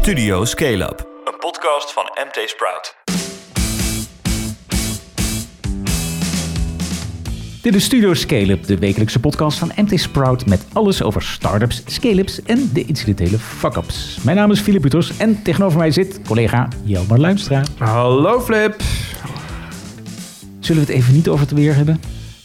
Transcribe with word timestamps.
Studio 0.00 0.44
Scale 0.44 0.84
Up, 0.84 1.06
een 1.24 1.38
podcast 1.38 1.92
van 1.92 2.02
MT 2.02 2.48
Sprout. 2.48 2.96
Dit 7.62 7.74
is 7.74 7.84
Studio 7.84 8.14
Scale-up, 8.14 8.66
de 8.66 8.78
wekelijkse 8.78 9.20
podcast 9.20 9.58
van 9.58 9.72
MT 9.76 10.00
Sprout 10.00 10.46
met 10.46 10.66
alles 10.72 11.02
over 11.02 11.22
startups, 11.22 11.82
scale-ups 11.86 12.42
en 12.42 12.70
de 12.72 12.84
incidentele 12.84 13.38
fuck-ups. 13.38 14.18
Mijn 14.22 14.36
naam 14.36 14.50
is 14.50 14.60
Filip 14.60 14.82
Buters 14.82 15.16
en 15.16 15.42
tegenover 15.42 15.78
mij 15.78 15.90
zit 15.90 16.20
collega 16.26 16.68
Jelmar 16.84 17.18
Luimstra. 17.18 17.62
Hallo 17.78 18.40
Flip. 18.40 18.80
Zullen 20.60 20.86
we 20.86 20.92
het 20.92 21.00
even 21.00 21.14
niet 21.14 21.28
over 21.28 21.40
het 21.40 21.54
weer 21.54 21.74
hebben? 21.74 22.00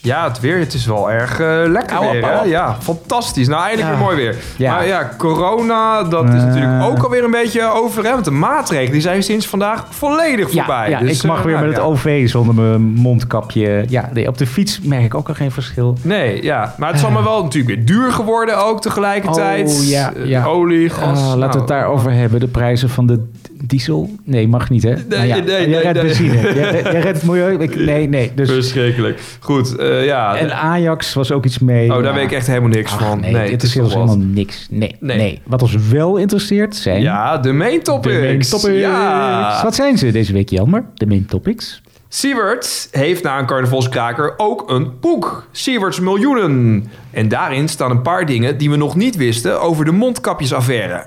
Ja, 0.06 0.28
het 0.28 0.40
weer, 0.40 0.60
het 0.60 0.74
is 0.74 0.86
wel 0.86 1.12
erg 1.12 1.40
eh, 1.40 1.62
lekker 1.68 2.00
weer. 2.00 2.26
Hè? 2.26 2.44
Ja, 2.44 2.78
fantastisch. 2.82 3.48
Nou, 3.48 3.62
eindelijk 3.62 3.90
Ja. 3.90 3.96
weer 3.96 4.06
mooi 4.06 4.16
weer. 4.18 4.36
Ja. 4.58 4.74
Maar 4.74 4.88
ja, 4.88 5.10
corona, 5.18 6.04
dat 6.04 6.24
is 6.24 6.34
Eh. 6.42 6.46
natuurlijk 6.46 6.84
ook 6.84 7.04
alweer 7.04 7.24
een 7.24 7.32
beetje 7.32 7.74
over. 7.74 8.04
Hè? 8.04 8.12
Want 8.12 8.26
de 8.26 8.32
maatregelen 8.32 8.92
die 8.92 9.02
zijn 9.02 9.24
sinds 9.24 9.48
vandaag 9.48 9.86
volledig 9.89 10.52
voorbij. 10.52 10.89
ja, 10.89 11.00
Dus, 11.00 11.18
ik 11.18 11.24
mag 11.24 11.38
eh, 11.38 11.43
weer 11.43 11.54
nou, 11.54 11.65
met 11.65 11.76
het 11.76 11.84
ja. 11.86 11.89
OV 11.92 12.29
zonder 12.29 12.56
mijn 12.56 12.82
mondkapje. 12.82 13.86
Ja, 13.88 14.10
nee, 14.14 14.28
op 14.28 14.38
de 14.38 14.48
fiets 14.48 14.79
merk 14.82 15.04
ik 15.04 15.15
ook 15.15 15.28
al 15.28 15.34
geen 15.34 15.52
verschil. 15.52 15.98
Nee, 16.02 16.43
ja. 16.43 16.74
Maar 16.78 16.87
het 16.90 16.98
is 16.98 17.04
allemaal 17.04 17.24
wel 17.24 17.43
natuurlijk 17.43 17.76
weer 17.76 17.86
duur 17.86 18.12
geworden 18.12 18.65
ook 18.65 18.82
tegelijkertijd. 18.82 19.70
Oh, 19.79 19.84
ja, 19.87 20.14
Eh, 20.14 20.26
ja. 20.26 20.43
Olie, 20.46 20.90
gas. 20.90 21.20
Ah, 21.20 21.26
laten 21.26 21.37
we 21.37 21.43
het 21.43 21.54
nou, 21.54 21.65
daarover 21.68 22.12
hebben. 22.12 22.40
De 22.40 22.48
prijzen 22.48 22.90
van 22.90 23.06
de 23.07 23.29
diesel. 23.68 24.10
Nee, 24.24 24.47
mag 24.47 24.69
niet, 24.69 24.83
hè? 24.83 24.96
Nou 25.10 25.25
ja, 25.25 25.36
nee, 25.37 25.68
nee, 25.68 25.79
redt 25.79 25.93
nee. 25.93 26.04
benzine. 26.04 26.33
Jij, 26.42 26.54
jij 26.83 27.01
redt 27.01 27.21
het 27.21 27.23
milieu. 27.23 27.57
Ik, 27.57 27.75
nee, 27.92 28.10
nee. 28.10 28.32
Dus, 28.36 28.50
Verschrikkelijk. 28.50 29.19
Goed, 29.39 29.75
eh, 29.75 30.06
ja. 30.06 30.36
en 30.37 30.56
Ajax 30.56 31.14
was 31.14 31.32
ook 31.32 31.46
iets 31.46 31.60
mee. 31.60 31.93
oh, 31.93 32.03
daar 32.03 32.14
weet 32.14 32.23
ik 32.23 32.31
echt 32.31 32.47
helemaal 32.47 32.70
niks 32.70 32.92
Ach, 32.92 33.08
van. 33.08 33.20
nee, 33.20 33.31
nee, 33.31 33.52
het 33.52 33.64
is 33.64 33.73
helemaal 33.73 34.17
niks. 34.17 34.67
Nee, 34.70 34.95
nee, 35.00 35.17
Nee. 35.17 35.42
Wat 35.44 35.61
ons 35.61 35.75
wel 35.89 36.17
interesseert 36.17 36.75
zijn... 36.75 37.02
Ja, 37.02 37.38
de 37.38 37.52
main 37.52 37.78
de 37.78 37.81
topics. 37.81 38.20
main 38.20 38.39
topics. 38.39 38.80
Ja. 38.80 39.64
Wat 39.64 39.75
zijn 39.75 39.97
ze 39.97 40.11
deze 40.11 40.34
week, 40.34 40.50
Jelmer? 40.50 40.86
De 40.94 41.06
main 41.08 41.25
topics? 41.25 41.81
Siewert 42.16 42.88
heeft 42.92 43.23
na 43.23 43.40
een 43.40 43.45
carnavalskraker 43.45 44.34
ook 44.38 44.70
een 44.70 44.92
boek. 45.00 45.47
Siewerts 45.52 46.00
Miljoenen. 46.00 46.88
En 47.12 47.28
daarin 47.28 47.68
staan 47.68 47.92
een 47.92 48.02
paar 48.02 48.25
dingen 48.25 48.58
die 48.58 48.70
we 48.70 48.75
nog 48.75 48.95
niet 48.95 49.16
wisten 49.16 49.62
over 49.62 49.86
de 49.86 49.92
mondkapjesaffaire. 49.92 51.06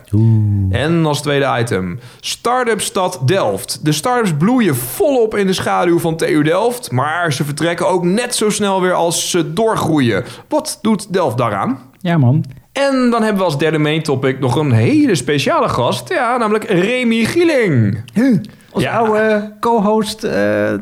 En 0.70 1.06
als 1.06 1.22
tweede 1.22 1.56
item. 1.58 1.98
Startup 2.20 2.80
Stad 2.80 3.20
Delft. 3.24 3.84
De 3.84 3.92
startups 3.92 4.32
bloeien 4.38 4.76
volop 4.76 5.36
in 5.36 5.46
de 5.46 5.52
schaduw 5.52 5.98
van 5.98 6.16
TU 6.16 6.42
Delft. 6.42 6.90
Maar 6.90 7.32
ze 7.32 7.44
vertrekken 7.44 7.88
ook 7.88 8.04
net 8.04 8.34
zo 8.34 8.50
snel 8.50 8.80
weer 8.80 8.92
als 8.92 9.30
ze 9.30 9.52
doorgroeien. 9.52 10.24
Wat 10.48 10.78
doet 10.82 11.12
Delft 11.12 11.38
daaraan? 11.38 11.78
Ja, 12.00 12.18
man. 12.18 12.44
En 12.72 13.10
dan 13.10 13.22
hebben 13.22 13.38
we 13.38 13.44
als 13.44 13.58
derde 13.58 13.78
main 13.78 14.02
topic 14.02 14.38
nog 14.40 14.56
een 14.56 14.72
hele 14.72 15.14
speciale 15.14 15.68
gast. 15.68 16.08
Ja, 16.08 16.36
namelijk 16.36 16.64
Remy 16.64 17.24
Gieling. 17.24 18.02
Ja. 18.80 18.96
oude 18.96 19.52
co-host, 19.60 20.24
eh, 20.24 20.74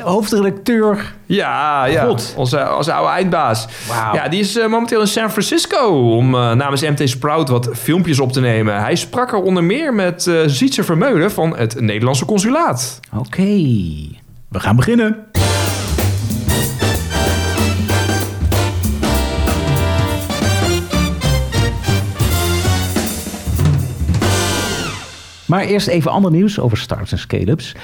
hoofdredacteur. 0.00 1.14
Ja, 1.26 1.84
ja. 1.84 2.04
God. 2.04 2.34
Onze, 2.36 2.74
onze 2.76 2.92
oude 2.92 3.12
eindbaas. 3.12 3.66
Ja, 4.12 4.28
die 4.28 4.40
is 4.40 4.58
eh, 4.58 4.66
momenteel 4.66 5.00
in 5.00 5.06
San 5.06 5.30
Francisco 5.30 6.16
om 6.16 6.34
eh, 6.34 6.52
namens 6.52 6.82
MT 6.82 7.08
Sprout 7.08 7.48
wat 7.48 7.68
filmpjes 7.72 8.20
op 8.20 8.32
te 8.32 8.40
nemen. 8.40 8.80
Hij 8.80 8.94
sprak 8.94 9.32
er 9.32 9.42
onder 9.42 9.64
meer 9.64 9.94
met 9.94 10.30
Zietse 10.46 10.84
Vermeulen 10.84 11.30
van 11.30 11.56
het 11.56 11.80
Nederlandse 11.80 12.24
consulaat. 12.24 13.00
Oké, 13.16 13.42
we 14.48 14.60
gaan 14.60 14.76
beginnen. 14.76 15.16
Maar 25.52 25.64
eerst 25.64 25.86
even 25.86 26.10
ander 26.10 26.30
nieuws 26.30 26.60
over 26.60 26.76
startups 26.78 27.12
en 27.12 27.18
scale-ups. 27.18 27.72
We 27.72 27.78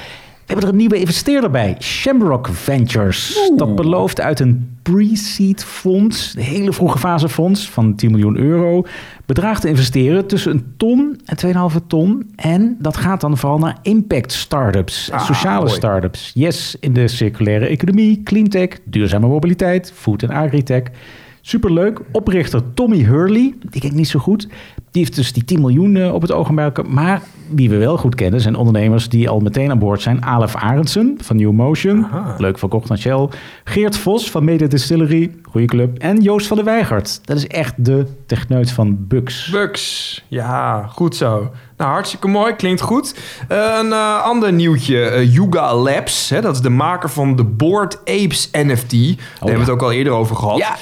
hebben 0.46 0.64
er 0.64 0.70
een 0.70 0.78
nieuwe 0.78 0.98
investeerder 0.98 1.50
bij, 1.50 1.76
Shamrock 1.80 2.48
Ventures. 2.52 3.50
Dat 3.56 3.74
belooft 3.76 4.20
uit 4.20 4.40
een 4.40 4.76
pre-seed 4.82 5.64
fonds, 5.64 6.34
een 6.36 6.42
hele 6.42 6.72
vroege 6.72 6.98
fase 6.98 7.28
fonds 7.28 7.68
van 7.70 7.94
10 7.94 8.10
miljoen 8.10 8.36
euro, 8.36 8.84
bedrag 9.26 9.60
te 9.60 9.68
investeren 9.68 10.26
tussen 10.26 10.52
een 10.52 10.64
ton 10.76 11.20
en 11.24 11.36
2,5 11.36 11.86
ton. 11.86 12.30
En 12.36 12.76
dat 12.78 12.96
gaat 12.96 13.20
dan 13.20 13.36
vooral 13.36 13.58
naar 13.58 13.78
impact 13.82 14.32
startups, 14.32 15.10
Ah, 15.10 15.24
sociale 15.24 15.64
mooi. 15.64 15.74
startups. 15.76 16.30
Yes, 16.34 16.76
in 16.80 16.92
de 16.92 17.08
circulaire 17.08 17.66
economie, 17.66 18.22
cleantech, 18.22 18.68
duurzame 18.84 19.26
mobiliteit, 19.26 19.92
food 19.94 20.22
en 20.22 20.30
agritech. 20.30 20.82
Superleuk. 21.40 22.00
Oprichter 22.12 22.62
Tommy 22.74 23.02
Hurley, 23.02 23.54
die 23.70 23.80
ken 23.80 23.90
ik 23.90 23.96
niet 23.96 24.08
zo 24.08 24.18
goed. 24.18 24.48
Die 24.98 25.06
heeft 25.06 25.18
dus 25.18 25.32
die 25.32 25.44
10 25.44 25.60
miljoen 25.60 25.96
eh, 25.96 26.14
op 26.14 26.22
het 26.22 26.32
ogenmerk. 26.32 26.88
Maar 26.88 27.22
wie 27.54 27.70
we 27.70 27.76
wel 27.76 27.96
goed 27.96 28.14
kennen 28.14 28.40
zijn 28.40 28.54
ondernemers 28.56 29.08
die 29.08 29.28
al 29.28 29.40
meteen 29.40 29.70
aan 29.70 29.78
boord 29.78 30.02
zijn. 30.02 30.24
Alef 30.24 30.54
Arendsen 30.56 31.18
van 31.22 31.36
New 31.36 31.50
Motion. 31.52 32.06
Leuk 32.38 32.58
verkocht 32.58 32.90
aan 32.90 32.98
Shell. 32.98 33.28
Geert 33.64 33.96
Vos 33.98 34.30
van 34.30 34.44
Mede 34.44 34.66
Distillery. 34.66 35.30
Goeie 35.50 35.66
club. 35.66 35.98
En 35.98 36.20
Joost 36.20 36.46
van 36.46 36.56
der 36.56 36.66
Weigert. 36.66 37.20
Dat 37.24 37.36
is 37.36 37.46
echt 37.46 37.74
de 37.76 38.06
techneut 38.26 38.70
van 38.70 38.96
Bux. 39.08 39.50
Bucks. 39.50 40.24
Ja, 40.28 40.86
goed 40.92 41.16
zo. 41.16 41.50
Nou, 41.76 41.90
hartstikke 41.90 42.28
mooi. 42.28 42.54
Klinkt 42.54 42.80
goed. 42.80 43.14
Een 43.48 43.92
eh, 43.92 44.22
ander 44.22 44.52
nieuwtje. 44.52 45.00
eh, 45.04 45.32
Yuga 45.34 45.74
Labs. 45.74 46.30
Hè, 46.30 46.40
dat 46.40 46.54
is 46.54 46.60
de 46.60 46.68
maker 46.70 47.08
van 47.10 47.36
de 47.36 47.44
Board 47.44 47.98
Apes 47.98 48.48
NFT. 48.52 48.90
Daar 48.90 49.16
hebben 49.38 49.54
we 49.54 49.60
het 49.60 49.68
ook 49.70 49.82
al 49.82 49.92
eerder 49.92 50.12
over 50.12 50.36
gehad. 50.36 50.56
Ja, 50.58 50.76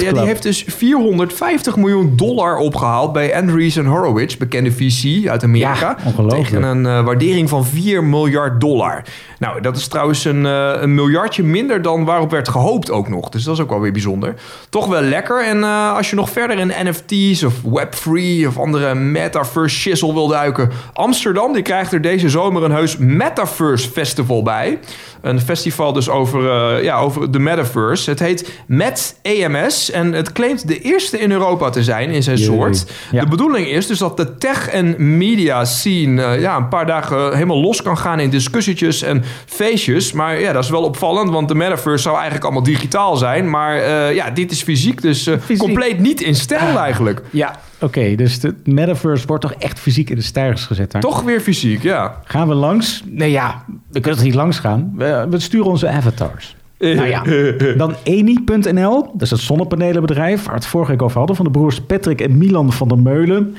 ja, 0.00 0.12
die 0.12 0.20
heeft 0.24 0.42
dus 0.42 0.64
450 0.66 1.76
miljoen 1.76 2.12
dollar 2.16 2.56
opgehaald 2.56 3.12
bij 3.12 3.42
Andreessen 3.44 3.86
Horowitz, 3.86 4.36
bekende 4.36 4.72
VC 4.72 5.28
uit 5.28 5.42
Amerika. 5.42 5.96
Ja. 6.16 6.26
Tegen 6.28 6.62
een 6.62 6.86
eh, 6.86 7.04
waardering 7.04 7.48
van 7.48 7.66
4 7.66 8.04
miljard 8.04 8.60
dollar. 8.60 9.02
Nou, 9.38 9.60
dat 9.60 9.76
is 9.76 9.88
trouwens 9.88 10.24
een, 10.24 10.46
eh, 10.46 10.72
een 10.80 10.94
miljardje 10.94 11.42
minder 11.42 11.82
dan 11.82 12.04
waarop 12.04 12.30
werd 12.30 12.48
gehoopt 12.48 12.90
ook 12.90 13.08
nog. 13.08 13.28
Dus 13.28 13.44
dat 13.44 13.54
is 13.54 13.60
ook 13.62 13.68
wel 13.70 13.80
weer 13.80 13.92
bijzonder. 13.92 14.34
Toch 14.68 14.86
wel 14.86 15.00
lekker. 15.00 15.44
En 15.44 15.62
eh, 15.62 15.96
als 15.96 16.10
je 16.10 16.16
nog 16.16 16.30
verder 16.30 16.58
in 16.58 16.72
NFT's 16.88 17.42
of 17.42 17.54
Web3 17.54 18.46
of 18.46 18.58
andere 18.58 18.94
metaverse 18.94 19.76
shizzle 19.76 20.12
wil 20.14 20.28
duiken. 20.28 20.70
Amsterdam 20.92 21.52
die 21.52 21.62
krijgt 21.62 21.92
er 21.92 22.00
deze 22.00 22.28
zomer 22.28 22.62
een 22.62 22.70
heus 22.70 22.96
Metaverse 22.96 23.90
Festival 23.90 24.42
bij. 24.42 24.78
Een 25.20 25.40
festival 25.40 25.92
dus 25.92 26.08
over, 26.08 26.82
ja, 26.82 26.98
over 26.98 27.30
de 27.30 27.38
metaverse. 27.38 28.10
Het 28.10 28.18
heet 28.18 28.50
Met 28.66 29.18
EMS 29.22 29.90
en 29.90 30.12
het 30.12 30.32
claimt 30.32 30.68
de 30.68 30.80
eerste 30.80 31.18
in 31.18 31.30
Europa 31.30 31.70
te 31.70 31.82
zijn 31.82 32.10
in 32.10 32.22
zijn 32.22 32.36
Jee. 32.36 32.46
soort. 32.46 32.86
Ja. 33.10 33.23
De 33.24 33.30
bedoeling 33.30 33.66
is 33.66 33.86
dus 33.86 33.98
dat 33.98 34.16
de 34.16 34.36
tech- 34.38 34.68
en 34.68 35.16
media 35.18 35.64
scene 35.64 36.22
eh, 36.22 36.40
ja, 36.40 36.56
een 36.56 36.68
paar 36.68 36.86
dagen 36.86 37.32
helemaal 37.34 37.60
los 37.60 37.82
kan 37.82 37.98
gaan 37.98 38.20
in 38.20 38.30
discussietjes 38.30 39.02
en 39.02 39.22
feestjes. 39.46 40.12
Maar 40.12 40.40
ja, 40.40 40.52
dat 40.52 40.64
is 40.64 40.70
wel 40.70 40.82
opvallend, 40.82 41.30
want 41.30 41.48
de 41.48 41.54
metaverse 41.54 42.02
zou 42.02 42.14
eigenlijk 42.14 42.44
allemaal 42.44 42.62
digitaal 42.62 43.16
zijn. 43.16 43.50
Maar 43.50 43.76
eh, 43.76 44.14
ja, 44.14 44.30
dit 44.30 44.50
is 44.50 44.62
fysiek, 44.62 45.02
dus 45.02 45.26
eh, 45.26 45.34
Fysiek. 45.38 45.58
compleet 45.58 45.98
niet 45.98 46.20
in 46.20 46.34
stijl 46.34 46.78
eigenlijk. 46.78 47.22
Ja, 47.30 47.60
oké. 47.80 48.14
dus 48.14 48.40
de 48.40 48.54
metaverse 48.64 49.26
wordt 49.26 49.42
toch 49.42 49.54
echt 49.54 49.78
fysiek 49.80 50.10
in 50.10 50.16
de 50.16 50.22
stijgers 50.22 50.64
gezet 50.64 50.92
daar. 50.92 51.00
Toch 51.02 51.22
weer 51.22 51.40
fysiek, 51.40 51.82
ja. 51.82 52.20
Gaan 52.24 52.48
we 52.48 52.54
langs? 52.54 53.02
Nee 53.06 53.30
ja, 53.30 53.64
we 53.90 54.00
kunnen 54.00 54.14
toch 54.18 54.24
niet 54.28 54.34
langs 54.34 54.58
gaan? 54.58 54.92
We, 54.96 55.26
we 55.30 55.38
sturen 55.40 55.66
onze 55.66 55.88
avatars. 55.88 56.56
Nou 56.92 57.08
ja, 57.08 57.22
dan 57.76 57.94
Eni.nl, 58.02 59.02
dat 59.12 59.22
is 59.22 59.30
het 59.30 59.40
zonnepanelenbedrijf 59.40 60.42
waar 60.42 60.54
we 60.54 60.60
het 60.60 60.66
vorige 60.66 60.90
week 60.90 61.02
over 61.02 61.18
hadden, 61.18 61.36
van 61.36 61.44
de 61.44 61.50
broers 61.50 61.80
Patrick 61.80 62.20
en 62.20 62.38
Milan 62.38 62.72
van 62.72 62.88
der 62.88 62.98
Meulen. 62.98 63.54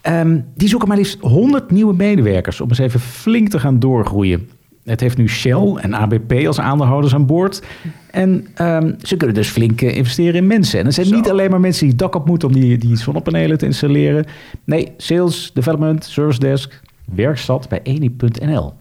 Ehm, 0.00 0.38
die 0.54 0.68
zoeken 0.68 0.88
maar 0.88 0.96
liefst 0.96 1.20
100 1.20 1.70
nieuwe 1.70 1.94
medewerkers 1.94 2.60
om 2.60 2.68
eens 2.68 2.78
even 2.78 3.00
flink 3.00 3.48
te 3.48 3.58
gaan 3.58 3.78
doorgroeien. 3.78 4.48
Het 4.84 5.00
heeft 5.00 5.16
nu 5.16 5.28
Shell 5.28 5.74
en 5.76 5.94
ABP 5.94 6.46
als 6.46 6.60
aandeelhouders 6.60 7.14
aan 7.14 7.26
boord. 7.26 7.62
En 8.10 8.46
ehm, 8.54 8.92
ze 9.02 9.16
kunnen 9.16 9.36
dus 9.36 9.48
flink 9.48 9.82
eh, 9.82 9.96
investeren 9.96 10.34
in 10.34 10.46
mensen. 10.46 10.78
En 10.78 10.84
het 10.84 10.94
zijn 10.94 11.06
Zo. 11.06 11.14
niet 11.14 11.30
alleen 11.30 11.50
maar 11.50 11.60
mensen 11.60 11.80
die 11.80 11.90
het 11.90 11.98
dak 11.98 12.14
op 12.14 12.26
moeten 12.26 12.48
om 12.48 12.54
die, 12.54 12.78
die 12.78 12.96
zonnepanelen 12.96 13.58
te 13.58 13.66
installeren. 13.66 14.24
Nee, 14.64 14.92
sales, 14.96 15.50
development, 15.54 16.04
service 16.04 16.38
desk, 16.38 16.80
werkstad 17.14 17.68
bij 17.68 17.80
Eni.nl. 17.82 18.72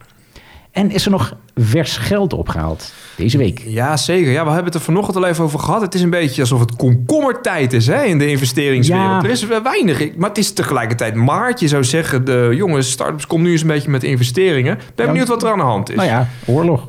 En 0.74 0.92
is 0.92 1.06
er 1.06 1.12
nog 1.12 1.36
vers 1.56 1.98
geld 1.98 2.34
opgehaald 2.34 2.94
deze 3.16 3.38
week? 3.38 3.62
Ja, 3.66 3.98
zeker. 3.98 4.32
Ja, 4.32 4.44
we 4.44 4.48
hebben 4.50 4.66
het 4.66 4.76
er 4.76 4.82
vanochtend 4.82 5.16
al 5.18 5.26
even 5.26 5.44
over 5.44 5.60
gehad. 5.60 5.82
Het 5.82 5.94
is 5.96 6.02
een 6.02 6.10
beetje 6.10 6.42
alsof 6.42 6.60
het 6.60 6.76
komkommertijd 6.76 7.74
is 7.74 7.88
hè, 7.88 8.04
in 8.04 8.18
de 8.18 8.28
investeringswereld. 8.28 9.22
Ja. 9.22 9.24
Er 9.24 9.30
is 9.30 9.46
weinig, 9.64 10.16
maar 10.16 10.30
het 10.30 10.38
is 10.38 10.54
tegelijkertijd 10.54 11.16
maart. 11.16 11.60
Je 11.60 11.68
zou 11.68 11.84
zeggen, 11.84 12.26
de 12.26 12.50
jonge 12.56 12.82
startups 12.82 13.28
komen 13.28 13.46
nu 13.46 13.52
eens 13.52 13.62
een 13.62 13.68
beetje 13.68 13.90
met 13.90 14.04
investeringen. 14.04 14.80
Ben 14.96 15.06
Ja. 15.06 15.12
benieuwd 15.12 15.28
wat 15.28 15.44
er 15.44 15.52
aan 15.52 15.58
de 15.58 15.64
hand 15.64 15.90
is. 15.90 15.96
Nou 15.96 16.08
ja, 16.08 16.28
oorlog. 16.46 16.88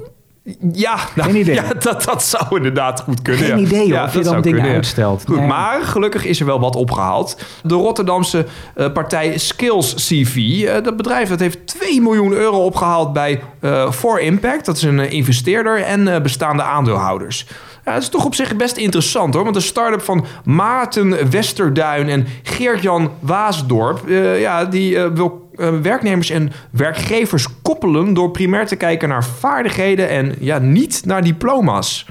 Ja, 0.73 0.97
nou, 1.15 1.31
Geen 1.31 1.41
idee. 1.41 1.55
ja 1.55 1.63
dat, 1.79 2.03
dat 2.05 2.23
zou 2.23 2.57
inderdaad 2.57 3.01
goed 3.01 3.23
kunnen. 3.23 3.45
Geen 3.45 3.59
idee, 3.59 3.79
hoor, 3.81 3.89
Ja, 3.89 4.05
of 4.05 4.13
je 4.13 4.21
dat 4.21 4.33
dan 4.33 4.43
dingen 4.43 4.59
kunnen, 4.59 4.77
uitstelt. 4.77 5.23
Goed, 5.27 5.37
Nee. 5.39 5.47
maar 5.47 5.83
gelukkig 5.83 6.25
is 6.25 6.41
er 6.41 6.47
wel 6.47 6.61
wat 6.61 6.77
opgehaald. 6.77 7.37
De 7.63 7.75
Rotterdamse 7.75 8.47
eh, 8.75 8.93
partij 8.93 9.39
Skills 9.39 9.95
CV. 9.95 10.37
eh, 10.37 10.83
dat 10.83 10.97
bedrijf 10.97 11.29
dat 11.29 11.41
heeft 11.41 11.67
2 11.67 12.01
miljoen 12.01 12.33
euro 12.33 12.65
opgehaald 12.65 13.13
bij 13.13 13.41
eh 13.61 13.91
For 13.91 14.21
Impact. 14.21 14.65
Dat 14.67 14.77
is 14.77 14.83
een 14.83 15.11
investeerder 15.11 15.83
en 15.83 16.23
bestaande 16.23 16.63
aandeelhouders. 16.63 17.47
Ja, 17.85 17.93
dat 17.93 18.03
is 18.03 18.09
toch 18.09 18.25
op 18.25 18.35
zich 18.35 18.57
best 18.57 18.77
interessant 18.77 19.35
hoor. 19.35 19.43
Want 19.43 19.55
de 19.55 19.61
start-up 19.61 20.03
van 20.03 20.27
Maarten 20.45 21.31
Westerduin 21.31 22.09
en 22.09 22.27
Geert-Jan 22.43 23.11
Waasdorp... 23.21 24.09
eh, 24.09 24.41
ja, 24.41 24.65
die 24.65 24.99
eh, 24.99 25.11
wil 25.15 25.51
eh, 25.57 25.69
werknemers 25.83 26.31
en 26.31 26.53
werkgevers 26.71 27.47
koppelen... 27.63 28.15
door 28.15 28.31
primair 28.31 28.67
te 28.67 28.77
kijken 28.77 29.09
naar 29.09 29.25
vaardigheden 29.25 30.09
en 30.09 30.35
ja, 30.41 30.59
niet 30.59 31.03
naar 31.05 31.23
diploma's. 31.23 32.07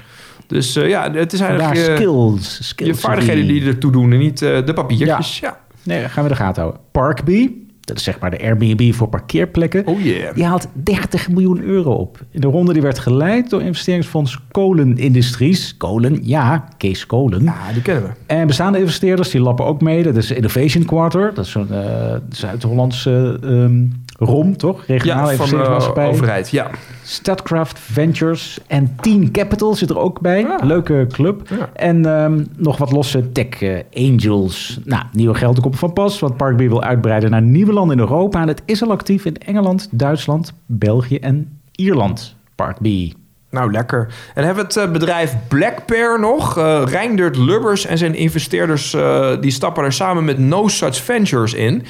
Dus 0.46 0.72
ja, 0.72 1.12
het 1.12 1.32
is 1.32 1.40
eigenlijk 1.40 1.78
eh, 1.78 1.94
skills, 1.94 2.68
skills. 2.68 2.88
je 2.90 2.94
vaardigheden 2.94 3.46
die 3.46 3.66
ertoe 3.66 3.92
doen 3.92 4.12
en 4.12 4.18
niet 4.18 4.38
de 4.38 4.72
papiertjes. 4.74 5.38
Ja. 5.38 5.58
Nee, 5.82 6.08
gaan 6.08 6.22
we 6.22 6.28
de 6.28 6.36
gaten 6.36 6.62
houden. 6.62 6.82
Parkbee, 6.92 7.63
dat 7.84 7.96
is 7.96 8.02
zeg 8.04 8.18
maar 8.18 8.30
de 8.30 8.40
Airbnb 8.42 8.92
voor 8.94 9.08
parkeerplekken. 9.08 9.86
Oh 9.86 10.00
yeah. 10.00 10.34
Die 10.34 10.44
haalt 10.44 10.66
30 10.72 11.28
miljoen 11.28 11.62
euro 11.62 11.92
op. 11.92 12.18
In 12.30 12.40
de 12.40 12.46
ronde 12.46 12.72
die 12.72 12.82
werd 12.82 12.98
geleid 12.98 13.50
door 13.50 13.62
investeringsfonds 13.62 14.38
Kolen 14.50 14.98
Industries. 14.98 15.76
Kolen, 15.76 16.18
ja, 16.22 16.68
Kees 16.76 17.06
Kolen. 17.06 17.42
Ja, 17.42 17.72
die 17.72 17.82
kennen 17.82 18.02
we. 18.04 18.10
En 18.26 18.46
bestaande 18.46 18.78
investeerders 18.78 19.30
die 19.30 19.40
lappen 19.40 19.64
ook 19.64 19.80
mee. 19.80 20.02
Dat 20.02 20.16
is 20.16 20.30
Innovation 20.30 20.84
Quarter. 20.84 21.34
Dat 21.34 21.44
is 21.44 21.50
zo'n 21.50 21.72
eh, 21.72 22.14
Zuid-Hollandse 22.28 23.38
ehm, 23.42 23.82
ROM, 24.18 24.56
toch? 24.56 24.86
Regionale 24.86 25.30
Ja, 25.30 25.36
van 25.36 25.46
de 25.48 25.52
investeringsmaatschappij. 25.52 26.06
overheid. 26.08 26.50
Ja. 26.50 26.70
Statcraft 27.04 27.78
Ventures 27.78 28.58
en 28.66 28.96
Teen 29.00 29.30
Capital 29.30 29.74
zit 29.74 29.90
er 29.90 29.98
ook 29.98 30.20
bij. 30.20 30.46
Ah. 30.46 30.64
Leuke 30.64 31.06
club. 31.10 31.48
Ja. 31.48 31.70
En 31.72 32.06
ehm, 32.06 32.44
nog 32.56 32.76
wat 32.76 32.92
losse 32.92 33.32
tech 33.32 33.62
eh, 33.62 33.78
angels. 33.94 34.80
Nou, 34.84 35.04
nieuwe 35.12 35.34
geld 35.34 35.60
komt 35.60 35.78
van 35.78 35.92
pas, 35.92 36.20
want 36.20 36.36
Parkbee 36.36 36.68
wil 36.68 36.82
uitbreiden 36.82 37.30
naar 37.30 37.42
nieuwe 37.42 37.72
landen 37.72 37.96
in 37.96 38.02
Europa. 38.02 38.40
En 38.40 38.48
het 38.48 38.62
is 38.64 38.82
al 38.82 38.90
actief 38.90 39.24
in 39.24 39.36
Engeland, 39.36 39.88
Duitsland, 39.90 40.52
België 40.66 41.16
en 41.16 41.60
Ierland. 41.70 42.36
Parkbee. 42.54 43.23
Nou, 43.54 43.70
lekker. 43.70 44.00
En 44.00 44.08
dan 44.34 44.44
hebben 44.44 44.64
we 44.66 44.80
het 44.80 44.88
eh, 44.88 44.92
bedrijf 44.92 45.34
Blackpear 45.48 46.20
nog. 46.20 46.58
Eh 46.58 46.82
Reindert 46.84 47.36
Lubbers 47.36 47.86
en 47.86 47.98
zijn 47.98 48.14
investeerders 48.14 48.94
eh, 48.94 49.30
die 49.40 49.50
stappen 49.50 49.84
er 49.84 49.92
samen 49.92 50.24
met 50.24 50.38
No 50.38 50.68
Such 50.68 50.96
Ventures 50.96 51.54
in. 51.54 51.84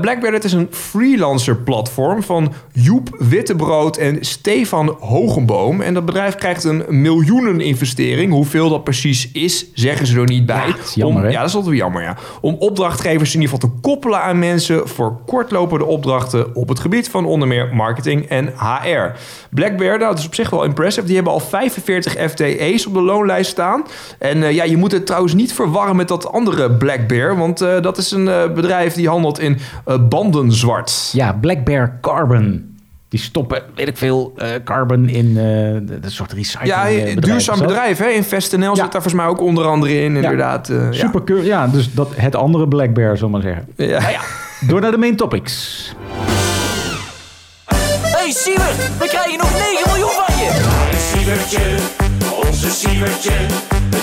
Blackpear 0.00 0.32
dat 0.32 0.44
is 0.44 0.52
een 0.52 0.68
freelancer 0.70 1.56
platform 1.56 2.22
van 2.22 2.52
Joep 2.72 3.08
Wittebrood 3.18 3.96
en 3.96 4.18
Stefan 4.20 4.96
Hogenboom. 5.00 5.80
En 5.80 5.94
dat 5.94 6.04
bedrijf 6.04 6.34
krijgt 6.34 6.64
een 6.64 6.84
miljoenen 6.88 7.60
investering. 7.60 8.32
Hoeveel 8.32 8.68
dat 8.68 8.84
precies 8.84 9.30
is, 9.32 9.66
zeggen 9.74 10.06
ze 10.06 10.20
er 10.20 10.26
niet 10.26 10.46
bij. 10.46 10.66
Ja, 10.66 10.76
dat 10.76 10.84
is 10.84 10.94
jammer, 10.94 11.22
Om- 11.24 11.30
ja, 11.30 11.38
dat 11.40 11.48
is 11.48 11.54
altijd 11.54 11.74
wel 11.74 11.82
jammer, 11.84 12.02
ja. 12.02 12.16
Om 12.40 12.56
opdrachtgevers 12.58 13.34
in 13.34 13.40
ieder 13.40 13.54
geval 13.54 13.70
te 13.70 13.80
koppelen 13.80 14.22
aan 14.22 14.38
mensen 14.38 14.88
voor 14.88 15.18
kortlopende 15.26 15.84
opdrachten 15.84 16.54
op 16.54 16.68
het 16.68 16.78
gebied 16.78 17.08
van 17.08 17.24
onder 17.26 17.48
meer 17.48 17.74
marketing 17.74 18.26
en 18.28 18.52
HR. 18.58 19.18
Blackbear, 19.50 19.98
nou, 19.98 20.10
dat 20.10 20.18
is 20.18 20.26
op 20.26 20.34
zich 20.34 20.50
wel 20.50 20.64
impressive. 20.74 21.06
Die 21.06 21.14
hebben 21.14 21.32
al 21.32 21.40
45 21.40 22.12
FTE's 22.30 22.86
op 22.86 22.94
de 22.94 23.00
loonlijst 23.00 23.50
staan. 23.50 23.84
En 24.18 24.42
eh, 24.42 24.52
ja, 24.52 24.64
je 24.64 24.76
moet 24.76 24.92
het 24.92 25.06
trouwens 25.06 25.34
niet 25.34 25.52
verwarren 25.54 25.96
met 25.96 26.08
dat 26.08 26.32
andere 26.32 26.70
Blackbear, 26.70 27.36
want 27.36 27.60
eh, 27.60 27.80
dat 27.80 27.98
is 27.98 28.10
een 28.10 28.28
eh, 28.28 28.52
bedrijf 28.52 28.94
die 28.94 29.08
handelt 29.08 29.38
in 29.38 29.58
eh, 29.84 29.94
bandenzwart. 30.08 31.10
Ja, 31.12 31.32
Black 31.40 31.64
Bear 31.64 31.98
Carbon. 32.00 32.72
Die 33.08 33.20
stoppen, 33.22 33.62
weet 33.74 33.88
ik 33.88 33.96
veel, 33.96 34.32
eh, 34.36 34.48
carbon 34.64 35.08
in 35.08 35.26
eh, 35.28 35.34
de, 35.34 35.98
de 36.00 36.10
soort 36.10 36.32
recycling. 36.32 36.68
Ja, 36.72 36.84
bedrijf 36.84 37.14
duurzaam 37.20 37.58
bedrijf, 37.58 37.98
hè? 37.98 38.08
InvestNL 38.08 38.60
Ja. 38.60 38.68
zit 38.74 38.76
daar 38.82 38.90
volgens 38.90 39.14
mij 39.14 39.26
ook 39.26 39.40
onder 39.40 39.64
andere 39.66 39.94
in, 40.00 40.16
inderdaad. 40.16 40.68
eh, 40.68 40.76
ja. 40.92 40.92
Super 40.92 41.22
keur- 41.22 41.44
ja, 41.44 41.66
dus 41.66 41.92
dat, 41.94 42.08
het 42.14 42.34
andere 42.36 42.68
Black 42.68 42.94
Bear, 42.94 43.16
zal 43.16 43.28
maar 43.28 43.42
zeggen. 43.42 43.68
Ja. 43.76 43.98
Nou 44.00 44.10
ja, 44.12 44.20
door 44.60 44.80
naar 44.80 44.90
de 44.90 44.96
main 44.98 45.16
topics. 45.16 45.92
hey 48.02 48.30
Siewert, 48.30 48.98
we 48.98 49.06
krijgen 49.08 49.38
nog 49.38 49.52
9 49.52 49.82
miljoen 49.86 50.10
van 50.10 50.33
Sievertje, 51.34 51.76
onze 52.48 52.70
Sievertje. 52.70 53.32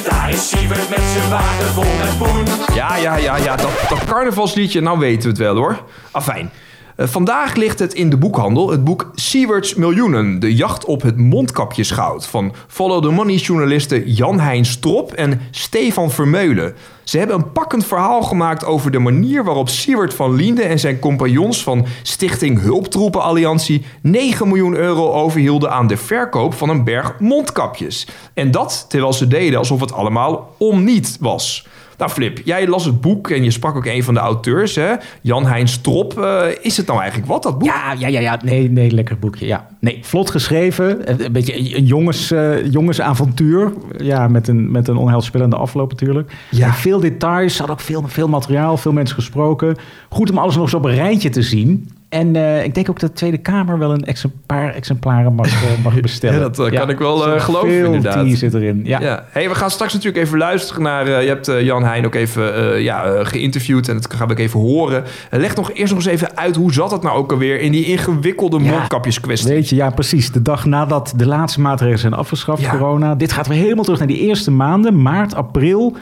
Daar 0.09 0.29
is 0.29 0.49
Sievert 0.49 0.89
met 0.89 0.99
zijn 0.99 1.29
wagen 1.29 1.65
vol 1.73 1.83
met 1.83 2.17
poen. 2.17 2.75
Ja, 2.75 2.95
ja, 2.95 3.15
ja, 3.15 3.37
ja. 3.37 3.55
Dat, 3.55 3.69
dat 3.89 4.03
carnavalsliedje, 4.05 4.81
nou 4.81 4.99
weten 4.99 5.21
we 5.21 5.27
het 5.27 5.37
wel 5.37 5.55
hoor. 5.55 5.83
Afijn. 6.11 6.51
Eh, 6.95 7.07
vandaag 7.07 7.55
ligt 7.55 7.79
het 7.79 7.93
in 7.93 8.09
de 8.09 8.17
boekhandel, 8.17 8.69
het 8.69 8.83
boek 8.83 9.11
Sieverts 9.15 9.75
Miljoenen. 9.75 10.39
De 10.39 10.55
jacht 10.55 10.85
op 10.85 11.01
het 11.01 11.17
mondkapjesgoud. 11.17 12.27
Van 12.27 12.53
Follow 12.67 13.03
the 13.03 13.09
Money 13.09 13.35
journalisten 13.35 14.11
Jan-Hein 14.11 14.65
Strop 14.65 15.13
en 15.13 15.41
Stefan 15.51 16.11
Vermeulen. 16.11 16.75
Ze 17.03 17.17
hebben 17.17 17.35
een 17.35 17.51
pakkend 17.51 17.85
verhaal 17.85 18.21
gemaakt 18.21 18.65
over 18.65 18.91
de 18.91 18.99
manier 18.99 19.43
waarop 19.43 19.69
Siewert 19.69 20.13
van 20.13 20.35
Liende 20.35 20.63
en 20.63 20.79
zijn 20.79 20.99
compagnons 20.99 21.63
van 21.63 21.85
Stichting 22.01 22.61
Hulptroepen 22.61 23.21
Alliantie 23.21 23.85
9 24.01 24.47
miljoen 24.47 24.75
euro 24.75 25.11
overhielden 25.11 25.71
aan 25.71 25.87
de 25.87 25.97
verkoop 25.97 26.53
van 26.53 26.69
een 26.69 26.83
berg 26.83 27.19
mondkapjes. 27.19 28.07
En 28.33 28.51
dat 28.51 28.85
terwijl 28.87 29.13
ze 29.13 29.27
deden 29.27 29.59
alsof 29.59 29.79
het 29.79 29.93
allemaal 29.93 30.55
om 30.57 30.83
niet 30.83 31.17
was. 31.19 31.67
Nou, 32.01 32.13
Flip, 32.13 32.39
jij 32.43 32.67
las 32.67 32.85
het 32.85 33.01
boek 33.01 33.29
en 33.29 33.43
je 33.43 33.51
sprak 33.51 33.75
ook 33.75 33.85
een 33.85 34.03
van 34.03 34.13
de 34.13 34.19
auteurs, 34.19 34.75
hè? 34.75 34.93
Jan-Hein 35.21 35.67
Strop. 35.67 36.19
Eh, 36.19 36.43
is 36.61 36.77
het 36.77 36.87
nou 36.87 36.99
eigenlijk 36.99 37.29
wat, 37.29 37.43
dat 37.43 37.57
boek? 37.57 37.67
Ja, 37.67 37.93
ja, 37.97 38.07
ja, 38.07 38.19
ja. 38.19 38.39
Nee, 38.43 38.69
nee, 38.69 38.91
lekker 38.91 39.19
boekje. 39.19 39.45
Ja. 39.45 39.67
Nee, 39.79 39.99
vlot 40.01 40.29
geschreven. 40.29 41.09
Een 41.09 41.25
een 41.25 41.31
beetje 41.31 41.77
een 41.77 41.85
jongens, 41.85 42.31
eh, 42.31 42.71
jongensavontuur. 42.71 43.73
Ja, 43.97 44.27
met 44.27 44.47
een, 44.47 44.71
met 44.71 44.87
een 44.87 44.97
onheilspellende 44.97 45.55
afloop 45.55 45.91
natuurlijk. 45.91 46.33
Ja. 46.49 46.67
En 46.67 46.73
veel 46.73 46.99
details. 46.99 47.57
Hadden 47.57 47.75
ook 47.75 47.81
veel, 47.81 48.03
veel 48.07 48.27
materiaal, 48.27 48.77
veel 48.77 48.93
mensen 48.93 49.15
gesproken. 49.15 49.75
Goed 50.09 50.31
om 50.31 50.37
alles 50.37 50.55
nog 50.55 50.63
eens 50.63 50.73
op 50.73 50.85
een 50.85 50.95
rijtje 50.95 51.29
te 51.29 51.41
zien. 51.41 51.89
En 52.11 52.35
eh, 52.35 52.63
ik 52.63 52.75
denk 52.75 52.89
ook 52.89 52.99
dat 52.99 53.09
de 53.09 53.15
Tweede 53.15 53.37
Kamer 53.37 53.77
wel 53.77 53.91
een 53.91 54.03
ex- 54.03 54.25
paar 54.45 54.73
exemplaren 54.73 55.33
mag, 55.33 55.47
eh, 55.47 55.83
mag 55.83 55.99
bestellen. 56.01 56.35
Ja, 56.35 56.41
dat, 56.41 56.59
eh, 56.59 56.79
kan 56.79 56.89
ik 56.89 56.97
wel, 56.97 57.17
geloven, 57.17 57.69
veel 57.69 57.85
inderdaad. 57.85 58.25
tea 58.25 58.35
zit 58.35 58.53
erin. 58.53 58.81
Ja. 58.83 58.99
Ja. 59.01 59.25
Hey, 59.29 59.49
we 59.49 59.55
gaan 59.55 59.71
straks 59.71 59.93
natuurlijk 59.93 60.25
even 60.25 60.37
luisteren 60.37 60.83
naar... 60.83 61.21
je 61.21 61.27
hebt 61.27 61.51
Jan 61.61 61.83
Heijn 61.83 62.05
ook 62.05 62.15
even 62.15 62.81
ja, 62.81 63.23
geïnterviewd 63.23 63.87
en 63.87 63.93
dat 63.93 64.13
gaan 64.13 64.27
we 64.27 64.33
ook 64.33 64.39
even 64.39 64.59
horen. 64.59 65.03
Leg 65.29 65.55
nog 65.55 65.71
eerst 65.71 65.93
nog 65.93 66.03
eens 66.03 66.11
even 66.13 66.37
uit, 66.37 66.55
hoe 66.55 66.73
zat 66.73 66.91
het 66.91 67.01
nou 67.01 67.17
ook 67.17 67.31
alweer... 67.31 67.59
in 67.59 67.71
die 67.71 67.85
ingewikkelde 67.85 68.59
Ja, 68.59 68.69
mondkapjeskwestie? 68.71 69.53
Weet 69.53 69.69
je, 69.69 69.75
ja 69.75 69.89
precies. 69.89 70.31
De 70.31 70.41
dag 70.41 70.65
nadat 70.65 71.13
de 71.15 71.25
laatste 71.25 71.61
maatregelen 71.61 71.99
zijn 71.99 72.13
afgeschaft, 72.13 72.69
corona. 72.69 73.15
Dit 73.15 73.31
gaat 73.31 73.47
weer 73.47 73.57
helemaal 73.61 73.83
terug 73.83 73.99
naar 73.99 74.07
die 74.07 74.19
eerste 74.19 74.51
maanden, 74.51 75.01
maart, 75.01 75.35
april. 75.35 75.95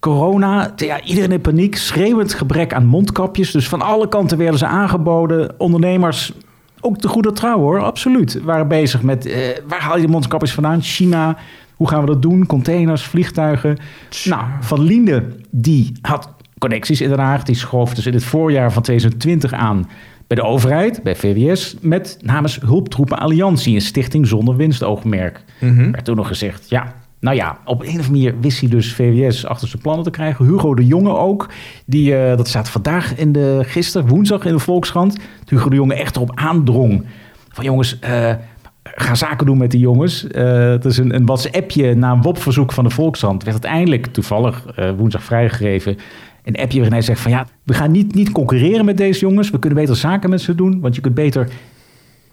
Corona, 0.00 0.72
ja, 0.76 1.02
iedereen 1.02 1.32
in 1.32 1.40
paniek, 1.40 1.76
schreeuwend 1.76 2.34
gebrek 2.34 2.74
aan 2.74 2.86
mondkapjes. 2.86 3.50
Dus 3.50 3.68
van 3.68 3.82
alle 3.82 4.08
kanten 4.08 4.38
werden 4.38 4.58
ze 4.58 4.66
aangeboden. 4.66 5.54
Ondernemers, 5.58 6.32
ook 6.80 7.00
de 7.00 7.08
goede 7.08 7.32
trouw 7.32 7.58
hoor, 7.58 7.80
absoluut. 7.80 8.42
Waren 8.42 8.68
bezig 8.68 9.02
met, 9.02 9.26
eh, 9.26 9.40
waar 9.66 9.80
haal 9.80 9.96
je 9.96 10.02
de 10.06 10.12
mondkapjes 10.12 10.52
vandaan? 10.52 10.82
China, 10.82 11.36
hoe 11.74 11.88
gaan 11.88 12.00
we 12.00 12.06
dat 12.06 12.22
doen? 12.22 12.46
Containers, 12.46 13.02
vliegtuigen. 13.02 13.76
Nou, 14.24 14.42
Van 14.60 14.80
Linde, 14.80 15.24
die 15.50 15.92
had 16.00 16.34
connecties 16.58 17.00
in 17.00 17.08
Den 17.08 17.18
Haag. 17.18 17.42
Die 17.42 17.54
schoof 17.54 17.94
dus 17.94 18.06
in 18.06 18.14
het 18.14 18.24
voorjaar 18.24 18.72
van 18.72 18.82
2020 18.82 19.52
aan 19.52 19.88
bij 20.26 20.36
de 20.36 20.42
overheid, 20.42 21.02
bij 21.02 21.16
VWS... 21.16 21.76
met 21.80 22.18
namens 22.20 22.60
Hulptroepen 22.60 23.18
Alliantie, 23.18 23.74
een 23.74 23.80
stichting 23.80 24.26
zonder 24.26 24.56
winstoogmerk. 24.56 25.44
werd 25.90 26.04
toen 26.04 26.16
nog 26.16 26.28
gezegd, 26.28 26.68
ja... 26.68 26.94
Nou 27.20 27.36
ja, 27.36 27.58
op 27.64 27.80
een 27.80 27.86
of 27.86 27.94
andere 27.94 28.10
manier 28.10 28.34
wist 28.40 28.60
hij 28.60 28.68
dus 28.68 28.94
VWS 28.94 29.46
achter 29.46 29.68
zijn 29.68 29.82
plannen 29.82 30.04
te 30.04 30.10
krijgen. 30.10 30.44
Hugo 30.44 30.74
de 30.74 30.86
Jonge 30.86 31.16
ook. 31.16 31.48
Die, 31.86 32.16
eh, 32.16 32.36
dat 32.36 32.48
staat 32.48 32.70
vandaag 32.70 33.16
in 33.16 33.32
de, 33.32 33.60
gisteren, 33.62 34.08
woensdag 34.08 34.44
in 34.44 34.52
de 34.52 34.58
Volkskrant. 34.58 35.18
Hugo 35.46 35.68
de 35.68 35.76
Jonge 35.76 35.94
echt 35.94 36.16
erop 36.16 36.30
aandrong. 36.34 37.04
Van 37.48 37.64
jongens, 37.64 37.98
eh, 37.98 38.34
ga 38.82 39.14
zaken 39.14 39.46
doen 39.46 39.58
met 39.58 39.70
die 39.70 39.80
jongens. 39.80 40.26
Eh, 40.26 40.70
het 40.70 40.84
is 40.84 40.98
een, 40.98 41.14
een 41.14 41.26
WhatsAppje 41.26 41.94
na 41.94 42.12
een 42.12 42.22
WOP-verzoek 42.22 42.72
van 42.72 42.84
de 42.84 42.90
Volkskrant. 42.90 43.44
Werd 43.44 43.64
uiteindelijk 43.64 44.06
toevallig 44.06 44.64
woensdag 44.96 45.22
vrijgegeven. 45.22 45.96
Een 46.44 46.56
appje 46.56 46.76
waarin 46.76 46.92
hij 46.92 47.02
zegt 47.02 47.20
van 47.20 47.30
ja, 47.30 47.46
we 47.64 47.74
gaan 47.74 47.90
niet, 47.90 48.14
niet 48.14 48.32
concurreren 48.32 48.84
met 48.84 48.96
deze 48.96 49.20
jongens. 49.20 49.50
We 49.50 49.58
kunnen 49.58 49.78
beter 49.78 49.96
zaken 49.96 50.30
met 50.30 50.40
ze 50.40 50.54
doen. 50.54 50.80
Want 50.80 50.94
je 50.94 51.00
kunt 51.00 51.14
beter 51.14 51.48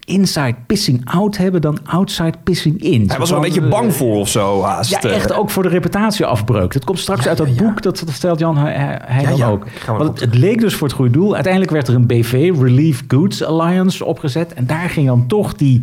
inside 0.06 0.54
pissing 0.66 1.00
out 1.04 1.36
hebben 1.36 1.60
dan 1.60 1.78
outside 1.84 2.34
pissing 2.42 2.82
in. 2.82 3.08
Hij 3.08 3.18
was 3.18 3.30
er 3.30 3.36
een 3.36 3.42
beetje 3.42 3.60
eh, 3.60 3.68
bang 3.68 3.94
voor 3.94 4.16
of 4.16 4.28
zo, 4.28 4.62
haast. 4.62 4.90
ja, 4.90 5.00
echt 5.00 5.30
eh. 5.30 5.38
ook 5.38 5.50
voor 5.50 5.62
de 5.62 5.68
reputatieafbreuk. 5.68 6.72
Dat 6.72 6.84
komt 6.84 6.98
straks 6.98 7.28
uit 7.28 7.36
dat 7.36 7.56
boek, 7.56 7.82
dat, 7.82 8.02
dat 8.04 8.14
stelt 8.14 8.38
Jan 8.38 8.56
hij, 8.56 9.24
dan 9.24 9.36
ja, 9.36 9.48
ook. 9.48 9.66
Want 9.86 10.02
het, 10.02 10.20
het 10.20 10.34
leek 10.34 10.60
dus 10.60 10.74
voor 10.74 10.86
het 10.86 10.96
goede 10.96 11.10
doel. 11.10 11.34
Uiteindelijk 11.34 11.72
werd 11.72 11.88
er 11.88 11.94
een 11.94 12.06
BV, 12.06 12.52
Relief 12.58 13.04
Goods 13.08 13.44
Alliance, 13.44 14.04
opgezet. 14.04 14.54
En 14.54 14.66
daar 14.66 14.90
ging 14.90 15.06
dan 15.06 15.26
toch 15.26 15.54
die, 15.54 15.82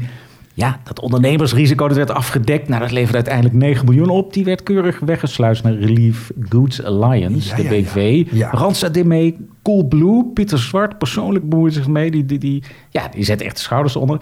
ja, 0.53 0.79
dat 0.83 0.99
ondernemersrisico, 0.99 1.87
dat 1.87 1.97
werd 1.97 2.11
afgedekt. 2.11 2.67
Nou, 2.67 2.81
dat 2.81 2.91
leverde 2.91 3.15
uiteindelijk 3.15 3.55
9 3.55 3.85
miljoen 3.85 4.09
op. 4.09 4.33
Die 4.33 4.43
werd 4.43 4.63
keurig 4.63 4.99
weggesluist 4.99 5.63
naar 5.63 5.73
Relief 5.73 6.31
Goods 6.49 6.83
Alliance, 6.83 7.49
Ja, 7.49 7.55
de 7.55 7.63
ja, 7.63 7.69
BV. 7.69 8.25
ja. 8.31 8.49
Randstad 8.51 8.93
deed 8.93 9.05
mee, 9.05 9.37
Coolblue, 9.61 10.25
Pieter 10.33 10.59
Zwart 10.59 10.97
persoonlijk 10.97 11.49
bemoeide 11.49 11.75
zich 11.75 11.87
mee. 11.87 12.11
Die, 12.11 12.25
die, 12.25 12.39
die, 12.39 12.63
ja, 12.89 13.07
die 13.07 13.23
zet 13.23 13.41
echt 13.41 13.55
de 13.55 13.61
schouders 13.61 13.95
onder. 13.95 14.21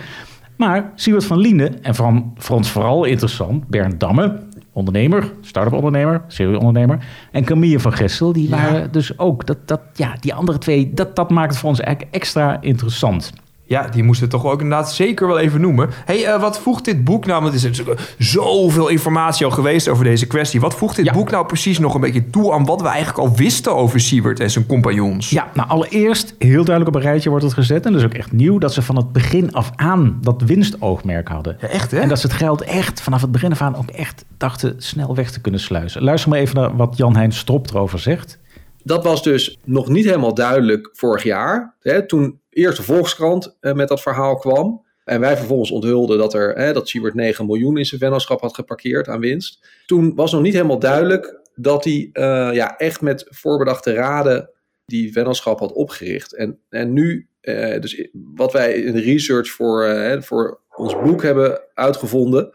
Maar 0.57 0.91
Siewert 0.95 1.25
van 1.25 1.38
Liende, 1.38 1.71
en 1.81 1.95
van, 1.95 2.33
voor 2.38 2.55
ons 2.55 2.69
vooral 2.69 3.03
interessant, 3.03 3.67
Bernd 3.67 4.00
Damme, 4.00 4.39
ondernemer, 4.73 5.33
start-up 5.41 5.73
ondernemer, 5.73 6.21
serieondernemer, 6.27 7.05
en 7.31 7.43
Camille 7.43 7.79
van 7.79 7.93
Gessel, 7.93 8.33
die 8.33 8.50
waren 8.50 8.91
dus 8.91 9.19
ook, 9.19 9.45
dat, 9.45 9.57
dat, 9.65 9.81
ja, 9.93 10.15
die 10.19 10.33
andere 10.33 10.57
twee, 10.57 10.91
dat, 10.93 11.15
dat 11.15 11.29
maakt 11.29 11.50
het 11.50 11.59
voor 11.59 11.69
ons 11.69 11.79
eigenlijk 11.79 12.15
extra 12.15 12.61
interessant. 12.61 13.33
Ja, 13.71 13.87
die 13.87 14.03
moesten 14.03 14.25
we 14.25 14.31
toch 14.31 14.45
ook 14.45 14.61
inderdaad 14.61 14.93
zeker 14.93 15.27
wel 15.27 15.39
even 15.39 15.61
noemen. 15.61 15.89
hey, 16.05 16.25
eh, 16.25 16.41
wat 16.41 16.59
voegt 16.59 16.85
dit 16.85 17.03
boek 17.03 17.25
nou... 17.25 17.43
Want 17.43 17.63
er 17.63 17.69
is 17.69 17.81
zoveel 18.17 18.87
informatie 18.87 19.45
al 19.45 19.51
geweest 19.51 19.87
over 19.87 20.03
deze 20.03 20.27
kwestie. 20.27 20.59
Wat 20.59 20.75
voegt 20.75 20.95
dit 20.95 21.05
Ja. 21.05 21.13
boek 21.13 21.31
nou 21.31 21.45
precies 21.45 21.79
nog 21.79 21.93
een 21.93 22.01
beetje 22.01 22.29
toe... 22.29 22.53
aan 22.53 22.65
wat 22.65 22.81
we 22.81 22.87
eigenlijk 22.87 23.17
al 23.17 23.35
wisten 23.35 23.75
over 23.75 23.99
Siebert 23.99 24.39
en 24.39 24.51
zijn 24.51 24.65
compagnons? 24.65 25.29
Ja, 25.29 25.49
nou 25.53 25.69
allereerst 25.69 26.35
heel 26.37 26.63
duidelijk 26.63 26.87
op 26.87 26.95
een 26.95 27.09
rijtje 27.09 27.29
wordt 27.29 27.45
het 27.45 27.53
gezet. 27.53 27.85
En 27.85 27.91
dat 27.91 28.01
is 28.01 28.07
ook 28.07 28.13
echt 28.13 28.31
nieuw 28.31 28.57
dat 28.57 28.73
ze 28.73 28.81
van 28.81 28.95
het 28.95 29.11
begin 29.11 29.53
af 29.53 29.71
aan 29.75 30.17
dat 30.21 30.41
winstoogmerk 30.41 31.27
hadden. 31.27 31.57
Ja, 31.61 31.67
echt 31.67 31.91
hè? 31.91 31.99
En 31.99 32.09
dat 32.09 32.19
ze 32.19 32.27
het 32.27 32.35
geld 32.35 32.61
echt 32.61 33.01
vanaf 33.01 33.21
het 33.21 33.31
begin 33.31 33.51
af 33.51 33.61
aan 33.61 33.75
ook 33.75 33.89
echt 33.89 34.25
dachten 34.37 34.75
snel 34.77 35.15
weg 35.15 35.31
te 35.31 35.41
kunnen 35.41 35.59
sluizen. 35.59 36.03
Luister 36.03 36.29
maar 36.29 36.39
even 36.39 36.55
naar 36.55 36.75
wat 36.75 36.97
Jan-Hein 36.97 37.31
Strop 37.31 37.69
erover 37.69 37.99
zegt. 37.99 38.39
Dat 38.83 39.03
was 39.03 39.23
dus 39.23 39.59
nog 39.63 39.87
niet 39.87 40.05
helemaal 40.05 40.33
duidelijk 40.33 40.89
vorig 40.93 41.23
jaar. 41.23 41.75
Hè, 41.79 42.07
toen 42.07 42.40
eerst 42.51 42.77
de 42.77 42.84
Volkskrant 42.84 43.58
eh, 43.60 43.74
met 43.74 43.88
dat 43.88 44.01
verhaal 44.01 44.36
kwam. 44.36 44.86
En 45.03 45.20
wij 45.20 45.38
vervolgens 45.38 45.72
onthulden 45.72 46.17
dat, 46.17 46.34
er, 46.34 46.55
hè, 46.55 46.74
dat 46.74 46.89
Siebert 46.89 47.13
9 47.13 47.46
miljoen 47.46 47.77
in 47.77 47.86
zijn 47.86 48.00
vennootschap 48.00 48.41
had 48.41 48.55
geparkeerd 48.55 49.08
aan 49.08 49.20
winst. 49.20 49.67
Toen 49.86 50.15
was 50.15 50.31
nog 50.31 50.41
niet 50.41 50.53
helemaal 50.53 50.79
duidelijk 50.79 51.39
dat 51.55 51.84
hij 51.84 52.10
eh, 52.13 52.50
ja, 52.53 52.77
echt 52.77 53.01
met 53.01 53.25
voorbedachte 53.29 53.93
raden 53.93 54.50
die 54.86 55.12
vennootschap 55.12 55.60
had 55.60 55.72
opgericht. 55.72 56.36
En, 56.36 56.60
en 56.70 56.93
nu, 56.93 57.27
eh, 57.41 57.79
dus 57.79 58.08
wat 58.36 58.53
wij 58.53 58.74
in 58.74 58.93
de 58.93 59.01
research 59.01 59.50
voor, 59.50 60.17
voor 60.24 60.60
ons 60.75 60.93
boek 61.01 61.24
hebben 61.24 61.62
uitgevonden, 61.74 62.53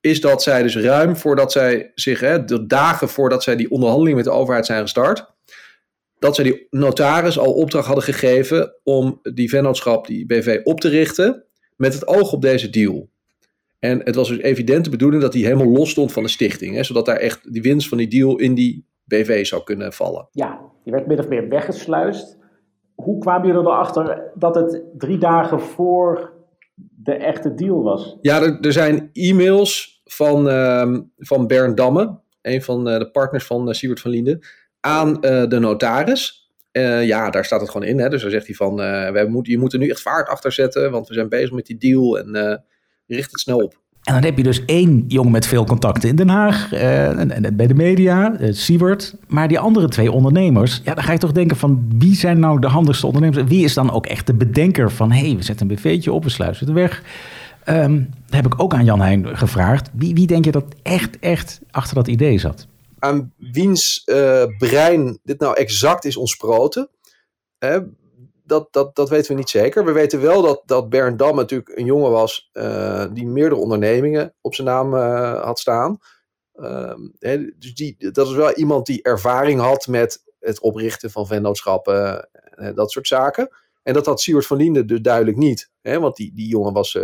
is 0.00 0.20
dat 0.20 0.42
zij 0.42 0.62
dus 0.62 0.76
ruim 0.76 1.16
voordat 1.16 1.52
zij 1.52 1.92
zich, 1.94 2.20
hè, 2.20 2.44
de 2.44 2.66
dagen 2.66 3.08
voordat 3.08 3.42
zij 3.42 3.56
die 3.56 3.70
onderhandeling 3.70 4.16
met 4.16 4.24
de 4.24 4.30
overheid 4.30 4.66
zijn 4.66 4.80
gestart, 4.80 5.33
dat 6.24 6.34
zij 6.34 6.44
die 6.44 6.66
notaris 6.70 7.38
al 7.38 7.52
opdracht 7.52 7.86
hadden 7.86 8.04
gegeven 8.04 8.74
om 8.82 9.20
die 9.22 9.48
vennootschap, 9.48 10.06
die 10.06 10.26
BV, 10.26 10.60
op 10.62 10.80
te 10.80 10.88
richten 10.88 11.44
met 11.76 11.94
het 11.94 12.06
oog 12.06 12.32
op 12.32 12.42
deze 12.42 12.70
deal. 12.70 13.08
En 13.78 14.00
het 14.04 14.14
was 14.14 14.28
dus 14.28 14.38
evident 14.38 14.84
de 14.84 14.90
bedoeling 14.90 15.22
dat 15.22 15.32
die 15.32 15.44
helemaal 15.44 15.68
los 15.68 15.90
stond 15.90 16.12
van 16.12 16.22
de 16.22 16.28
stichting, 16.28 16.74
hè, 16.74 16.82
zodat 16.82 17.06
daar 17.06 17.16
echt 17.16 17.52
die 17.52 17.62
winst 17.62 17.88
van 17.88 17.98
die 17.98 18.08
deal 18.08 18.38
in 18.38 18.54
die 18.54 18.86
BV 19.04 19.46
zou 19.46 19.62
kunnen 19.62 19.92
vallen. 19.92 20.28
Ja, 20.30 20.60
die 20.84 20.92
werd 20.92 21.06
min 21.06 21.18
of 21.18 21.28
meer 21.28 21.48
weggesluist. 21.48 22.38
Hoe 22.94 23.18
kwamen 23.18 23.46
jullie 23.46 23.62
erachter 23.62 24.30
dat 24.34 24.54
het 24.54 24.82
drie 24.98 25.18
dagen 25.18 25.60
voor 25.60 26.32
de 26.74 27.14
echte 27.14 27.54
deal 27.54 27.82
was? 27.82 28.16
Ja, 28.20 28.42
er, 28.42 28.60
er 28.60 28.72
zijn 28.72 29.10
e-mails 29.12 30.02
van, 30.04 30.48
ehm, 30.48 31.00
van 31.18 31.46
Bernd 31.46 31.76
Damme, 31.76 32.18
een 32.42 32.62
van 32.62 32.88
eh, 32.88 32.98
de 32.98 33.10
partners 33.10 33.46
van 33.46 33.68
uh, 33.68 33.74
Siebert 33.74 34.00
van 34.00 34.10
Linden, 34.10 34.40
aan 34.84 35.22
eh, 35.22 35.48
de 35.48 35.58
notaris. 35.58 36.44
Eh, 36.74 37.06
ja, 37.06 37.30
daar 37.30 37.44
staat 37.44 37.60
het 37.60 37.70
gewoon 37.70 37.86
in. 37.86 37.98
Hè? 37.98 38.08
Dus 38.08 38.22
daar 38.22 38.30
zegt 38.30 38.46
hij 38.46 38.54
van, 38.54 38.80
eh, 38.82 39.10
we 39.10 39.26
moeten, 39.28 39.52
je 39.52 39.58
moet 39.58 39.72
er 39.72 39.78
nu 39.78 39.88
echt 39.88 40.02
vaart 40.02 40.28
achter 40.28 40.52
zetten, 40.52 40.90
want 40.90 41.08
we 41.08 41.14
zijn 41.14 41.28
bezig 41.28 41.50
met 41.50 41.66
die 41.66 41.76
deal 41.76 42.18
en 42.18 42.34
eh, 42.34 42.56
richt 43.06 43.30
het 43.30 43.40
snel 43.40 43.58
op. 43.58 43.82
En 44.02 44.14
dan 44.14 44.22
heb 44.22 44.36
je 44.36 44.42
dus 44.42 44.64
één 44.64 45.04
jongen 45.08 45.32
met 45.32 45.46
veel 45.46 45.64
contacten 45.64 46.08
in 46.08 46.16
Den 46.16 46.28
Haag 46.28 46.72
en, 46.72 47.30
en 47.30 47.56
bij 47.56 47.66
de 47.66 47.74
media, 47.74 48.36
Siebert. 48.50 49.14
Maar 49.26 49.48
die 49.48 49.58
andere 49.58 49.88
twee 49.88 50.12
ondernemers, 50.12 50.80
ja, 50.84 50.94
dan 50.94 51.04
ga 51.04 51.12
je 51.12 51.18
toch 51.18 51.32
denken 51.32 51.56
van 51.56 51.92
wie 51.98 52.14
zijn 52.14 52.38
nou 52.38 52.60
de 52.60 52.66
handigste 52.66 53.06
ondernemers? 53.06 53.44
Wie 53.44 53.64
is 53.64 53.74
dan 53.74 53.90
ook 53.90 54.06
echt 54.06 54.26
de 54.26 54.34
bedenker 54.34 54.90
van 54.90 55.12
hé, 55.12 55.26
hey, 55.26 55.36
we 55.36 55.42
zetten 55.42 55.70
een 55.70 55.76
BV'tje 55.76 56.12
op, 56.12 56.24
we 56.24 56.30
sluiten 56.30 56.66
het 56.66 56.74
weg. 56.74 57.02
Ehm 57.64 58.00
heb 58.30 58.46
ik 58.46 58.62
ook 58.62 58.74
aan 58.74 58.84
Jan 58.84 59.00
Heijn 59.00 59.36
gevraagd. 59.36 59.90
Wie, 59.92 60.14
wie 60.14 60.26
denk 60.26 60.44
je 60.44 60.50
dat 60.50 60.64
echt, 60.82 61.18
echt 61.18 61.60
achter 61.70 61.94
dat 61.94 62.08
idee 62.08 62.38
zat? 62.38 62.66
Aan 63.04 63.32
wiens 63.36 64.02
eh, 64.04 64.44
brein 64.58 65.18
dit 65.22 65.40
nou 65.40 65.56
exact 65.56 66.04
is 66.04 66.16
ontsproten, 66.16 66.90
hè, 67.58 67.80
dat, 68.44 68.72
dat, 68.72 68.96
dat 68.96 69.08
weten 69.08 69.30
we 69.30 69.38
niet 69.38 69.48
zeker. 69.48 69.84
We 69.84 69.92
weten 69.92 70.20
wel 70.20 70.42
dat, 70.42 70.62
dat 70.66 70.88
Bernd 70.88 71.18
Dam 71.18 71.36
natuurlijk 71.36 71.78
een 71.78 71.84
jongen 71.84 72.10
was 72.10 72.50
eh, 72.52 73.06
die 73.12 73.26
meerdere 73.26 73.60
ondernemingen 73.60 74.34
op 74.40 74.54
zijn 74.54 74.66
naam 74.66 74.94
eh, 74.94 75.42
had 75.42 75.58
staan. 75.58 75.98
Ehm, 76.54 77.00
hè, 77.18 77.50
dus 77.58 77.74
die, 77.74 77.96
dat 78.12 78.26
is 78.26 78.34
wel 78.34 78.52
iemand 78.52 78.86
die 78.86 79.02
ervaring 79.02 79.60
had 79.60 79.86
met 79.86 80.22
het 80.40 80.60
oprichten 80.60 81.10
van 81.10 81.26
vennootschappen, 81.26 82.28
dat 82.74 82.90
soort 82.90 83.06
zaken. 83.06 83.48
En 83.82 83.94
dat 83.94 84.06
had 84.06 84.20
Siewert 84.20 84.46
van 84.46 84.56
Linden 84.56 84.86
dus 84.86 85.00
duidelijk 85.00 85.36
niet. 85.36 85.70
Hè, 85.80 86.00
want 86.00 86.16
die, 86.16 86.34
die 86.34 86.48
jongen 86.48 86.72
was, 86.72 86.98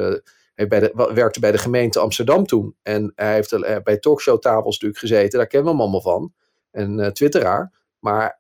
werkte 1.15 1.41
bij 1.41 1.53
de 1.53 1.59
gemeente 1.59 1.99
Amsterdam 1.99 2.47
toen. 2.47 2.75
En 2.83 3.13
hij 3.15 3.35
heeft 3.35 3.53
eh, 3.53 3.77
bij 3.83 3.99
talkshowtafels 3.99 4.75
natuurlijk 4.75 5.01
gezeten. 5.01 5.39
Daar 5.39 5.49
kennen 5.49 5.69
we 5.69 5.75
hem 5.75 5.83
allemaal 5.83 6.13
van. 6.13 6.33
En 6.71 7.01
eh 7.01 7.11
twitteraar. 7.11 7.73
Maar 7.99 8.39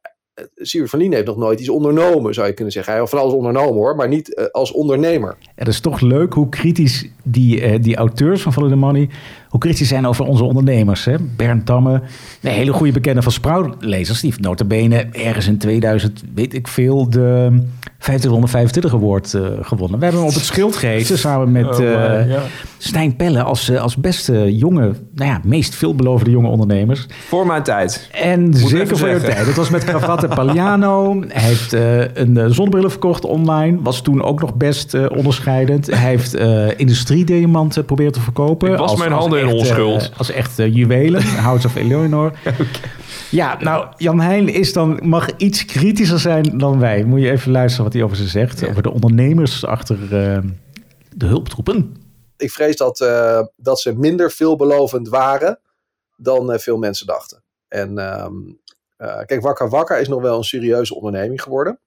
Siewert 0.55 0.91
van 0.91 0.99
Linden 0.99 1.19
heeft 1.19 1.31
nog 1.31 1.41
nooit 1.41 1.61
iets 1.61 1.69
ondernomen, 1.69 2.35
zou 2.35 2.47
je 2.47 2.53
kunnen 2.53 2.73
zeggen. 2.73 2.93
Hij 2.93 3.01
heeft 3.01 3.13
van 3.13 3.23
alles 3.23 3.35
ondernomen 3.35 3.75
hoor, 3.75 3.97
maar 3.97 4.09
niet 4.09 4.51
als 4.53 4.73
ondernemer. 4.73 5.37
Dat 5.55 5.69
is 5.69 5.81
toch 5.81 6.01
leuk 6.01 6.33
hoe 6.33 6.49
kritisch 6.49 7.09
die, 7.23 7.79
die 7.79 7.97
auteurs 7.97 8.43
van 8.43 8.53
Follow 8.53 8.71
the 8.71 8.77
Money... 8.77 9.09
hoe 9.49 9.61
kritisch 9.61 9.89
zijn 9.89 10.07
over 10.07 10.25
onze 10.25 10.45
ondernemers. 10.45 11.05
Hè? 11.05 11.17
Bernd 11.37 11.67
Damme, 11.67 12.03
een 12.43 12.51
hele 12.51 12.73
goede 12.73 12.93
bekende 12.93 13.23
van 13.23 13.33
Sprout-lezers... 13.33 14.21
die 14.21 14.35
notabene 14.41 15.09
ergens 15.13 15.47
in 15.47 15.59
2000, 15.59 16.23
weet 16.35 16.55
ik 16.55 16.69
veel... 16.69 17.11
de 17.11 17.59
2525 18.01 18.95
award 18.95 19.35
eh, 19.35 19.43
gewonnen. 19.61 19.99
We 19.99 20.05
hebben 20.05 20.23
hem 20.23 20.31
op 20.31 20.37
het 20.37 20.45
schild 20.45 20.77
gehezen 20.77 21.19
samen 21.29 21.53
met 21.53 21.79
Oh, 21.79 21.85
eh, 21.85 22.31
ja. 22.31 22.43
Stijn 22.79 23.17
Pelle... 23.17 23.43
Als, 23.43 23.69
eh, 23.69 23.81
als 23.81 23.97
beste 23.97 24.57
jonge, 24.57 24.93
nou 25.15 25.31
ja, 25.31 25.41
meest 25.45 25.75
veelbelovende 25.75 26.31
jonge 26.31 26.49
ondernemers. 26.49 27.07
Voor 27.29 27.47
mijn 27.47 27.63
tijd. 27.63 28.09
En 28.13 28.55
zeker 28.55 28.99
voor 28.99 29.09
je 29.09 29.21
tijd. 29.21 29.47
Dat 29.47 29.55
was 29.55 29.71
met 29.71 29.85
Cravatte 29.85 30.29
Paliano. 30.29 31.21
Hij 31.29 31.43
heeft 31.43 31.73
een 32.15 32.55
zonnebrillen 32.55 32.91
verkocht 32.91 33.25
online. 33.25 33.79
Was 33.83 34.03
toen 34.03 34.23
ook 34.23 34.41
nog 34.41 34.55
best 34.55 35.09
onderscheidend. 35.09 35.87
Hij 35.87 36.09
heeft 36.09 36.35
industriediamanten 36.77 37.85
proberen 37.85 38.13
te 38.13 38.21
verkopen. 38.21 38.73
Ik 38.73 38.79
was 38.79 38.97
mijn 38.97 39.13
handen 39.13 39.41
in 39.41 39.45
echt, 39.45 39.55
eh, 39.55 39.61
onschuld. 39.61 40.13
als 40.17 40.31
echt 40.31 40.57
juwelen. 40.57 41.23
House 41.23 41.67
of 41.67 41.75
Eleanor. 41.75 42.33
Ja, 43.31 43.57
nou, 43.61 43.87
Jan 43.97 44.21
Heijn 44.21 44.49
is 44.49 44.73
dan, 44.73 45.01
mag 45.03 45.37
iets 45.37 45.65
kritischer 45.65 46.19
zijn 46.19 46.59
dan 46.59 46.79
wij. 46.79 47.05
Moet 47.05 47.21
je 47.21 47.31
even 47.31 47.53
luisteren 47.53 47.85
wat 47.85 47.95
hij 47.95 48.03
over 48.03 48.17
ze 48.17 48.29
zegt. 48.29 48.69
Over 48.69 48.83
de 48.83 48.91
ondernemers 48.91 49.65
achter 49.65 50.03
eh, 50.03 50.39
de 51.15 51.27
hulptroepen. 51.27 51.95
Ik 52.41 52.51
vrees 52.51 52.77
dat, 52.77 53.01
eh, 53.01 53.43
dat 53.57 53.81
ze 53.81 53.97
minder 53.97 54.31
veelbelovend 54.31 55.09
waren 55.09 55.61
dan 56.17 56.53
eh, 56.53 56.59
veel 56.59 56.77
mensen 56.77 57.07
dachten. 57.07 57.45
En 57.69 57.99
ehm, 57.99 58.35
eh, 58.97 59.25
kijk, 59.25 59.41
Wakka 59.41 59.69
Wakka 59.69 59.97
is 59.97 60.09
nog 60.09 60.23
wel 60.23 60.37
een 60.37 60.45
serieuze 60.45 60.95
onderneming 60.95 61.43
geworden. 61.43 61.81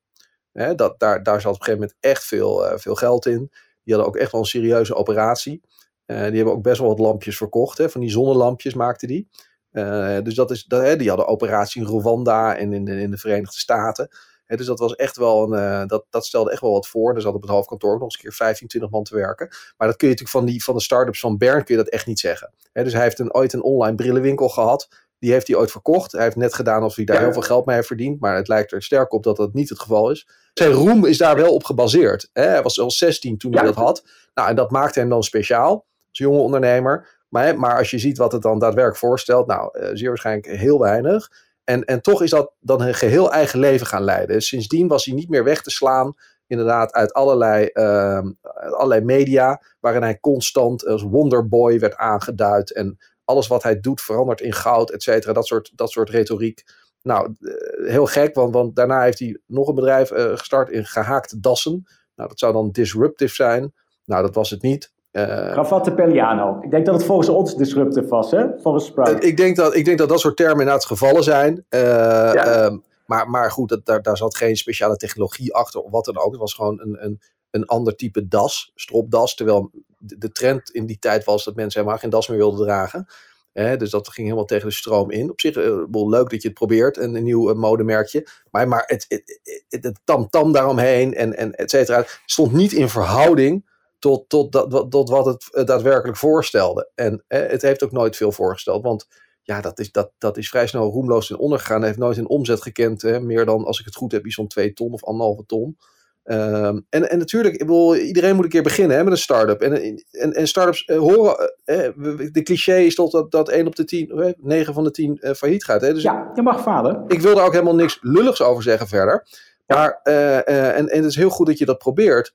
Hè, 0.51 0.75
dat, 0.75 0.99
daar, 0.99 1.23
daar 1.23 1.41
zat 1.41 1.53
op 1.53 1.59
een 1.59 1.65
gegeven 1.65 1.79
moment 1.79 1.97
echt 1.99 2.23
veel, 2.23 2.65
veel 2.75 2.95
geld 2.95 3.25
in. 3.25 3.51
Die 3.83 3.93
hadden 3.93 4.13
ook 4.13 4.17
echt 4.17 4.31
wel 4.31 4.41
een 4.41 4.47
serieuze 4.47 4.95
operatie. 4.95 5.61
Die 6.05 6.15
hebben 6.15 6.53
ook 6.53 6.61
best 6.61 6.79
wel 6.79 6.87
wat 6.87 6.99
lampjes 6.99 7.37
verkocht. 7.37 7.77
Hè, 7.77 7.89
van 7.89 8.01
die 8.01 8.09
zonnelampjes 8.09 8.73
maakten 8.73 9.07
die. 9.07 9.29
Eh, 9.73 10.17
dus 10.23 10.35
dat 10.35 10.51
is, 10.51 10.63
dat, 10.63 10.81
hè, 10.81 10.95
die 10.95 11.07
hadden 11.07 11.27
operatie 11.27 11.81
in 11.81 11.87
Rwanda 11.87 12.55
en 12.55 12.73
in, 12.73 12.85
de- 12.85 12.99
in 12.99 13.11
de 13.11 13.17
Verenigde 13.17 13.59
Staten. 13.59 14.07
Hè, 14.45 14.55
dus 14.55 14.65
dat 14.65 14.79
was 14.79 14.95
echt 14.95 15.17
wel 15.17 15.43
een, 15.53 15.59
eh, 15.59 15.87
dat, 15.87 16.05
dat 16.09 16.25
stelde 16.25 16.51
echt 16.51 16.61
wel 16.61 16.71
wat 16.71 16.87
voor. 16.87 17.15
Er 17.15 17.21
zat 17.21 17.33
op 17.33 17.41
het 17.41 17.51
hoofdkantoor 17.51 17.89
ook 17.93 17.99
nog 17.99 18.03
eens 18.03 18.15
een 18.15 18.21
keer 18.21 18.33
15, 18.33 18.67
20 18.67 18.91
man 18.91 19.03
te 19.03 19.15
werken. 19.15 19.47
Maar 19.77 19.87
dat 19.87 19.97
kun 19.97 20.07
je 20.07 20.13
natuurlijk 20.13 20.29
van, 20.29 20.45
die, 20.45 20.63
van 20.63 20.75
de 20.75 20.81
start-ups 20.81 21.19
van 21.19 21.37
Bernd 21.37 21.63
kun 21.63 21.75
je 21.77 21.83
dat 21.83 21.91
echt 21.93 22.05
niet 22.05 22.19
zeggen. 22.19 22.53
Hè, 22.73 22.83
dus 22.83 22.93
hij 22.93 23.01
heeft 23.01 23.19
een, 23.19 23.33
ooit 23.33 23.53
een 23.53 23.63
online 23.63 23.95
brillenwinkel 23.95 24.49
gehad. 24.49 24.87
Die 25.19 25.31
heeft 25.31 25.47
hij 25.47 25.55
ooit 25.57 25.71
verkocht. 25.71 26.11
Hij 26.11 26.23
heeft 26.23 26.35
net 26.35 26.53
gedaan 26.53 26.81
alsof 26.81 26.95
hij 26.95 27.05
daar 27.05 27.15
heel 27.23 27.33
veel 27.33 27.41
geld 27.41 27.65
mee 27.65 27.75
heeft 27.75 27.87
verdiend. 27.87 28.19
Maar 28.19 28.35
het 28.35 28.47
lijkt 28.47 28.71
er 28.71 28.83
sterk 28.83 29.13
op 29.13 29.23
dat 29.23 29.35
dat 29.35 29.53
niet 29.53 29.69
het 29.69 29.79
geval 29.79 30.11
is. 30.11 30.27
Zijn 30.53 30.71
roem 30.71 31.05
is 31.05 31.17
daar 31.17 31.35
wel 31.35 31.53
op 31.53 31.63
gebaseerd. 31.63 32.29
Hè? 32.33 32.43
Hij 32.43 32.61
was 32.61 32.79
al 32.79 32.91
16 32.91 33.37
toen 33.37 33.51
hij 33.53 33.63
dat 33.75 33.75
had. 33.75 34.03
Nou, 34.33 34.49
en 34.49 34.55
dat 34.55 34.71
maakte 34.71 34.99
hem 34.99 35.09
dan 35.09 35.23
speciaal. 35.23 35.71
Als 36.09 36.17
jonge 36.19 36.37
ondernemer. 36.39 37.21
Maar, 37.33 37.59
maar 37.59 37.77
als 37.77 37.91
je 37.91 37.99
ziet 37.99 38.17
wat 38.17 38.31
het 38.31 38.41
dan 38.41 38.59
daadwerkelijk 38.59 38.99
voorstelt. 38.99 39.47
Nou, 39.47 39.79
eh, 39.79 39.89
zeer 39.93 40.07
waarschijnlijk 40.07 40.47
heel 40.47 40.79
weinig. 40.79 41.31
En, 41.63 41.83
en 41.83 42.01
toch 42.01 42.21
is 42.21 42.29
dat 42.29 42.51
dan 42.59 42.81
een 42.81 42.93
geheel 42.93 43.31
eigen 43.31 43.59
leven 43.59 43.87
gaan 43.87 44.03
leiden. 44.03 44.41
Sindsdien 44.41 44.87
was 44.87 45.05
hij 45.05 45.15
niet 45.15 45.29
meer 45.29 45.43
weg 45.43 45.61
te 45.61 45.69
slaan. 45.69 46.13
Inderdaad, 46.47 46.93
uit 46.93 47.13
allerlei, 47.13 47.65
ehm, 47.65 48.31
allerlei 48.53 49.01
media. 49.01 49.61
Waarin 49.79 50.01
hij 50.01 50.19
constant 50.19 50.85
als 50.85 51.01
Wonderboy 51.01 51.79
werd 51.79 51.95
aangeduid. 51.95 52.73
En 52.73 52.97
alles 53.25 53.47
wat 53.47 53.63
hij 53.63 53.79
doet 53.79 54.01
verandert 54.01 54.41
in 54.41 54.53
goud, 54.53 54.89
et 54.89 55.03
cetera. 55.03 55.33
Dat 55.33 55.47
soort, 55.47 55.71
dat 55.75 55.91
soort 55.91 56.09
retoriek. 56.09 56.63
Nou, 57.01 57.35
eh, 57.39 57.89
heel 57.91 58.05
gek, 58.05 58.35
want, 58.35 58.53
want 58.53 58.75
daarna 58.75 59.01
heeft 59.01 59.19
hij 59.19 59.39
nog 59.45 59.67
een 59.67 59.75
bedrijf 59.75 60.11
eh, 60.11 60.37
gestart 60.37 60.69
in 60.69 60.85
gehaakte 60.85 61.39
dassen. 61.39 61.83
Nou, 62.15 62.29
dat 62.29 62.39
zou 62.39 62.53
dan 62.53 62.71
disruptive 62.71 63.33
zijn. 63.33 63.73
Nou, 64.05 64.21
dat 64.21 64.35
was 64.35 64.49
het 64.49 64.61
niet. 64.61 64.92
Eh, 65.13 65.25
Ravatte 65.25 65.93
Pelliano. 65.93 66.59
Ik 66.61 66.71
denk 66.71 66.85
dat 66.85 66.95
het 66.95 67.03
volgens 67.03 67.29
ons 67.29 67.55
disruptive 67.55 68.07
was, 68.07 68.31
hè? 68.31 68.45
Volgens 68.61 68.85
Sprout. 68.85 69.23
ik, 69.23 69.37
denk 69.37 69.55
dat, 69.55 69.75
ik 69.75 69.85
denk 69.85 69.97
dat 69.97 70.09
dat 70.09 70.19
soort 70.19 70.35
termen 70.35 70.59
inderdaad 70.59 70.85
gevallen 70.85 71.23
zijn. 71.23 71.65
Eh, 71.69 72.35
ehm, 72.35 72.77
maar, 73.05 73.29
maar 73.29 73.51
goed, 73.51 73.69
dat, 73.69 73.85
daar, 73.85 74.01
daar 74.01 74.17
zat 74.17 74.37
geen 74.37 74.55
speciale 74.55 74.95
technologie 74.95 75.53
achter 75.53 75.81
of 75.81 75.91
wat 75.91 76.05
dan 76.05 76.17
ook. 76.17 76.31
Het 76.31 76.39
was 76.39 76.53
gewoon 76.53 76.81
een, 76.81 77.03
een, 77.03 77.21
een 77.51 77.65
ander 77.65 77.95
type 77.95 78.27
das, 78.27 78.71
stropdas. 78.75 79.35
Terwijl 79.35 79.71
de, 79.97 80.17
de 80.17 80.31
trend 80.31 80.69
in 80.69 80.85
die 80.85 80.99
tijd 80.99 81.23
was 81.23 81.43
dat 81.43 81.55
mensen 81.55 81.79
helemaal 81.79 82.01
geen 82.01 82.09
das 82.09 82.27
meer 82.27 82.37
wilden 82.37 82.65
dragen. 82.65 83.07
Dus 83.53 83.89
dat 83.89 84.09
ging 84.09 84.25
helemaal 84.27 84.45
tegen 84.47 84.67
de 84.67 84.73
stroom 84.73 85.11
in. 85.11 85.29
Op 85.31 85.41
zich 85.41 85.55
eh, 85.55 85.77
wel 85.91 86.09
leuk 86.09 86.29
dat 86.29 86.41
je 86.41 86.47
het 86.47 86.57
probeert, 86.57 86.97
een, 86.97 87.15
een 87.15 87.23
nieuw 87.23 87.49
eh, 87.49 87.55
modemerkje. 87.55 88.27
Maar, 88.51 88.67
maar 88.67 88.83
het, 88.85 89.05
het, 89.07 89.39
het, 89.69 89.83
het 89.83 89.99
tam-tam 90.03 90.51
daaromheen 90.51 91.13
en, 91.13 91.37
en 91.37 91.51
et 91.51 91.69
cetera, 91.69 92.05
stond 92.25 92.53
niet 92.53 92.71
in 92.71 92.89
verhouding 92.89 93.71
tot, 94.03 94.29
tot, 94.29 94.51
dat, 94.51 94.71
wat- 94.71 94.91
tot 94.91 95.09
wat 95.09 95.25
het 95.25 95.47
eh, 95.51 95.65
daadwerkelijk 95.65 96.17
voorstelde. 96.17 96.91
En 96.95 97.23
eh, 97.27 97.39
het 97.47 97.61
heeft 97.61 97.83
ook 97.83 97.91
nooit 97.91 98.15
veel 98.15 98.31
voorgesteld, 98.31 98.83
want 98.83 99.07
ja, 99.41 99.61
dat 99.61 99.79
is, 99.79 99.91
dat, 99.91 100.11
dat 100.17 100.37
is 100.37 100.49
vrij 100.49 100.67
snel 100.67 100.91
roemloos 100.91 101.29
in 101.29 101.37
ondergegaan. 101.37 101.77
Hij 101.79 101.87
heeft 101.87 101.99
nooit 101.99 102.17
een 102.17 102.27
omzet 102.29 102.61
gekend, 102.61 103.01
hè, 103.01 103.19
meer 103.19 103.45
dan, 103.45 103.63
als 103.65 103.79
ik 103.79 103.85
het 103.85 103.95
goed 103.95 104.11
heb, 104.11 104.25
iets 104.25 104.35
van 104.35 104.47
2 104.47 104.73
ton 104.73 104.91
of 104.93 105.03
anderhalve 105.03 105.45
ton. 105.45 105.77
Ehm, 106.23 106.79
en, 106.89 107.09
en 107.09 107.17
natuurlijk, 107.17 107.53
ik 107.53 107.59
bedoel, 107.59 107.95
iedereen 107.95 108.35
moet 108.35 108.43
een 108.43 108.49
keer 108.49 108.63
beginnen 108.63 108.97
hè, 108.97 109.03
met 109.03 109.13
een 109.13 109.19
start-up. 109.19 109.61
En, 109.61 109.73
en, 110.11 110.33
en 110.33 110.47
start-ups 110.47 110.85
eh, 110.85 110.97
horen, 110.97 111.53
eh, 111.63 111.89
de 112.31 112.41
cliché 112.43 112.75
is 112.77 112.95
toch 112.95 113.11
dat, 113.11 113.31
dat 113.31 113.49
1 113.49 113.67
op 113.67 113.75
de 113.75 113.83
10, 113.83 114.09
eh, 114.09 114.31
9 114.37 114.73
van 114.73 114.83
de 114.83 114.91
10 114.91 115.17
eh, 115.19 115.33
failliet 115.33 115.63
gaat. 115.65 115.81
Hè? 115.81 115.93
Dus 115.93 116.03
Ja, 116.03 116.31
je 116.35 116.41
mag 116.41 116.61
vader. 116.61 117.03
ik 117.07 117.21
wil 117.21 117.35
daar 117.35 117.45
ook 117.45 117.51
helemaal 117.51 117.75
niks 117.75 117.97
lulligs 118.01 118.41
over 118.41 118.63
zeggen 118.63 118.87
verder. 118.87 119.27
Maar, 119.67 119.99
en, 120.03 120.89
en 120.89 120.97
het 120.97 121.05
is 121.05 121.15
heel 121.15 121.29
goed 121.29 121.47
dat 121.47 121.57
je 121.57 121.65
dat 121.65 121.77
probeert. 121.77 122.33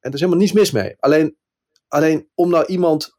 En 0.00 0.08
er 0.08 0.14
is 0.14 0.20
helemaal 0.20 0.40
niets 0.40 0.52
mis 0.52 0.70
mee. 0.70 0.96
Alleen, 0.98 1.36
alleen 1.88 2.28
om 2.34 2.50
nou 2.50 2.66
iemand 2.66 3.16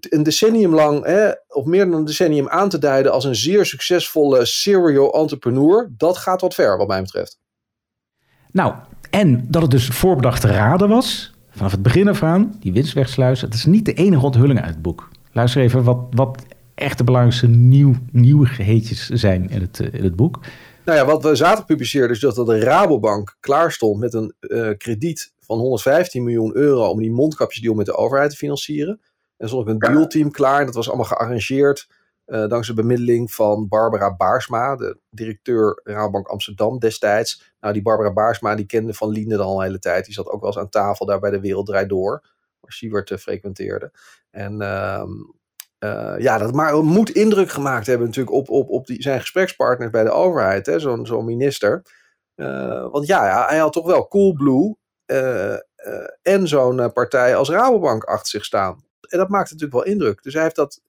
een 0.00 0.22
decennium 0.22 0.74
lang, 0.74 1.04
hè, 1.04 1.30
of 1.48 1.64
meer 1.64 1.84
dan 1.84 1.94
een 1.94 2.04
decennium 2.04 2.48
aan 2.48 2.68
te 2.68 2.78
duiden 2.78 3.12
als 3.12 3.24
een 3.24 3.34
zeer 3.34 3.66
succesvolle 3.66 4.44
serial 4.44 5.14
entrepreneur, 5.14 5.92
dat 5.96 6.16
gaat 6.16 6.40
wat 6.40 6.54
ver 6.54 6.76
wat 6.76 6.88
mij 6.88 7.02
betreft. 7.02 7.38
Nou, 8.50 8.74
en 9.10 9.46
dat 9.50 9.62
het 9.62 9.70
dus 9.70 9.88
voorbedachte 9.88 10.46
raden 10.46 10.88
was, 10.88 11.34
vanaf 11.50 11.72
het 11.72 11.82
begin 11.82 12.08
af 12.08 12.22
aan, 12.22 12.56
die 12.60 12.72
winst 12.72 12.92
wegsluizen. 12.92 13.46
Het 13.46 13.56
is 13.56 13.64
niet 13.64 13.84
de 13.84 13.94
enige 13.94 14.24
onthulling 14.24 14.60
uit 14.60 14.70
het 14.70 14.82
boek. 14.82 15.08
Luister 15.32 15.62
even 15.62 15.84
wat, 15.84 15.98
wat 16.10 16.42
echt 16.74 16.98
de 16.98 17.04
belangrijkste 17.04 17.48
nieuw, 17.48 17.94
nieuwigheidjes 18.10 19.08
zijn 19.08 19.50
in 19.50 19.60
het, 19.60 19.80
eh, 19.80 19.92
in 19.92 20.04
het 20.04 20.16
boek. 20.16 20.40
Nou 20.84 20.98
ja, 20.98 21.04
wat 21.04 21.22
we 21.22 21.34
zaterdag 21.34 21.66
publiceerden 21.66 22.10
is 22.10 22.20
dat 22.20 22.46
de 22.46 22.58
Rabobank 22.58 23.36
klaar 23.40 23.72
stond 23.72 24.00
met 24.00 24.14
een 24.14 24.34
eh, 24.40 24.70
krediet 24.76 25.32
van 25.40 25.58
115 25.58 26.22
miljoen 26.22 26.56
euro 26.56 26.88
om 26.88 26.98
die 26.98 27.10
mondkapjesdeal 27.10 27.74
met 27.74 27.86
de 27.86 27.96
overheid 27.96 28.30
te 28.30 28.36
financieren. 28.36 29.00
En 29.36 29.48
stond 29.48 29.62
ook 29.62 29.72
een 29.72 29.78
dealteam 29.78 30.30
klaar. 30.30 30.60
En 30.60 30.66
dat 30.66 30.74
was 30.74 30.88
allemaal 30.88 31.06
gearrangeerd 31.06 31.88
eh, 32.24 32.46
dankzij 32.48 32.74
bemiddeling 32.74 33.32
van 33.32 33.68
Barbara 33.68 34.16
Baarsma, 34.16 34.76
de 34.76 34.98
directeur 35.10 35.80
Rabobank 35.84 36.26
Amsterdam 36.26 36.78
destijds. 36.78 37.54
Nou, 37.60 37.72
die 37.72 37.82
Barbara 37.82 38.12
Baarsma, 38.12 38.54
die 38.54 38.66
kende 38.66 38.94
Van 38.94 39.10
Liende 39.10 39.38
al 39.38 39.56
een 39.56 39.66
hele 39.66 39.78
tijd. 39.78 40.04
Die 40.04 40.14
zat 40.14 40.28
ook 40.28 40.40
wel 40.40 40.50
eens 40.50 40.58
aan 40.58 40.68
tafel 40.68 41.06
daar 41.06 41.20
bij 41.20 41.30
de 41.30 41.40
Wereld 41.40 41.66
Draait 41.66 41.88
Door, 41.88 42.22
waar 42.60 42.72
Siewert 42.72 43.10
eh, 43.10 43.18
frequenteerde. 43.18 43.92
En 44.30 44.58
eh, 45.84 46.14
ja, 46.18 46.38
dat 46.38 46.54
maar 46.54 46.84
moet 46.84 47.10
indruk 47.10 47.50
gemaakt 47.50 47.86
hebben 47.86 48.06
natuurlijk 48.06 48.36
op, 48.36 48.50
op, 48.50 48.70
op 48.70 48.86
die, 48.86 49.02
zijn 49.02 49.20
gesprekspartners 49.20 49.90
bij 49.90 50.04
de 50.04 50.10
overheid, 50.10 50.72
zo'n 50.76 51.06
zo'n 51.06 51.24
minister. 51.24 51.82
Eh, 52.34 52.90
want 52.90 53.06
ja, 53.06 53.26
ja, 53.26 53.46
hij 53.46 53.58
had 53.58 53.72
toch 53.72 53.86
wel 53.86 54.08
Coolblue 54.08 54.76
eh, 55.04 55.54
en 56.22 56.48
zo'n 56.48 56.92
partij 56.92 57.36
als 57.36 57.50
Rabobank 57.50 58.04
achter 58.04 58.28
zich 58.28 58.44
staan. 58.44 58.84
En 59.00 59.18
dat 59.18 59.28
maakte 59.28 59.52
natuurlijk 59.52 59.84
wel 59.84 59.92
indruk. 59.94 60.22
Dus 60.22 60.34
hij 60.34 60.42
heeft 60.42 60.56
dat, 60.56 60.80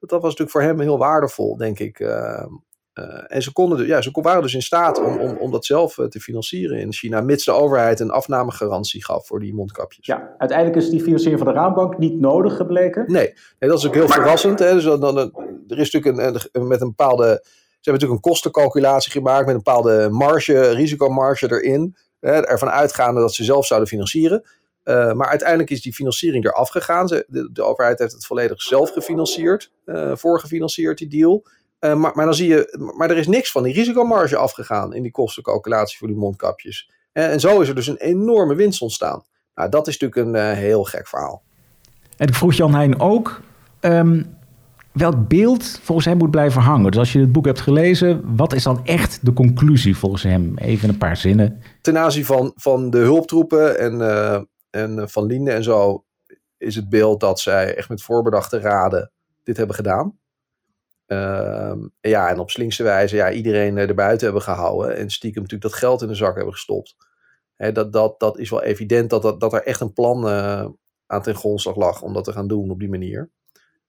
dat 0.00 0.10
was 0.10 0.22
natuurlijk 0.22 0.50
voor 0.50 0.62
hem 0.62 0.80
heel 0.80 0.98
waardevol, 0.98 1.56
denk 1.56 1.78
ik. 1.78 1.98
Eh, 2.92 3.24
en 3.26 3.42
ze, 3.42 3.52
konden, 3.52 3.78
dus- 3.78 3.86
ja, 3.86 4.02
ze 4.02 4.10
waren 4.12 4.42
dus 4.42 4.54
in 4.54 4.62
staat 4.62 4.98
om, 4.98 5.18
om, 5.18 5.36
om 5.36 5.50
dat 5.50 5.64
zelf 5.64 5.98
eh, 5.98 6.06
te 6.06 6.20
financieren 6.20 6.78
in 6.78 6.92
China, 6.92 7.20
mits 7.20 7.44
de 7.44 7.52
overheid 7.52 8.00
een 8.00 8.10
afnamegarantie 8.10 9.04
gaf 9.04 9.26
voor 9.26 9.40
die 9.40 9.54
mondkapjes. 9.54 10.06
Ja, 10.06 10.34
uiteindelijk 10.38 10.78
is 10.78 10.90
die 10.90 11.02
financiering 11.02 11.42
van 11.42 11.52
de 11.52 11.58
Raadbank 11.58 11.98
niet 11.98 12.20
nodig 12.20 12.56
gebleken. 12.56 13.04
Nee, 13.06 13.32
nee, 13.58 13.70
dat 13.70 13.78
is 13.78 13.86
ook 13.86 13.94
heel 13.94 14.08
verrassend. 14.08 14.58
Hè? 14.58 14.72
Dus 14.72 14.84
dan, 14.84 15.00
dan, 15.00 15.16
er 15.68 15.78
is 15.78 15.90
natuurlijk 15.90 16.34
een, 16.34 16.40
een- 16.52 16.66
met 16.68 16.80
een 16.80 16.88
bepaalde. 16.88 17.24
Ze 17.44 17.90
hebben 17.90 18.02
natuurlijk 18.02 18.12
een 18.12 18.30
kostencalculatie 18.32 19.12
gemaakt 19.12 19.46
met 19.46 19.54
een 19.54 19.62
bepaalde 19.64 20.08
marge, 20.10 20.70
risicomarge 20.70 21.50
erin. 21.52 21.96
Hè, 22.20 22.46
ervan 22.46 22.70
uitgaande 22.70 23.20
dat 23.20 23.34
ze 23.34 23.44
zelf 23.44 23.66
zouden 23.66 23.88
financieren. 23.88 24.42
Eh, 24.82 25.12
maar 25.12 25.28
uiteindelijk 25.28 25.70
is 25.70 25.82
die 25.82 25.92
financiering 25.92 26.44
eraf 26.44 26.68
gegaan. 26.68 27.08
Ze, 27.08 27.24
de, 27.28 27.48
de 27.52 27.62
overheid 27.62 27.98
heeft 27.98 28.12
het 28.12 28.26
volledig 28.26 28.62
zelf 28.62 28.90
gefinancierd, 28.90 29.72
eh 29.84 30.12
voorgefinancierd, 30.16 30.98
die 30.98 31.08
deal. 31.08 31.44
Eh, 31.82 31.94
maar, 31.94 32.12
maar 32.14 32.24
dan 32.24 32.34
zie 32.34 32.48
je, 32.48 32.92
maar 32.96 33.10
er 33.10 33.16
is 33.16 33.26
niks 33.26 33.50
van 33.50 33.62
die 33.62 33.74
risicomarge 33.74 34.36
afgegaan 34.36 34.94
in 34.94 35.02
die 35.02 35.10
kostencalculatie 35.10 35.98
voor 35.98 36.08
die 36.08 36.16
mondkapjes. 36.16 36.90
En, 37.12 37.30
en 37.30 37.40
zo 37.40 37.60
is 37.60 37.68
er 37.68 37.74
dus 37.74 37.86
een 37.86 37.96
enorme 37.96 38.54
winst 38.54 38.82
ontstaan. 38.82 39.24
Nou, 39.54 39.68
dat 39.68 39.86
is 39.86 39.98
natuurlijk 39.98 40.28
een 40.28 40.50
eh, 40.50 40.56
heel 40.56 40.84
gek 40.84 41.08
verhaal. 41.08 41.42
En 42.16 42.28
ik 42.28 42.34
vroeg 42.34 42.54
Jan 42.54 42.74
Heijn 42.74 43.00
ook 43.00 43.40
ehm, 43.80 44.22
welk 44.92 45.28
beeld 45.28 45.80
volgens 45.82 46.06
hem 46.06 46.16
moet 46.16 46.30
blijven 46.30 46.60
hangen. 46.60 46.90
Dus 46.90 47.00
als 47.00 47.12
je 47.12 47.20
het 47.20 47.32
boek 47.32 47.44
hebt 47.44 47.60
gelezen, 47.60 48.36
wat 48.36 48.52
is 48.52 48.62
dan 48.62 48.86
echt 48.86 49.18
de 49.22 49.32
conclusie 49.32 49.96
volgens 49.96 50.22
hem? 50.22 50.58
Even 50.58 50.88
een 50.88 50.98
paar 50.98 51.16
zinnen. 51.16 51.62
ten 51.80 51.98
aanzien 51.98 52.24
van, 52.24 52.52
van 52.56 52.90
de 52.90 52.98
hulptroepen 52.98 53.78
en, 53.78 54.00
eh, 54.00 54.40
en 54.70 54.98
eh, 54.98 55.06
van 55.06 55.26
Linde 55.26 55.50
en 55.50 55.62
zo, 55.62 56.04
is 56.58 56.74
het 56.74 56.88
beeld 56.88 57.20
dat 57.20 57.40
zij 57.40 57.76
echt 57.76 57.88
met 57.88 58.02
voorbedachte 58.02 58.60
raden 58.60 59.12
dit 59.42 59.56
hebben 59.56 59.76
gedaan. 59.76 60.20
Ehm, 61.12 61.78
ja, 62.00 62.28
en 62.28 62.38
op 62.38 62.50
slinkse 62.50 62.82
wijze 62.82 63.16
ja, 63.16 63.30
iedereen 63.30 63.78
eh, 63.78 63.88
erbuiten 63.88 64.24
hebben 64.24 64.42
gehouden 64.42 64.96
en 64.96 65.10
stiekem 65.10 65.42
natuurlijk 65.42 65.70
dat 65.70 65.80
geld 65.80 66.02
in 66.02 66.08
de 66.08 66.14
zak 66.14 66.34
hebben 66.34 66.52
gestopt. 66.52 66.96
Hè, 67.56 67.72
dat, 67.72 67.92
dat, 67.92 68.20
dat 68.20 68.38
is 68.38 68.50
wel 68.50 68.62
evident 68.62 69.10
dat, 69.10 69.22
dat, 69.22 69.40
dat 69.40 69.52
er 69.52 69.62
echt 69.62 69.80
een 69.80 69.92
plan 69.92 70.28
eh, 70.28 70.66
aan 71.06 71.22
ten 71.22 71.34
grondslag 71.34 71.76
lag 71.76 72.02
om 72.02 72.12
dat 72.12 72.24
te 72.24 72.32
gaan 72.32 72.48
doen 72.48 72.70
op 72.70 72.78
die 72.78 72.88
manier. 72.88 73.30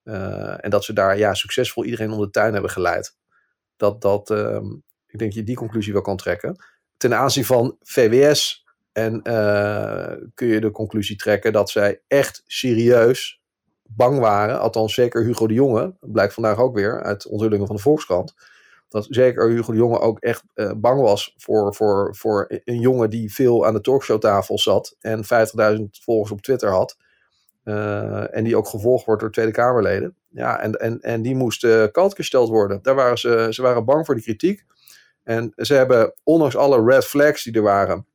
Eh, 0.04 0.66
en 0.66 0.70
dat 0.70 0.84
ze 0.84 0.94
daar 0.94 1.18
ja, 1.18 1.34
succesvol 1.34 1.84
iedereen 1.84 2.12
om 2.12 2.20
de 2.20 2.30
tuin 2.30 2.54
hebben 2.54 2.72
geleid. 2.72 3.18
Dat, 3.76 4.02
dat, 4.02 4.30
ehm, 4.30 4.66
ik 5.08 5.20
denk 5.20 5.34
je 5.34 5.44
die 5.44 5.56
conclusie 5.56 5.94
wel 5.94 6.02
kan 6.02 6.18
trekken 6.18 6.56
ten 6.98 7.14
aanzien 7.14 7.46
van 7.46 7.78
VWS 7.80 8.66
en 8.92 9.22
kun 10.34 10.48
je 10.48 10.60
de 10.60 10.72
conclusie 10.72 11.16
trekken 11.16 11.54
dat 11.54 11.70
zij 11.70 12.02
echt 12.08 12.44
serieus 12.46 13.43
bang 13.96 14.20
waren. 14.20 14.60
Althans, 14.60 14.94
zeker 14.94 15.24
Hugo 15.24 15.48
de 15.48 15.54
Jonge, 15.54 15.96
blijkt 16.00 16.34
vandaag 16.34 16.58
ook 16.58 16.76
weer 16.76 17.04
uit 17.04 17.28
onthullingen 17.28 17.68
van 17.68 17.76
de 17.76 17.82
Volkskrant. 17.82 18.34
Dat 18.94 19.08
zeker 19.10 19.50
Hugo 19.50 19.72
de 19.72 19.78
Jonge 19.78 20.00
ook 20.00 20.20
echt 20.20 20.44
eh, 20.54 20.72
bang 20.78 21.02
was 21.02 21.34
voor, 21.38 21.76
voor, 21.76 22.16
voor 22.16 22.62
een 22.64 22.80
jongen 22.80 23.10
die 23.10 23.34
veel 23.34 23.66
aan 23.66 23.74
de 23.74 23.82
talkshowtafel 23.82 24.60
zat 24.60 24.96
en 25.00 25.24
50.000 25.78 25.84
volgers 25.90 26.32
op 26.32 26.42
Twitter 26.42 26.70
had. 26.70 26.98
Eh, 27.64 28.36
en 28.36 28.44
die 28.44 28.58
ook 28.58 28.68
gevolgd 28.68 29.06
wordt 29.06 29.22
door 29.22 29.32
Tweede 29.32 29.52
Kamerleden. 29.52 30.16
Ja, 30.30 30.60
en, 30.60 30.74
en, 30.74 31.00
en 31.00 31.22
die 31.22 31.36
moest 31.36 31.64
uh, 31.64 31.84
kalt 31.92 32.16
gesteld 32.16 32.50
worden. 32.50 32.80
Daar 32.82 32.96
waren 32.96 33.18
ze, 33.18 33.48
ze 33.50 33.62
waren 33.62 33.86
bang 33.86 34.06
voor 34.06 34.16
die 34.16 34.24
kritiek. 34.24 34.66
En 35.24 35.54
ze 35.56 35.74
hebben, 35.74 36.14
ondanks 36.24 36.56
alle 36.56 36.86
red 36.86 37.06
flags 37.06 37.44
die 37.44 37.54
er 37.54 37.62
waren, 37.62 38.06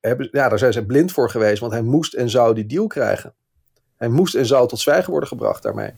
hebben, 0.00 0.28
ja, 0.30 0.48
daar 0.48 0.58
zijn 0.58 0.72
ze 0.72 0.86
blind 0.86 1.12
voor 1.12 1.30
geweest. 1.30 1.60
Want 1.60 1.72
hij 1.72 1.82
moest 1.82 2.14
en 2.14 2.30
zou 2.30 2.54
die 2.54 2.66
deal 2.66 2.86
krijgen. 2.86 3.34
Hij 4.02 4.10
moest 4.10 4.34
en 4.34 4.46
zou 4.46 4.68
tot 4.68 4.80
zwijgen 4.80 5.10
worden 5.10 5.28
gebracht 5.28 5.62
daarmee. 5.62 5.90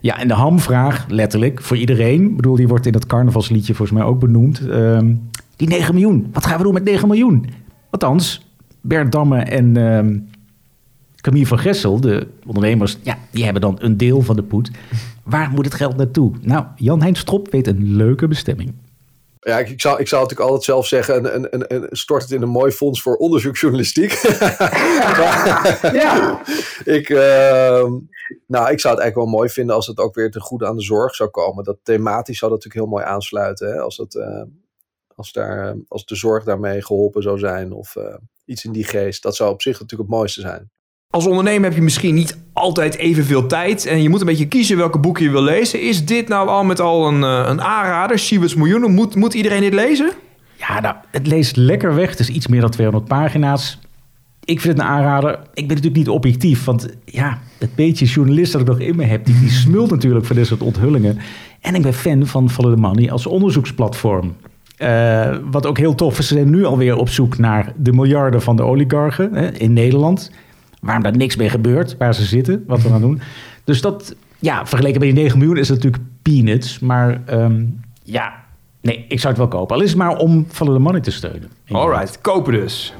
Ja, 0.00 0.18
en 0.18 0.28
de 0.28 0.34
hamvraag, 0.34 1.06
letterlijk, 1.08 1.62
voor 1.62 1.76
iedereen. 1.76 2.22
Ik 2.22 2.36
bedoel, 2.36 2.56
die 2.56 2.68
wordt 2.68 2.86
in 2.86 2.92
dat 2.92 3.06
carnavalsliedje 3.06 3.74
volgens 3.74 3.98
mij 3.98 4.06
ook 4.06 4.20
benoemd. 4.20 4.60
Um, 4.60 5.30
die 5.56 5.68
9 5.68 5.94
miljoen, 5.94 6.28
wat 6.32 6.46
gaan 6.46 6.56
we 6.56 6.62
doen 6.62 6.72
met 6.72 6.84
9 6.84 7.08
miljoen? 7.08 7.46
Althans, 7.90 8.46
Bert 8.80 9.12
Damme 9.12 9.38
en 9.38 9.76
um, 9.76 10.28
Camille 11.16 11.46
van 11.46 11.58
Gessel, 11.58 12.00
de 12.00 12.26
ondernemers, 12.46 12.98
ja, 13.02 13.18
die 13.30 13.44
hebben 13.44 13.62
dan 13.62 13.76
een 13.80 13.96
deel 13.96 14.22
van 14.22 14.36
de 14.36 14.42
poet. 14.42 14.70
Waar 15.22 15.50
moet 15.50 15.64
het 15.64 15.74
geld 15.74 15.96
naartoe? 15.96 16.32
Nou, 16.40 16.64
Jan 16.76 17.02
Hein 17.02 17.14
Strop 17.14 17.50
weet 17.50 17.66
een 17.66 17.96
leuke 17.96 18.28
bestemming. 18.28 18.72
Ja, 19.44 19.58
ik, 19.58 19.68
ik, 19.68 19.80
zou, 19.80 20.00
ik 20.00 20.08
zou 20.08 20.22
natuurlijk 20.22 20.50
altijd 20.50 20.64
zelf 20.64 20.86
zeggen: 20.86 21.34
een, 21.34 21.54
een, 21.54 21.74
een, 21.74 21.96
stort 21.96 22.22
het 22.22 22.30
in 22.30 22.42
een 22.42 22.48
mooi 22.48 22.72
fonds 22.72 23.02
voor 23.02 23.16
onderzoeksjournalistiek. 23.16 24.12
ja. 26.02 26.42
ik, 26.84 27.08
uh, 27.08 27.90
nou, 28.46 28.70
ik 28.70 28.80
zou 28.80 28.94
het 28.94 29.02
eigenlijk 29.02 29.14
wel 29.14 29.26
mooi 29.26 29.48
vinden 29.48 29.74
als 29.74 29.86
het 29.86 29.98
ook 29.98 30.14
weer 30.14 30.30
ten 30.30 30.40
goede 30.40 30.66
aan 30.66 30.76
de 30.76 30.82
zorg 30.82 31.14
zou 31.14 31.30
komen. 31.30 31.64
Dat 31.64 31.78
thematisch 31.82 32.38
zou 32.38 32.50
dat 32.52 32.64
natuurlijk 32.64 32.90
heel 32.90 32.98
mooi 32.98 33.14
aansluiten. 33.14 33.68
Hè? 33.68 33.80
Als, 33.80 33.96
het, 33.96 34.14
uh, 34.14 34.42
als, 35.14 35.32
daar, 35.32 35.76
als 35.88 36.04
de 36.04 36.16
zorg 36.16 36.44
daarmee 36.44 36.82
geholpen 36.82 37.22
zou 37.22 37.38
zijn 37.38 37.72
of 37.72 37.96
uh, 37.96 38.16
iets 38.44 38.64
in 38.64 38.72
die 38.72 38.84
geest. 38.84 39.22
Dat 39.22 39.36
zou 39.36 39.52
op 39.52 39.62
zich 39.62 39.80
natuurlijk 39.80 40.10
het 40.10 40.18
mooiste 40.18 40.40
zijn. 40.40 40.70
Als 41.12 41.26
ondernemer 41.26 41.64
heb 41.64 41.74
je 41.74 41.82
misschien 41.82 42.14
niet 42.14 42.38
altijd 42.52 42.96
evenveel 42.96 43.46
tijd 43.46 43.86
en 43.86 44.02
je 44.02 44.08
moet 44.08 44.20
een 44.20 44.26
beetje 44.26 44.48
kiezen 44.48 44.76
welke 44.76 44.98
boeken 44.98 45.24
je 45.24 45.30
wil 45.30 45.42
lezen. 45.42 45.82
Is 45.82 46.04
dit 46.04 46.28
nou 46.28 46.48
al 46.48 46.64
met 46.64 46.80
al 46.80 47.08
een, 47.08 47.22
een 47.22 47.62
aanrader? 47.62 48.18
Sieverts 48.18 48.54
Miljoenen, 48.54 48.90
moet, 48.94 49.14
moet 49.14 49.34
iedereen 49.34 49.60
dit 49.60 49.74
lezen? 49.74 50.10
Ja, 50.56 50.80
nou, 50.80 50.94
het 51.10 51.26
leest 51.26 51.56
lekker 51.56 51.94
weg. 51.94 52.10
Het 52.10 52.18
is 52.18 52.28
iets 52.28 52.46
meer 52.46 52.60
dan 52.60 52.70
200 52.70 53.08
pagina's. 53.08 53.78
Ik 54.44 54.60
vind 54.60 54.76
het 54.76 54.86
een 54.86 54.92
aanrader. 54.92 55.30
Ik 55.30 55.66
ben 55.66 55.76
natuurlijk 55.76 55.96
niet 55.96 56.08
objectief, 56.08 56.64
want 56.64 56.88
ja, 57.04 57.38
het 57.58 57.74
beetje 57.74 58.06
journalist 58.06 58.52
dat 58.52 58.60
ik 58.60 58.66
nog 58.66 58.80
in 58.80 58.96
me 58.96 59.04
heb, 59.04 59.24
die, 59.24 59.50
smult 59.50 59.90
natuurlijk 59.90 60.26
van 60.26 60.36
dit 60.36 60.46
soort 60.46 60.62
onthullingen. 60.62 61.18
En 61.60 61.74
ik 61.74 61.82
ben 61.82 61.94
fan 61.94 62.26
van 62.26 62.50
Follow 62.50 62.74
the 62.74 62.80
Money 62.80 63.10
als 63.10 63.26
onderzoeksplatform. 63.26 64.34
Uh, 64.78 65.36
wat 65.50 65.66
ook 65.66 65.78
heel 65.78 65.94
tof 65.94 66.18
is, 66.18 66.26
ze 66.26 66.34
zijn 66.34 66.50
nu 66.50 66.64
alweer 66.64 66.96
op 66.96 67.08
zoek 67.08 67.38
naar 67.38 67.72
de 67.76 67.92
miljarden 67.92 68.42
van 68.42 68.56
de 68.56 68.62
oligarchen 68.62 69.34
hè, 69.34 69.52
in 69.52 69.72
Nederland 69.72 70.30
waarom 70.82 71.02
daar 71.02 71.16
niks 71.16 71.36
mee 71.36 71.48
gebeurt, 71.48 71.96
waar 71.98 72.14
ze 72.14 72.24
zitten, 72.24 72.64
wat 72.66 72.82
we 72.82 72.88
gaan 72.88 73.00
doen. 73.00 73.20
Dus 73.64 73.80
dat, 73.80 74.14
ja, 74.38 74.66
vergeleken 74.66 75.00
bij 75.00 75.12
die 75.12 75.22
9 75.22 75.38
miljoen 75.38 75.56
is 75.56 75.68
het 75.68 75.76
natuurlijk 75.82 76.02
peanuts. 76.22 76.78
Maar 76.78 77.20
ehm, 77.26 77.64
ja, 78.02 78.34
nee, 78.80 79.04
ik 79.08 79.20
zou 79.20 79.28
het 79.28 79.36
wel 79.36 79.60
kopen. 79.60 79.76
Al 79.76 79.82
is 79.82 79.88
het 79.88 79.98
maar 79.98 80.16
om 80.16 80.46
Follow 80.48 80.74
the 80.74 80.80
Money 80.80 81.00
te 81.00 81.10
steunen. 81.10 81.50
Alright, 81.68 82.20
kopen 82.20 82.52
dus. 82.52 82.94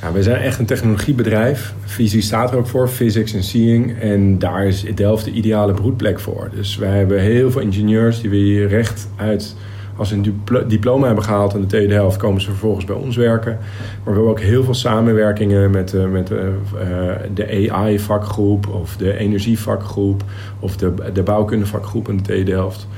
Ja, 0.00 0.12
we 0.12 0.22
zijn 0.22 0.42
echt 0.42 0.58
een 0.58 0.66
technologiebedrijf. 0.66 1.74
Visie 1.84 2.22
staat 2.22 2.50
er 2.50 2.56
ook 2.56 2.66
voor, 2.66 2.88
Physics 2.88 3.34
and 3.34 3.44
Seeing. 3.44 3.98
En 4.00 4.38
daar 4.38 4.66
is 4.66 4.84
Delft 4.94 5.24
de 5.24 5.30
ideale 5.30 5.72
broedplek 5.74 6.20
voor. 6.20 6.50
Dus 6.54 6.76
wij 6.76 6.96
hebben 6.98 7.20
heel 7.20 7.50
veel 7.50 7.60
ingenieurs 7.60 8.20
die 8.20 8.30
we 8.30 8.36
hier 8.36 8.68
recht 8.68 9.08
uit... 9.16 9.56
als 9.96 10.08
ze 10.08 10.14
een 10.14 10.22
diplo- 10.22 10.66
diploma 10.66 11.06
hebben 11.06 11.24
gehaald 11.24 11.54
aan 11.54 11.60
de 11.60 11.66
TU 11.66 11.86
Delft... 11.86 12.16
komen 12.16 12.40
ze 12.40 12.48
vervolgens 12.48 12.84
bij 12.84 12.96
ons 12.96 13.16
werken. 13.16 13.52
Maar 13.52 14.00
we 14.04 14.10
hebben 14.10 14.30
ook 14.30 14.40
heel 14.40 14.64
veel 14.64 14.74
samenwerkingen 14.74 15.70
met, 15.70 15.94
eh, 15.94 16.04
met 16.04 16.30
eh, 16.30 16.38
eh, 16.46 17.20
de 17.34 17.70
AI-vakgroep... 17.70 18.68
of 18.68 18.96
de 18.96 19.16
energievakgroep 19.16 20.24
of 20.60 20.76
de, 20.76 20.94
de 21.12 21.22
bouwkundevakgroep 21.22 22.08
aan 22.08 22.16
de 22.16 22.22
TU 22.22 22.42
Delft. 22.42 22.88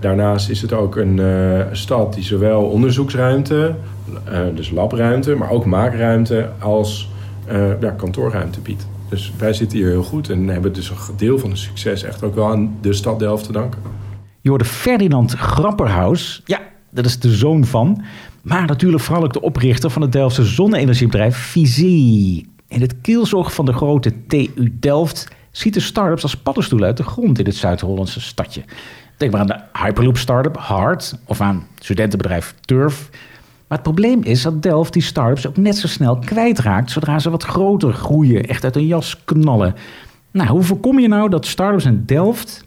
Daarnaast 0.00 0.48
is 0.48 0.62
het 0.62 0.72
ook 0.72 0.96
een 0.96 1.20
stad 1.72 2.14
die 2.14 2.24
zowel 2.24 2.62
onderzoeksruimte, 2.62 3.74
dus 4.54 4.70
labruimte, 4.70 5.34
maar 5.34 5.50
ook 5.50 5.64
maakruimte 5.64 6.48
als 6.58 7.10
ja, 7.80 7.90
kantoorruimte 7.90 8.60
biedt. 8.60 8.86
Dus 9.08 9.32
wij 9.38 9.52
zitten 9.52 9.78
hier 9.78 9.88
heel 9.88 10.02
goed 10.02 10.30
en 10.30 10.48
hebben 10.48 10.72
dus 10.72 10.90
een 10.90 10.96
deel 11.16 11.38
van 11.38 11.50
het 11.50 11.58
succes 11.58 12.02
echt 12.02 12.22
ook 12.22 12.34
wel 12.34 12.46
aan 12.46 12.76
de 12.80 12.92
stad 12.92 13.18
Delft 13.18 13.44
te 13.44 13.52
danken. 13.52 13.80
Je 14.42 14.48
hoorde 14.48 14.64
Ferdinand 14.64 15.32
Grapperhaus. 15.32 16.42
Ja, 16.44 16.60
dat 16.90 17.04
is 17.04 17.18
de 17.18 17.34
zoon 17.34 17.64
van. 17.64 18.02
Maar 18.42 18.66
natuurlijk 18.66 19.02
vooral 19.02 19.24
ook 19.24 19.32
de 19.32 19.40
oprichter 19.40 19.90
van 19.90 20.02
het 20.02 20.12
Delftse 20.12 20.44
zonne-energiebedrijf 20.44 21.36
Visie. 21.36 22.48
In 22.68 22.80
het 22.80 23.00
kielzog 23.00 23.54
van 23.54 23.64
de 23.64 23.72
grote 23.72 24.26
TU 24.26 24.76
Delft 24.80 25.28
ziet 25.50 25.74
de 25.74 25.80
start-ups 25.80 26.22
als 26.22 26.36
paddenstoelen 26.36 26.88
uit 26.88 26.96
de 26.96 27.02
grond 27.02 27.38
in 27.38 27.44
het 27.44 27.56
Zuid-Hollandse 27.56 28.20
stadje. 28.20 28.64
Denk 29.16 29.32
maar 29.32 29.40
aan 29.40 29.46
de 29.46 29.60
Hyperloop 29.72 30.16
startup 30.16 30.56
Hard 30.56 31.18
of 31.26 31.40
aan 31.40 31.66
het 31.74 31.84
studentenbedrijf 31.84 32.54
Turf. 32.60 33.08
Maar 33.68 33.78
het 33.78 33.82
probleem 33.82 34.22
is 34.22 34.42
dat 34.42 34.62
Delft 34.62 34.92
die 34.92 35.02
start-ups 35.02 35.46
ook 35.46 35.56
net 35.56 35.76
zo 35.76 35.86
snel 35.86 36.18
kwijtraakt 36.18 36.90
zodra 36.90 37.18
ze 37.18 37.30
wat 37.30 37.42
groter 37.42 37.92
groeien, 37.92 38.46
echt 38.46 38.64
uit 38.64 38.76
een 38.76 38.86
jas 38.86 39.24
knallen. 39.24 39.74
Nou, 40.30 40.48
hoe 40.48 40.62
voorkom 40.62 40.98
je 40.98 41.08
nou 41.08 41.28
dat 41.28 41.46
start-ups 41.46 41.84
in 41.84 42.02
Delft 42.06 42.64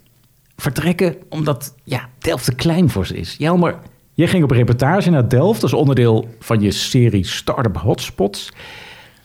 vertrekken 0.57 1.15
omdat 1.29 1.75
ja, 1.83 2.09
Delft 2.19 2.45
te 2.45 2.55
klein 2.55 2.89
voor 2.89 3.05
ze 3.05 3.17
is. 3.17 3.35
Jelmer, 3.37 3.79
jij 4.13 4.27
ging 4.27 4.43
op 4.43 4.51
reportage 4.51 5.09
naar 5.09 5.29
Delft 5.29 5.63
als 5.63 5.73
onderdeel 5.73 6.29
van 6.39 6.61
je 6.61 6.71
serie 6.71 7.25
Startup 7.25 7.77
Hotspots. 7.77 8.51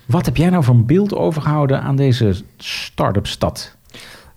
Wat 0.07 0.25
heb 0.27 0.37
jij 0.37 0.51
nou 0.51 0.66
een 0.69 0.87
beeld 0.87 1.14
overgehouden 1.14 1.83
aan 1.83 1.97
deze 1.97 2.35
start-up 2.57 3.27
stad? 3.27 3.77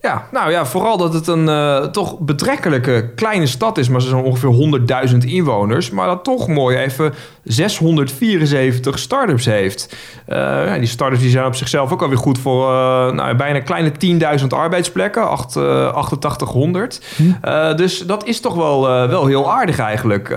Ja, 0.04 0.28
nou 0.32 0.52
ja, 0.52 0.66
vooral 0.66 0.98
dat 0.98 1.14
het 1.14 1.28
een 1.28 1.50
eh, 1.50 1.84
toch 1.84 2.20
betrekkelijke 2.20 3.12
kleine 3.16 3.48
stad 3.48 3.78
is, 3.78 3.90
maar 3.90 4.02
ze 4.02 4.08
zijn 4.08 4.24
ongeveer 4.24 5.10
100.000 5.10 5.18
inwoners, 5.18 5.90
maar 5.90 6.08
dat 6.08 6.24
toch 6.24 6.48
mooi 6.48 6.78
even 6.78 7.14
674 7.44 9.00
start-ups 9.00 9.46
heeft. 9.46 9.96
Eh, 10.26 10.38
ja, 10.38 10.78
die 10.78 10.88
start-ups 10.88 11.22
die 11.22 11.32
zijn 11.32 11.46
op 11.46 11.56
zichzelf 11.56 11.92
ook 11.92 12.02
alweer 12.02 12.18
goed 12.18 12.38
voor 12.38 12.70
eh, 12.70 13.12
nou, 13.12 13.36
bijna 13.36 13.60
kleine 13.60 13.92
10.000 14.40 14.48
arbeidsplekken, 14.48 15.30
acht, 15.30 15.56
eh, 15.56 15.88
8800. 15.88 17.02
Eh, 17.42 17.76
dus 17.76 18.00
dat 18.00 18.26
is 18.26 18.40
toch 18.40 18.56
wel, 18.56 18.82
wel 19.08 19.26
heel 19.26 19.52
aardig 19.52 19.80
eigenlijk. 19.80 20.28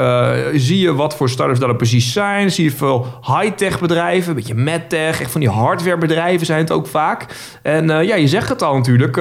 Zie 0.55 0.79
je 0.79 0.95
wat 0.95 1.17
voor 1.17 1.29
start-ups 1.29 1.59
dat 1.59 1.69
er 1.69 1.77
precies 1.77 2.13
zijn? 2.13 2.51
Zie 2.51 2.65
je 2.65 2.71
veel 2.71 3.07
high-tech 3.23 3.81
bedrijven, 3.81 4.29
een 4.29 4.37
beetje 4.37 4.55
medtech, 4.55 5.21
echt 5.21 5.31
van 5.31 5.41
die 5.41 5.51
hardwarebedrijven 5.51 6.47
zijn 6.47 6.59
het 6.59 6.71
ook 6.71 6.87
vaak. 6.87 7.27
En 7.63 7.89
ja, 7.89 8.15
je 8.15 8.29
zegt 8.29 8.49
het 8.49 8.63
al 8.63 8.75
natuurlijk, 8.75 9.17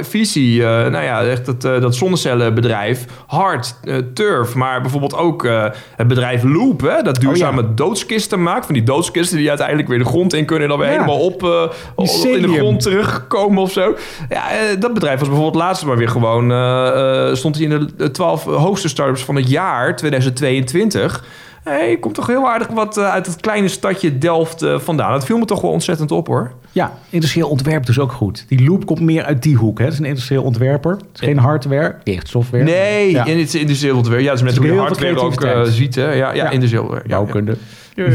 Visie, 0.00 0.62
eh, 0.62 0.68
nou 0.68 1.04
ja, 1.04 1.22
echt 1.24 1.46
dat, 1.46 1.64
eh, 1.64 1.80
dat 1.80 1.94
zonnecellenbedrijf, 1.94 3.04
Hard, 3.26 3.74
eh, 3.84 3.96
Turf, 4.14 4.54
maar 4.54 4.80
bijvoorbeeld 4.80 5.16
ook 5.16 5.44
eh, 5.44 5.64
het 5.96 6.08
bedrijf 6.08 6.42
Loop, 6.42 6.80
hè, 6.80 7.02
dat 7.02 7.20
duurzame 7.20 7.74
doodskisten 7.74 8.42
maakt. 8.42 8.64
Van 8.64 8.74
die 8.74 8.82
doodskisten 8.82 9.36
die 9.38 9.48
uiteindelijk 9.48 9.88
weer 9.88 9.98
de 9.98 10.04
grond 10.04 10.34
in 10.34 10.44
kunnen 10.44 10.64
en 10.64 10.70
dan 10.70 10.78
weer 10.78 10.88
Ja. 10.88 10.94
helemaal 10.94 11.20
op, 11.24 11.42
eh, 11.42 12.32
in 12.34 12.42
de 12.42 12.48
grond 12.58 12.80
terugkomen 12.80 13.62
of 13.62 13.72
zo. 13.72 13.94
Ja, 14.28 14.50
eh, 14.50 14.80
dat 14.80 14.94
bedrijf 14.94 15.18
was 15.18 15.28
bijvoorbeeld 15.28 15.62
laatst 15.62 15.84
maar 15.84 15.96
weer 15.96 16.08
gewoon, 16.08 16.50
eh, 16.52 17.28
eh, 17.28 17.34
stond 17.34 17.56
hij 17.56 17.64
in 17.64 17.90
de 17.96 18.10
12 18.10 18.44
hoogste 18.44 18.88
startups 18.88 19.24
van 19.24 19.36
het 19.36 19.48
jaar 19.50 19.96
2022. 19.96 21.24
Hey, 21.64 21.96
komt 21.98 22.14
toch 22.14 22.26
heel 22.26 22.48
aardig 22.48 22.68
wat 22.68 22.96
eh, 22.96 23.10
uit 23.10 23.26
het 23.26 23.40
kleine 23.40 23.68
stadje 23.68 24.18
Delft 24.18 24.62
eh, 24.62 24.78
vandaan. 24.78 25.10
Dat 25.12 25.24
viel 25.24 25.38
me 25.38 25.44
toch 25.44 25.60
wel 25.60 25.70
ontzettend 25.70 26.10
op 26.10 26.26
hoor. 26.26 26.52
Ja, 26.72 26.92
industrieel 27.10 27.48
ontwerp 27.48 27.86
dus 27.86 27.98
ook 27.98 28.12
goed. 28.12 28.44
Die 28.48 28.64
Loop 28.68 28.86
komt 28.86 29.00
meer 29.00 29.24
uit 29.24 29.42
die 29.42 29.56
hoek. 29.56 29.78
Hè? 29.78 29.84
Het 29.84 29.92
is 29.92 29.98
een 29.98 30.04
industrieel 30.04 30.42
ontwerper. 30.42 30.90
Het 30.92 31.04
is 31.12 31.20
geen 31.20 31.38
hardware, 31.38 31.96
echt 32.04 32.28
software. 32.28 32.64
Nee, 32.64 33.10
Ja. 33.10 33.24
in 33.24 33.38
het 33.38 33.54
industrieel 33.54 33.96
ontwerp. 33.96 34.20
Ja, 34.20 34.26
dat 34.26 34.36
is 34.36 34.42
met 34.42 34.52
is 34.52 34.58
hoe 34.58 34.66
je 34.66 34.78
hardware 34.78 35.20
ook 35.20 35.42
eh, 35.44 35.62
ziet. 35.62 35.94
Hè? 35.94 36.02
Ja, 36.12 36.12
ja, 36.12 36.32
Ja. 36.32 36.50
industrieel 36.50 36.82
ontwerp. 36.84 37.06
Ja, 37.06 37.16
ja. 37.16 37.22
Bouwkunde. 37.22 37.56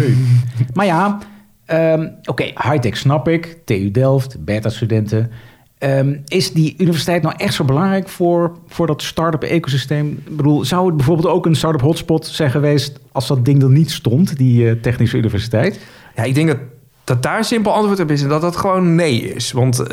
Maar 0.74 0.86
ja, 0.86 1.18
ehm, 1.66 2.08
oké, 2.26 2.44
high-tech 2.44 2.98
snap 2.98 3.28
ik. 3.28 3.58
TU 3.66 3.92
Delft, 3.92 4.46
beta-studenten. 4.46 5.32
Ehm, 5.80 6.16
is 6.28 6.52
die 6.52 6.76
universiteit 6.78 7.22
nou 7.22 7.36
echt 7.38 7.54
zo 7.54 7.64
belangrijk 7.64 8.10
voor, 8.10 8.58
voor 8.68 8.88
dat 8.88 9.02
start-up 9.02 9.44
ecosysteem? 9.44 10.22
Ik 10.26 10.38
bedoel, 10.38 10.66
zou 10.66 10.86
het 10.86 10.96
bijvoorbeeld 10.96 11.28
ook 11.28 11.46
een 11.46 11.56
start-up 11.56 11.82
hotspot 11.82 12.26
zijn 12.26 12.52
geweest 12.52 13.00
als 13.12 13.28
dat 13.28 13.46
ding 13.46 13.64
er 13.64 13.70
niet 13.70 13.92
stond, 13.92 14.38
die 14.38 14.70
eh, 14.70 14.76
technische 14.82 15.18
universiteit? 15.18 15.80
Ja, 16.16 16.24
ik 16.24 16.36
denk 16.36 16.48
dat, 16.48 16.58
dat 17.04 17.24
daar 17.24 17.38
een 17.38 17.44
simpel 17.44 17.74
antwoord 17.74 18.00
op 18.00 18.12
is 18.12 18.22
en 18.22 18.30
dat 18.30 18.42
dat 18.42 18.56
gewoon 18.56 18.96
nee 18.96 19.34
is. 19.34 19.52
Want 19.52 19.80
eh, 19.80 19.88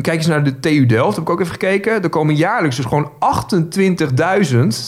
kijk 0.00 0.16
eens 0.16 0.26
naar 0.26 0.44
de 0.44 0.60
TU 0.60 0.86
Delft, 0.86 1.16
heb 1.16 1.24
ik 1.24 1.30
ook 1.30 1.40
even 1.40 1.52
gekeken. 1.52 2.02
Er 2.02 2.08
komen 2.08 2.34
jaarlijks 2.34 2.76
dus 2.76 2.84
gewoon 2.84 3.10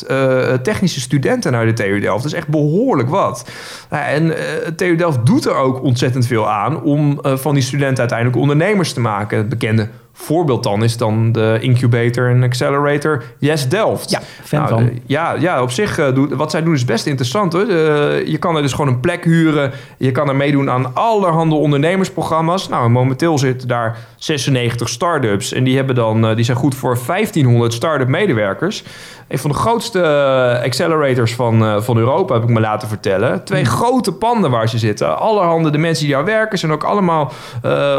28.000 0.03 0.07
eh, 0.07 0.53
technische 0.55 1.01
studenten 1.01 1.53
naar 1.53 1.67
de 1.67 1.73
TU 1.73 2.01
Delft. 2.01 2.23
Dat 2.23 2.33
is 2.33 2.39
echt 2.39 2.49
behoorlijk 2.49 3.09
wat. 3.09 3.51
En 3.89 4.35
TU 4.77 4.97
Delft 4.97 5.27
doet 5.27 5.45
er 5.45 5.55
ook 5.55 5.83
ontzettend 5.83 6.27
veel 6.27 6.51
aan 6.51 6.83
om 6.83 7.19
van 7.23 7.55
die 7.55 7.63
studenten 7.63 7.99
uiteindelijk 7.99 8.39
ondernemers 8.39 8.93
te 8.93 9.01
maken. 9.01 9.39
Het 9.39 9.49
bekende 9.49 9.89
voorbeeld 10.21 10.63
dan 10.63 10.83
is 10.85 10.97
dan 10.97 11.33
de 11.33 11.59
incubator 11.61 12.31
en 12.31 12.43
accelerator 12.43 13.23
Yes 13.39 13.69
Delft. 13.69 14.11
Ja, 14.11 14.21
fan 14.45 14.59
Nou, 14.59 14.71
van. 14.73 14.89
eh, 14.89 14.97
ja, 15.07 15.35
ja, 15.39 15.63
op 15.63 15.71
zich, 15.71 15.99
eh, 15.99 16.15
doet- 16.15 16.35
wat 16.35 16.51
zij 16.51 16.63
doen 16.63 16.75
is 16.75 16.85
best 16.85 17.07
interessant. 17.07 17.53
Hoor. 17.53 17.63
Eh, 17.63 18.27
je 18.27 18.37
kan 18.39 18.57
er 18.57 18.63
dus 18.63 18.73
gewoon 18.73 18.93
een 18.93 19.01
plek 19.01 19.25
huren. 19.25 19.73
Je 19.97 20.13
kan 20.13 20.29
er 20.29 20.37
meedoen 20.37 20.71
aan 20.71 20.95
allerhande 20.95 21.55
ondernemersprogramma's. 21.55 22.69
Nou, 22.69 22.85
en 22.85 22.93
momenteel 22.93 23.39
zitten 23.39 23.69
daar 23.69 23.97
96 24.17 24.89
start-ups. 24.89 25.53
En 25.53 25.65
die, 25.65 25.77
hebben 25.77 25.95
dan, 25.95 26.35
die 26.35 26.45
zijn 26.45 26.57
goed 26.57 26.75
voor 26.75 26.99
1500 27.07 27.73
start-up 27.73 28.09
medewerkers. 28.09 28.83
Een 29.29 29.39
van 29.39 29.51
de 29.51 29.57
grootste 29.57 30.01
accelerators 30.65 31.35
van, 31.35 31.83
van 31.83 31.97
Europa, 31.97 32.35
heb 32.35 32.43
ik 32.43 32.49
me 32.49 32.61
laten 32.61 32.89
vertellen. 32.89 33.45
Twee 33.45 33.65
grote 33.65 34.13
panden 34.13 34.51
waar 34.51 34.69
ze 34.69 34.79
zitten. 34.79 35.19
Allerhande 35.19 35.71
de 35.71 35.79
mensen 35.79 36.05
die 36.07 36.15
daar 36.15 36.25
werken 36.25 36.59
zijn 36.59 36.73
ook 36.73 36.85
allemaal... 36.85 37.33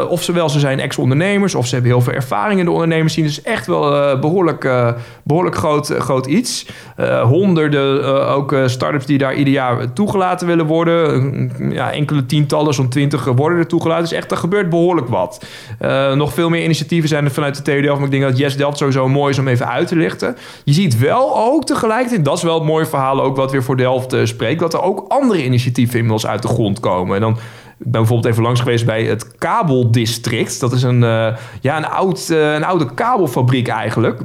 of 0.08 0.22
zowel 0.22 0.48
ze 0.48 0.58
zijn 0.58 0.80
ex-ondernemers... 0.80 1.54
of 1.54 1.66
ze 1.66 1.74
hebben 1.74 1.92
heel 1.92 2.00
veel 2.00 2.11
ervaring 2.14 2.58
in 2.58 2.64
de 2.64 2.70
ondernemers 2.70 3.14
zien. 3.14 3.24
Dus 3.24 3.42
echt 3.42 3.66
wel 3.66 3.94
eh, 3.94 4.20
behoorlijk, 4.20 4.64
eh, 4.64 4.88
behoorlijk 5.22 5.56
groot, 5.56 5.86
groot 5.98 6.26
iets. 6.26 6.66
Eh, 6.96 7.22
honderden 7.22 8.04
eh, 8.04 8.34
ook 8.36 8.52
eh, 8.52 8.66
start-ups 8.66 9.06
die 9.06 9.18
daar 9.18 9.34
ieder 9.34 9.52
jaar 9.52 9.92
toegelaten 9.92 10.46
willen 10.46 10.66
worden. 10.66 11.50
Eh, 11.58 11.72
ja, 11.72 11.92
enkele 11.92 12.26
tientallen, 12.26 12.74
zo'n 12.74 12.88
twintig 12.88 13.24
worden 13.24 13.58
er 13.58 13.66
toegelaten. 13.66 14.02
Dus 14.02 14.12
echt, 14.12 14.30
er 14.30 14.36
gebeurt 14.36 14.70
behoorlijk 14.70 15.08
wat. 15.08 15.44
Eh, 15.78 16.12
nog 16.12 16.32
veel 16.32 16.48
meer 16.48 16.64
initiatieven 16.64 17.08
zijn 17.08 17.24
er 17.24 17.30
vanuit 17.30 17.56
de 17.56 17.62
TU 17.62 17.80
Delft. 17.80 17.96
Maar 17.96 18.12
ik 18.12 18.20
denk 18.20 18.22
dat 18.22 18.38
Yes 18.38 18.56
Delft 18.56 18.78
sowieso 18.78 19.08
mooi 19.08 19.32
is 19.32 19.38
om 19.38 19.48
even 19.48 19.68
uit 19.68 19.88
te 19.88 19.96
lichten. 19.96 20.36
Je 20.64 20.72
ziet 20.72 20.98
wel 20.98 21.36
ook 21.36 21.64
tegelijkertijd, 21.64 22.24
dat 22.24 22.36
is 22.36 22.42
wel 22.42 22.54
het 22.54 22.64
mooie 22.64 22.86
verhaal 22.86 23.22
ook 23.22 23.36
wat 23.36 23.52
weer 23.52 23.62
voor 23.62 23.76
Delft 23.76 24.12
eh, 24.12 24.24
spreekt, 24.24 24.60
dat 24.60 24.74
er 24.74 24.82
ook 24.82 25.04
andere 25.08 25.44
initiatieven 25.44 25.94
inmiddels 25.94 26.26
uit 26.26 26.42
de 26.42 26.48
grond 26.48 26.80
komen. 26.80 27.14
En 27.14 27.20
dan 27.20 27.36
ik 27.84 27.90
ben 27.90 28.00
bijvoorbeeld 28.00 28.32
even 28.32 28.42
langs 28.42 28.60
geweest 28.60 28.86
bij 28.86 29.04
het 29.04 29.36
Kabeldistrict. 29.36 30.60
Dat 30.60 30.72
is 30.72 30.82
een, 30.82 31.02
eh, 31.02 31.36
ja, 31.60 31.76
een, 31.76 31.86
oud, 31.86 32.28
eh, 32.30 32.54
een 32.54 32.64
oude 32.64 32.94
kabelfabriek 32.94 33.68
eigenlijk. 33.68 34.20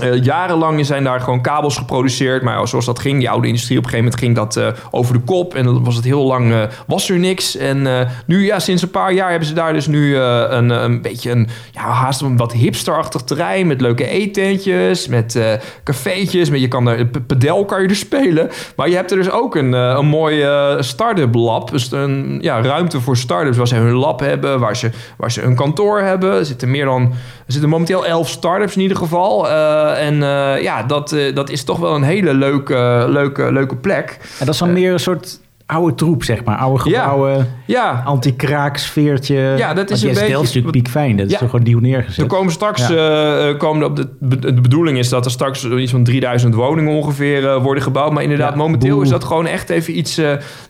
Eh, 0.00 0.22
jarenlang 0.22 0.86
zijn 0.86 1.04
daar 1.04 1.20
gewoon 1.20 1.40
kabels 1.40 1.76
geproduceerd. 1.76 2.42
Maar 2.42 2.68
zoals 2.68 2.84
dat 2.84 2.98
ging, 2.98 3.18
die 3.18 3.30
oude 3.30 3.46
industrie, 3.46 3.78
op 3.78 3.84
een 3.84 3.90
gegeven 3.90 4.12
moment 4.12 4.38
ging 4.38 4.52
dat 4.52 4.56
eh, 4.56 4.80
over 4.90 5.14
de 5.14 5.20
kop. 5.20 5.54
En 5.54 5.64
dan 5.64 5.84
was 5.84 5.96
het 5.96 6.04
heel 6.04 6.24
lang, 6.26 6.52
eh, 6.52 6.62
was 6.86 7.10
er 7.10 7.18
niks. 7.18 7.56
En 7.56 8.08
nu, 8.26 8.44
ja, 8.44 8.58
sinds 8.58 8.82
een 8.82 8.90
paar 8.90 9.12
jaar 9.12 9.30
hebben 9.30 9.48
ze 9.48 9.54
daar 9.54 9.72
dus 9.72 9.86
nu 9.86 10.16
een, 10.16 10.70
een 10.70 11.02
beetje 11.02 11.30
een, 11.30 11.48
ja, 11.70 11.80
haast 11.80 12.20
een 12.20 12.36
wat 12.36 12.52
hipsterachtig 12.52 13.20
terrein. 13.20 13.66
Met 13.66 13.80
leuke 13.80 14.06
eetentjes, 14.06 15.08
met 15.08 15.38
cafeetjes. 15.84 16.50
Met, 16.50 16.60
je 16.60 16.68
kan 16.68 16.88
er, 16.88 17.06
p- 17.06 17.26
padel 17.26 17.64
kan 17.64 17.82
je 17.82 17.88
er 17.88 17.96
spelen. 17.96 18.50
Maar 18.76 18.88
je 18.88 18.94
hebt 18.94 19.10
er 19.10 19.16
dus 19.16 19.30
ook 19.30 19.54
een, 19.56 19.72
een 19.72 20.06
mooi 20.06 20.42
eh, 20.42 20.74
start-up 20.78 21.34
lab. 21.34 21.70
Dus 21.70 21.92
een 21.92 22.38
ja, 22.40 22.62
ruimte 22.62 23.00
voor 23.00 23.16
start-ups 23.16 23.56
waar 23.56 23.68
ze 23.68 23.74
hun 23.74 23.94
lab 23.94 24.20
hebben. 24.20 24.60
Waar 24.60 24.76
ze, 24.76 24.90
waar 25.16 25.30
ze 25.32 25.42
een 25.42 25.56
kantoor 25.56 26.00
hebben. 26.00 26.32
Er 26.32 26.46
zitten 26.46 26.70
meer 26.70 26.84
dan, 26.84 27.02
er 27.46 27.52
zitten 27.52 27.70
momenteel 27.70 28.06
elf 28.06 28.28
start-ups 28.28 28.76
in 28.76 28.82
ieder 28.82 28.96
geval. 28.96 29.46
Eh, 29.84 30.06
en 30.06 30.22
eh, 30.22 30.62
ja, 30.62 30.82
dat, 30.82 31.12
eh, 31.12 31.34
dat 31.34 31.50
is 31.50 31.64
toch 31.64 31.78
wel 31.78 31.94
een 31.94 32.02
hele 32.02 32.34
leuke, 32.34 33.04
leuke, 33.08 33.52
leuke 33.52 33.76
plek. 33.76 34.18
En 34.38 34.46
dat 34.46 34.54
is 34.54 34.60
dan 34.60 34.72
meer 34.72 34.92
een 34.92 35.00
soort 35.00 35.40
oude 35.66 35.94
troep, 35.94 36.24
zeg 36.24 36.44
maar. 36.44 36.56
Oude 36.56 36.90
Ja. 36.90 37.00
gebouwen, 37.02 37.52
Ja, 37.66 38.02
anti-kraaksfeertje. 38.04 39.54
Ja, 39.56 39.74
dat 39.74 39.90
is 39.90 40.02
een 40.02 40.08
beetje- 40.14 40.28
natuurlijk 40.38 40.70
piekfijn. 40.70 41.16
Dat 41.16 41.26
is 41.26 41.32
Ja. 41.32 41.38
toch 41.38 41.50
gewoon 41.50 41.64
nieuw 41.64 41.78
neergezet. 41.80 42.18
Er 42.24 42.26
komen 42.30 42.52
straks, 42.52 42.86
Ja. 42.88 42.94
eh, 42.94 43.48
eh, 43.48 43.58
komen 43.58 43.86
op 43.86 43.96
de, 43.96 44.08
de 44.38 44.60
bedoeling 44.60 44.98
is 44.98 45.08
dat 45.08 45.24
er 45.24 45.30
straks 45.30 45.64
iets 45.64 45.90
van 45.90 46.04
3000 46.04 46.54
woningen 46.54 46.92
ongeveer 46.92 47.48
eh, 47.48 47.62
worden 47.62 47.82
gebouwd. 47.82 48.12
Maar 48.12 48.22
inderdaad, 48.22 48.50
Ja, 48.50 48.56
momenteel 48.56 48.94
boe. 48.94 49.04
is 49.04 49.10
dat 49.10 49.24
gewoon 49.24 49.46
echt 49.46 49.70
even 49.70 49.98
iets, 49.98 50.20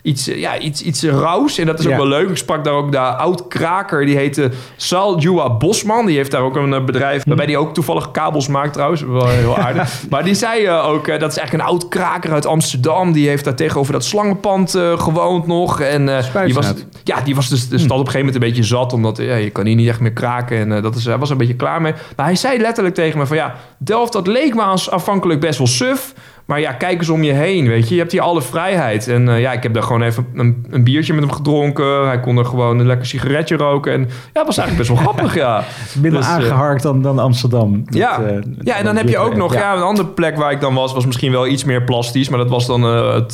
iets, 0.03 0.25
ja, 0.25 0.59
iets, 0.59 0.83
iets 0.83 1.03
rauws. 1.05 1.59
En 1.59 1.67
dat 1.67 1.79
is 1.79 1.85
ook 1.85 1.91
Ja. 1.91 1.97
wel 1.99 2.07
leuk. 2.07 2.29
Ik 2.29 2.37
sprak 2.37 2.65
daar 2.65 2.75
ook 2.75 2.93
de 2.93 2.99
oud-kraker, 2.99 4.07
die 4.07 4.17
heette 4.17 4.51
Sal 4.77 5.19
Jua 5.19 5.51
Bosman. 5.57 6.07
Die 6.07 6.17
heeft 6.17 6.31
daar 6.31 6.43
ook 6.43 6.57
een 6.57 6.85
bedrijf, 6.85 7.23
Hm. 7.23 7.29
waarbij 7.29 7.47
die 7.47 7.59
ook 7.59 7.75
toevallig 7.75 8.11
kabels 8.11 8.49
maakt 8.49 8.73
trouwens. 8.73 9.03
Wel 9.03 9.27
heel 9.29 9.59
aardig. 9.59 10.03
maar 10.11 10.25
die 10.25 10.35
zei 10.35 10.71
ook, 10.71 11.07
dat 11.07 11.31
is 11.33 11.39
eigenlijk 11.39 11.53
een 11.53 11.71
oud-kraker 11.73 12.33
uit 12.33 12.47
Amsterdam. 12.47 13.13
Die 13.13 13.29
heeft 13.29 13.45
daar 13.45 13.55
tegenover 13.55 13.93
dat 13.93 14.05
slangenpand 14.05 14.75
gewoond 14.97 15.47
nog. 15.47 15.81
En 15.81 16.17
eh, 16.17 16.45
die 16.45 16.55
was, 16.55 16.73
ja, 17.05 17.21
die 17.21 17.35
was 17.35 17.49
dus 17.49 17.69
de 17.69 17.79
stad 17.79 17.91
op 17.91 18.07
een 18.07 18.13
gegeven 18.13 18.27
moment 18.27 18.35
een 18.35 18.49
beetje 18.51 18.63
zat. 18.63 18.93
Omdat 18.93 19.17
ja, 19.17 19.35
je 19.35 19.51
kan 19.51 19.67
hier 19.67 19.77
niet 19.77 19.89
echt 19.89 20.01
meer 20.01 20.13
kraken. 20.13 20.57
En 20.57 20.73
eh, 20.73 20.83
dat 20.83 20.95
is, 20.95 21.05
hij 21.05 21.19
was 21.19 21.31
een 21.31 21.37
beetje 21.37 21.55
klaar 21.55 21.81
mee. 21.81 21.93
Maar 22.17 22.27
hij 22.27 22.37
zei 22.37 22.61
letterlijk 22.61 22.95
tegen 22.95 23.19
me 23.19 23.27
van 23.27 23.37
ja, 23.37 23.55
Delft 23.79 24.13
dat 24.13 24.27
leek 24.27 24.55
me 24.55 24.63
als 24.63 24.91
aanvankelijk 24.91 25.41
best 25.41 25.59
wel 25.59 25.67
suf. 25.67 26.15
Maar 26.45 26.61
ja, 26.61 26.73
kijk 26.73 26.99
eens 26.99 27.09
om 27.09 27.23
je 27.23 27.33
heen, 27.33 27.69
weet 27.69 27.89
je. 27.89 27.95
Je 27.95 28.01
hebt 28.01 28.13
hier 28.13 28.21
alle 28.21 28.43
vrijheid. 28.43 29.09
En 29.09 29.29
eh, 29.29 29.41
ja, 29.41 29.53
ik 29.53 29.63
heb 29.63 29.75
daar 29.75 29.83
gewoon 29.83 30.03
even 30.03 30.27
een, 30.35 30.67
een 30.71 30.85
biertje 30.85 31.15
met 31.15 31.25
hem 31.25 31.33
gedronken. 31.33 32.07
Hij 32.07 32.21
kon 32.21 32.37
er 32.37 32.45
gewoon 32.45 32.79
een 32.79 32.87
lekker 32.87 33.07
sigaretje 33.07 33.57
roken. 33.57 33.93
En 33.93 34.09
ja, 34.33 34.45
was 34.45 34.59
eigenlijk 34.59 34.89
best 34.89 34.89
wel 34.89 34.97
grappig, 35.13 35.35
ja. 35.35 35.65
Minder 36.01 36.21
Dus, 36.21 36.29
eh, 36.29 36.35
aangeharkt 36.35 36.83
dan, 36.83 37.03
dan 37.03 37.19
Amsterdam. 37.19 37.71
Met, 37.71 37.95
ja. 37.95 38.21
eh, 38.23 38.37
ja, 38.61 38.77
en 38.77 38.85
dan 38.85 38.97
heb 38.97 39.09
je 39.09 39.19
ook 39.19 39.37
nog 39.37 39.55
ja. 39.55 39.77
een 39.77 39.83
andere 39.83 40.09
plek 40.09 40.37
waar 40.37 40.53
ik 40.53 40.61
dan 40.61 40.75
was, 40.75 40.93
was 40.93 41.07
misschien 41.07 41.33
wel 41.33 41.47
iets 41.47 41.65
meer 41.65 41.83
plastisch. 41.83 42.29
Maar 42.29 42.39
dat 42.39 42.51
was 42.51 42.67
dan 42.67 42.83
het, 42.83 43.33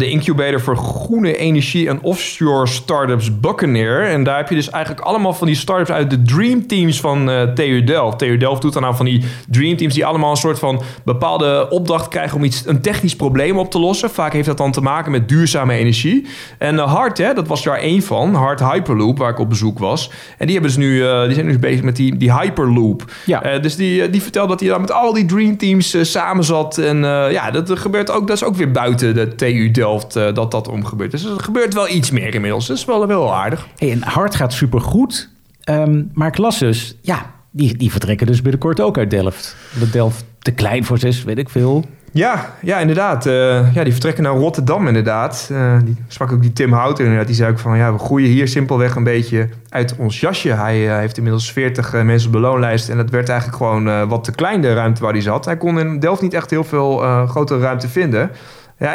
de 0.00 0.08
incubator 0.08 0.60
voor 0.60 0.76
groene 0.76 1.36
energie 1.36 1.88
en 1.88 2.02
offshore 2.02 2.66
startups 2.66 3.40
Buccaneer. 3.40 4.02
En 4.02 4.24
daar 4.24 4.36
heb 4.36 4.48
je 4.48 4.54
dus 4.54 4.70
eigenlijk 4.70 5.04
allemaal 5.04 5.32
van 5.32 5.46
die 5.46 5.56
startups 5.56 5.90
uit 5.90 6.10
de 6.10 6.22
dream 6.22 6.66
teams 6.66 7.00
van 7.00 7.30
TU 7.54 7.84
Delft. 7.84 8.18
TU 8.18 8.36
Delft 8.36 8.62
doet 8.62 8.72
dan 8.72 8.84
aan 8.84 8.96
van 8.96 9.04
die 9.06 9.24
dream 9.48 9.76
teams 9.76 9.94
die 9.94 10.06
allemaal 10.06 10.30
een 10.30 10.36
soort 10.36 10.58
van 10.58 10.82
bepaalde 11.04 11.68
opdracht 11.94 12.12
krijgen 12.12 12.36
om 12.36 12.44
iets, 12.44 12.62
een 12.66 12.80
technisch 12.80 13.16
probleem 13.16 13.58
op 13.58 13.70
te 13.70 13.78
lossen. 13.78 14.10
Vaak 14.10 14.32
heeft 14.32 14.46
dat 14.46 14.56
dan 14.56 14.72
te 14.72 14.80
maken 14.80 15.10
met 15.10 15.28
duurzame 15.28 15.74
energie. 15.74 16.26
En 16.58 16.74
uh, 16.74 16.94
Hart, 16.94 17.18
hè, 17.18 17.34
dat 17.34 17.46
was 17.46 17.62
daar 17.62 17.78
één 17.78 18.02
van. 18.02 18.34
Hart 18.34 18.60
Hyperloop, 18.60 19.18
waar 19.18 19.30
ik 19.30 19.38
op 19.38 19.48
bezoek 19.48 19.78
was. 19.78 20.10
En 20.38 20.46
die, 20.46 20.58
hebben 20.58 20.74
dus 20.74 20.84
nu, 20.84 20.96
uh, 20.96 21.24
die 21.24 21.34
zijn 21.34 21.46
nu 21.46 21.58
bezig 21.58 21.82
met 21.82 21.96
die, 21.96 22.16
die 22.16 22.32
Hyperloop. 22.32 23.12
Ja. 23.26 23.54
Uh, 23.54 23.62
dus 23.62 23.76
die, 23.76 24.10
die 24.10 24.22
vertelde 24.22 24.48
dat 24.48 24.60
hij 24.60 24.68
daar 24.68 24.80
met 24.80 24.92
al 24.92 25.12
die 25.12 25.24
dream 25.24 25.56
teams 25.56 26.10
samen 26.10 26.44
zat. 26.44 26.78
En 26.78 26.98
ja, 27.30 27.50
dat 27.50 27.78
gebeurt 27.78 28.10
ook, 28.10 28.26
dat 28.26 28.36
is 28.36 28.44
ook 28.44 28.56
weer 28.56 28.70
buiten 28.70 29.14
de 29.14 29.34
TU 29.34 29.70
Delft 29.70 30.12
dat 30.12 30.50
dat 30.50 30.68
om 30.68 30.84
gebeurt. 30.84 31.10
Dus 31.10 31.24
er 31.24 31.40
gebeurt 31.40 31.74
wel 31.74 31.88
iets 31.88 32.10
meer 32.10 32.34
inmiddels. 32.34 32.66
Dat 32.66 32.76
is 32.76 32.84
wel, 32.84 33.06
wel 33.06 33.34
aardig. 33.34 33.66
Hey, 33.76 33.90
en 33.90 34.02
Hart 34.02 34.34
gaat 34.34 34.52
supergoed. 34.52 35.28
Um, 35.70 36.10
maar 36.14 36.28
ik 36.28 36.38
las 36.38 36.58
dus, 36.58 36.96
ja, 37.00 37.32
die, 37.50 37.76
die 37.76 37.90
vertrekken 37.90 38.26
dus 38.26 38.42
binnenkort 38.42 38.80
ook 38.80 38.98
uit 38.98 39.10
Delft. 39.10 39.56
Dat 39.78 39.92
Delft 39.92 40.24
te 40.44 40.52
klein 40.52 40.84
voor 40.84 41.04
is, 41.04 41.24
weet 41.24 41.38
ik 41.38 41.48
veel. 41.48 41.84
Ja, 42.12 42.54
ja 42.60 42.78
inderdaad. 42.78 43.26
Uh, 43.26 43.74
ja, 43.74 43.82
die 43.84 43.92
vertrekken 43.92 44.22
naar 44.22 44.32
Rotterdam 44.32 44.86
inderdaad. 44.86 45.48
Uh, 45.52 45.76
die 45.84 45.96
sprak 46.08 46.32
ook 46.32 46.42
die 46.42 46.52
Tim 46.52 46.72
Houten 46.72 47.04
inderdaad. 47.04 47.26
Die 47.26 47.36
zei 47.36 47.50
ook 47.50 47.58
van, 47.58 47.76
ja, 47.76 47.92
we 47.92 47.98
groeien 47.98 48.28
hier 48.28 48.48
simpelweg 48.48 48.94
een 48.94 49.04
beetje 49.04 49.48
uit 49.68 49.96
ons 49.98 50.20
jasje. 50.20 50.52
Hij 50.52 50.86
uh, 50.86 50.96
heeft 50.96 51.16
inmiddels 51.16 51.52
40 51.52 52.02
mensen 52.02 52.28
op 52.28 52.34
de 52.34 52.40
loonlijst. 52.40 52.88
En 52.88 52.96
dat 52.96 53.10
werd 53.10 53.28
eigenlijk 53.28 53.58
gewoon 53.58 54.08
wat 54.08 54.24
te 54.24 54.32
klein, 54.32 54.60
de 54.60 54.74
ruimte 54.74 55.02
waar 55.02 55.12
hij 55.12 55.20
zat. 55.20 55.44
Hij 55.44 55.56
kon 55.56 55.78
in 55.78 55.98
Delft 55.98 56.22
niet 56.22 56.34
echt 56.34 56.50
heel 56.50 56.64
veel 56.64 56.96
grotere 57.26 57.60
ruimte 57.60 57.88
vinden. 57.88 58.30
Ja, 58.78 58.94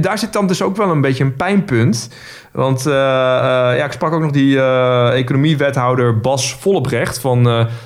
daar 0.00 0.18
zit 0.18 0.32
dan 0.32 0.46
dus 0.46 0.62
ook 0.62 0.76
wel 0.76 0.90
een 0.90 1.00
beetje 1.00 1.24
een 1.24 1.36
pijnpunt. 1.36 2.10
Want 2.52 2.86
uh, 2.86 2.92
uh, 2.92 2.98
ja, 3.76 3.84
ik 3.84 3.92
sprak 3.92 4.12
ook 4.12 4.20
nog 4.20 4.30
die 4.30 4.54
uh, 4.54 5.18
economiewethouder 5.18 6.20
Bas 6.20 6.54
Vollebrecht 6.54 7.18
van... 7.18 7.42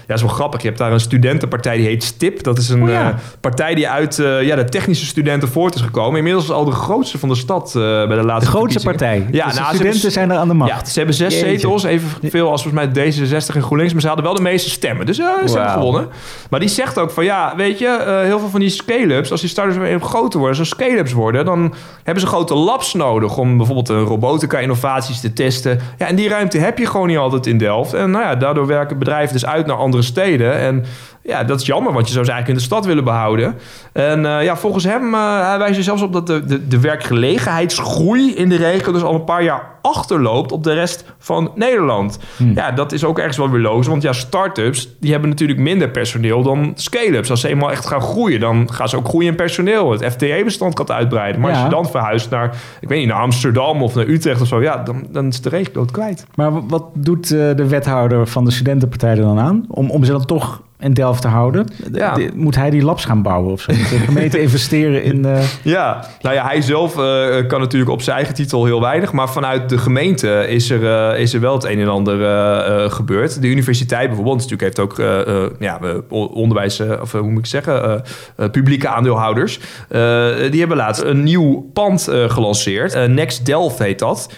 ja, 0.06 0.14
is 0.14 0.20
wel 0.20 0.30
grappig. 0.30 0.60
Je 0.60 0.66
hebt 0.66 0.78
daar 0.78 0.92
een 0.92 1.00
studentenpartij 1.00 1.76
die 1.76 1.86
heet 1.86 2.04
STIP. 2.04 2.42
Dat 2.42 2.58
is 2.58 2.68
een 2.68 2.82
oh, 2.82 2.88
ja. 2.88 3.18
partij 3.40 3.74
die 3.74 3.88
uit 3.88 4.16
ja, 4.40 4.56
de 4.56 4.64
technische 4.64 5.06
studenten 5.06 5.48
voort 5.48 5.74
is 5.74 5.80
gekomen. 5.80 6.16
Inmiddels 6.16 6.50
al 6.50 6.64
de 6.64 6.70
grootste 6.70 7.18
van 7.18 7.28
de 7.28 7.34
stad 7.34 7.70
bij 7.74 8.06
de 8.06 8.24
laatste 8.24 8.50
De 8.50 8.56
grootste 8.56 8.80
partij? 8.80 9.26
Ja, 9.30 9.46
dus 9.46 9.54
nou, 9.54 9.70
de 9.70 9.76
studenten 9.76 10.12
zijn 10.12 10.30
er 10.30 10.36
aan 10.36 10.48
de 10.48 10.54
macht? 10.54 10.70
Ja, 10.70 10.84
ze 10.84 10.98
hebben 10.98 11.14
zes 11.16 11.34
Jeetje. 11.34 11.48
zetels. 11.48 11.84
Evenveel 11.84 12.50
als 12.50 12.62
volgens 12.62 12.94
mij 12.94 13.12
D66 13.12 13.54
en 13.54 13.62
GroenLinks. 13.62 13.92
Maar 13.92 14.02
ze 14.02 14.06
hadden 14.06 14.24
wel 14.24 14.34
de 14.34 14.42
meeste 14.42 14.70
stemmen. 14.70 15.06
Dus 15.06 15.16
ze 15.16 15.22
Wow. 15.22 15.54
hebben 15.54 15.72
gewonnen. 15.72 16.08
Maar 16.50 16.60
die 16.60 16.68
zegt 16.68 16.98
ook 16.98 17.10
van 17.10 17.24
ja, 17.24 17.52
weet 17.56 17.78
je... 17.78 18.22
heel 18.24 18.38
veel 18.38 18.48
van 18.48 18.60
die 18.60 18.68
scale-ups, 18.68 19.30
als 19.30 19.40
die 19.40 19.50
startups 19.50 19.78
weer 19.78 20.00
groter 20.00 20.38
worden... 20.38 20.58
als 20.58 20.68
ze 20.68 20.74
scale-ups 20.74 21.12
worden, 21.12 21.44
dan 21.44 21.74
hebben 22.02 22.22
ze 22.22 22.28
grote 22.28 22.54
labs 22.54 22.94
nodig... 22.94 23.36
om 23.36 23.56
bijvoorbeeld 23.56 23.88
een 23.88 24.06
innovaties 24.62 25.20
te 25.20 25.32
testen. 25.32 25.80
Ja, 25.98 26.06
en 26.06 26.16
die 26.16 26.28
ruimte 26.28 26.58
heb 26.58 26.78
je 26.78 26.86
gewoon 26.86 27.06
niet 27.06 27.16
altijd 27.16 27.46
in 27.46 27.58
Delft. 27.58 27.92
En 27.94 28.10
nou 28.10 28.24
ja, 28.24 28.36
daardoor 28.36 28.66
werken 28.66 28.98
bedrijven 28.98 29.32
dus 29.32 29.46
uit 29.46 29.66
naar 29.66 29.76
andere 29.76 30.02
steden. 30.02 30.58
En 30.58 30.84
ja, 31.24 31.44
dat 31.44 31.60
is 31.60 31.66
jammer, 31.66 31.92
want 31.92 32.06
je 32.06 32.12
zou 32.12 32.24
ze 32.24 32.30
eigenlijk 32.32 32.60
in 32.60 32.66
de 32.66 32.74
stad 32.74 32.86
willen 32.86 33.04
behouden. 33.04 33.54
En 33.92 34.24
uh, 34.24 34.42
ja, 34.44 34.56
volgens 34.56 34.84
hem, 34.84 35.14
uh, 35.14 35.48
hij 35.48 35.58
wijst 35.58 35.76
er 35.78 35.84
zelfs 35.84 36.02
op 36.02 36.12
dat 36.12 36.26
de, 36.26 36.44
de, 36.44 36.68
de 36.68 36.80
werkgelegenheidsgroei 36.80 38.34
in 38.34 38.48
de 38.48 38.56
regio 38.56 38.92
dus 38.92 39.02
al 39.02 39.14
een 39.14 39.24
paar 39.24 39.42
jaar 39.42 39.72
achterloopt 39.82 40.52
op 40.52 40.62
de 40.64 40.72
rest 40.72 41.04
van 41.18 41.50
Nederland. 41.54 42.18
Hmm. 42.36 42.52
Ja, 42.54 42.70
dat 42.70 42.92
is 42.92 43.04
ook 43.04 43.18
ergens 43.18 43.36
wel 43.36 43.50
weer 43.50 43.60
logisch, 43.60 43.86
want 43.86 44.02
ja, 44.02 44.12
start-ups, 44.12 44.88
die 45.00 45.10
hebben 45.10 45.28
natuurlijk 45.28 45.58
minder 45.58 45.90
personeel 45.90 46.42
dan 46.42 46.72
scale-ups. 46.74 47.30
Als 47.30 47.40
ze 47.40 47.48
eenmaal 47.48 47.70
echt 47.70 47.86
gaan 47.86 48.00
groeien, 48.00 48.40
dan 48.40 48.72
gaan 48.72 48.88
ze 48.88 48.96
ook 48.96 49.08
groeien 49.08 49.28
in 49.28 49.36
personeel. 49.36 49.90
Het 49.90 50.04
FTE-bestand 50.04 50.78
gaat 50.78 50.90
uitbreiden. 50.90 51.40
Maar 51.40 51.50
Ja. 51.50 51.56
als 51.56 51.64
je 51.66 51.74
dan 51.74 51.86
verhuist 51.90 52.30
naar, 52.30 52.56
ik 52.80 52.88
weet 52.88 52.98
niet, 52.98 53.08
naar 53.08 53.20
Amsterdam 53.20 53.82
of 53.82 53.94
naar 53.94 54.06
Utrecht 54.06 54.40
of 54.40 54.46
zo, 54.46 54.62
ja, 54.62 54.76
dan, 54.76 55.06
dan 55.10 55.26
is 55.26 55.40
de 55.40 55.48
regio 55.48 55.80
het 55.80 55.90
kwijt. 55.90 56.26
Maar 56.34 56.66
wat 56.66 56.84
doet 56.94 57.24
eh, 57.24 57.38
de 57.56 57.68
wethouder 57.68 58.26
van 58.26 58.44
de 58.44 58.50
studentenpartij 58.50 59.10
er 59.10 59.16
dan 59.16 59.38
aan? 59.38 59.64
Om, 59.68 59.90
om 59.90 60.04
ze 60.04 60.12
dan 60.12 60.24
toch 60.24 60.62
in 60.80 60.92
Delft 60.92 61.22
te 61.22 61.28
houden? 61.28 61.66
Ja. 61.92 62.16
Moet 62.34 62.54
hij 62.56 62.70
die 62.70 62.82
labs 62.84 63.04
gaan 63.04 63.22
bouwen 63.22 63.52
of 63.52 63.60
zo? 63.60 63.72
Moet 63.72 63.88
de 63.88 63.98
gemeente 63.98 64.40
investeren 64.46 65.02
in... 65.02 65.24
eh, 65.24 65.42
Ja, 65.62 66.04
nou 66.20 66.34
ja, 66.34 66.46
hij 66.46 66.60
zelf 66.60 66.98
eh, 66.98 67.46
kan 67.46 67.60
natuurlijk 67.60 67.90
op 67.90 68.02
zijn 68.02 68.16
eigen 68.16 68.34
titel 68.34 68.64
heel 68.64 68.80
weinig. 68.80 69.12
Maar 69.12 69.28
vanuit 69.28 69.68
de 69.68 69.78
gemeente 69.78 70.46
is 70.48 70.70
er, 70.70 71.12
eh, 71.12 71.20
is 71.20 71.34
er 71.34 71.40
wel 71.40 71.54
het 71.54 71.64
een 71.64 71.80
en 71.80 71.88
ander 71.88 72.12
gebeurd. 72.90 73.40
De 73.42 73.48
universiteit 73.48 74.06
bijvoorbeeld 74.06 74.36
natuurlijk 74.36 74.62
heeft 74.62 74.78
ook 74.80 74.96
ja, 75.58 75.78
onderwijs, 76.08 76.80
of 77.00 77.12
hoe 77.12 77.30
moet 77.30 77.38
ik 77.38 77.46
zeggen, 77.46 78.02
publieke 78.50 78.88
aandeelhouders. 78.88 79.58
Die 80.50 80.58
hebben 80.60 80.76
laatst 80.76 81.02
een 81.02 81.22
nieuw 81.22 81.70
pand 81.72 82.08
gelanceerd. 82.26 83.08
Next 83.08 83.46
Delft 83.46 83.78
heet 83.78 83.98
dat. 83.98 84.32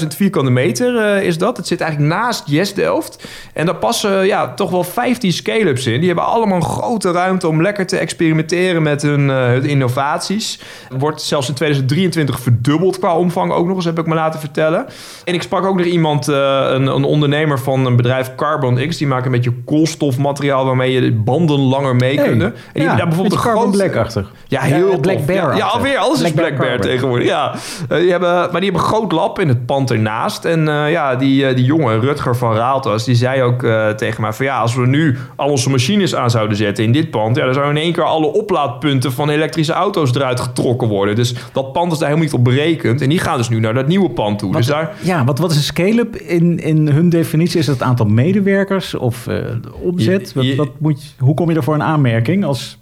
10.000 0.00 0.06
vierkante 0.16 0.50
meter 0.50 1.22
is 1.22 1.38
dat. 1.38 1.56
Het 1.56 1.66
zit 1.66 1.80
eigenlijk 1.80 2.12
naast 2.14 2.42
Yes 2.46 2.74
Delft. 2.74 3.28
En 3.54 3.66
daar 3.66 3.76
passen 3.76 4.26
ja, 4.26 4.54
toch 4.54 4.70
wel 4.70 4.84
15 4.84 5.32
scale-ups 5.60 5.86
in. 5.86 5.98
Die 5.98 6.06
hebben 6.06 6.26
allemaal 6.26 6.56
een 6.56 6.62
grote 6.62 7.10
ruimte 7.10 7.48
om 7.48 7.62
lekker 7.62 7.86
te 7.86 7.96
experimenteren 7.96 8.82
met 8.82 9.02
hun, 9.02 9.30
eh, 9.30 9.36
hun 9.36 9.64
innovaties. 9.64 10.60
Wordt 10.98 11.22
zelfs 11.22 11.48
in 11.48 11.54
2023 11.54 12.40
verdubbeld 12.40 12.98
qua 12.98 13.16
omvang 13.16 13.52
ook 13.52 13.66
nog 13.66 13.76
eens, 13.76 13.84
heb 13.84 13.98
ik 13.98 14.06
me 14.06 14.14
laten 14.14 14.40
vertellen. 14.40 14.86
En 15.24 15.34
ik 15.34 15.42
sprak 15.42 15.64
ook 15.64 15.76
nog 15.76 15.86
iemand, 15.86 16.28
eh, 16.28 16.66
een, 16.70 16.86
een 16.86 17.04
ondernemer 17.04 17.58
van 17.58 17.86
een 17.86 17.96
bedrijf 17.96 18.34
Carbon 18.34 18.88
X. 18.88 18.96
Die 18.96 19.06
maken 19.06 19.26
een 19.26 19.32
beetje 19.32 19.52
koolstofmateriaal 19.64 20.64
waarmee 20.64 20.92
je 20.92 21.00
de 21.00 21.12
banden 21.12 21.58
langer 21.58 21.96
mee 21.96 22.08
Hey, 22.14 22.28
kunnen. 22.28 22.46
En 22.46 22.54
die 22.72 22.82
ja, 22.82 22.88
hebben 22.88 22.96
daar 22.96 23.06
bijvoorbeeld 23.06 23.44
een 23.44 23.50
groot... 23.50 23.70
Black-achtig. 23.70 24.32
Ja, 24.46 24.60
heel 24.60 25.00
Black. 25.00 25.26
Bear 25.26 25.50
Ja, 25.50 25.56
ja, 25.56 25.66
alweer. 25.66 25.98
Alles 25.98 26.18
Black 26.18 26.30
is 26.30 26.40
Black 26.40 26.58
Bear 26.58 26.80
tegenwoordig. 26.80 27.26
Ja. 27.26 27.54
Eh, 27.88 27.98
die 27.98 28.10
hebben, 28.10 28.30
maar 28.30 28.60
die 28.60 28.70
hebben 28.70 28.80
een 28.80 28.94
groot 28.94 29.12
lab 29.12 29.38
in 29.38 29.48
het 29.48 29.66
pand 29.66 29.90
ernaast. 29.90 30.44
En 30.44 30.64
ja, 30.66 31.16
die, 31.16 31.54
die 31.54 31.64
jongen, 31.64 32.00
Rutger 32.00 32.36
van 32.36 32.54
Raaltas, 32.54 33.04
die 33.04 33.14
zei 33.14 33.42
ook 33.42 33.66
tegen 33.96 34.20
mij 34.20 34.32
van 34.32 34.46
ja, 34.46 34.60
als 34.60 34.74
we 34.74 34.86
nu 34.86 35.18
al 35.36 35.49
onze 35.50 35.70
machines 35.70 36.14
aan 36.14 36.30
zouden 36.30 36.56
zetten 36.56 36.84
in 36.84 36.92
dit 36.92 37.10
pand, 37.10 37.36
ja, 37.36 37.44
dan 37.44 37.54
zouden 37.54 37.76
in 37.76 37.82
één 37.82 37.92
keer 37.92 38.04
alle 38.04 38.26
oplaadpunten 38.26 39.12
van 39.12 39.30
elektrische 39.30 39.72
auto's 39.72 40.14
eruit 40.14 40.40
getrokken 40.40 40.88
worden. 40.88 41.14
Dus 41.14 41.34
dat 41.52 41.72
pand 41.72 41.92
is 41.92 41.98
daar 41.98 42.08
helemaal 42.08 42.28
niet 42.30 42.38
op 42.38 42.44
berekend. 42.44 43.00
En 43.00 43.08
die 43.08 43.18
gaan 43.18 43.36
dus 43.36 43.48
nu 43.48 43.60
naar 43.60 43.74
dat 43.74 43.86
nieuwe 43.86 44.10
pand 44.10 44.38
toe. 44.38 44.52
Dus 44.56 44.66
daar, 44.66 44.92
Ja, 45.02 45.24
wat, 45.24 45.38
wat 45.38 45.50
is 45.50 45.56
een 45.56 45.62
scale-up 45.62 46.16
in, 46.16 46.58
in 46.58 46.88
hun 46.88 47.08
definitie? 47.08 47.58
Is 47.58 47.66
dat 47.66 47.74
het 47.74 47.84
aantal 47.84 48.06
medewerkers 48.06 48.94
of 48.94 49.26
eh, 49.26 49.36
omzet? 49.82 50.32
Je- 50.34 50.42
je- 50.42 50.56
wat, 50.56 50.66
wat 50.66 50.74
moet, 50.80 51.02
je- 51.02 51.24
hoe 51.24 51.34
kom 51.34 51.50
je 51.50 51.56
er 51.56 51.62
voor 51.62 51.74
een 51.74 51.82
aanmerking 51.82 52.44
als 52.44 52.78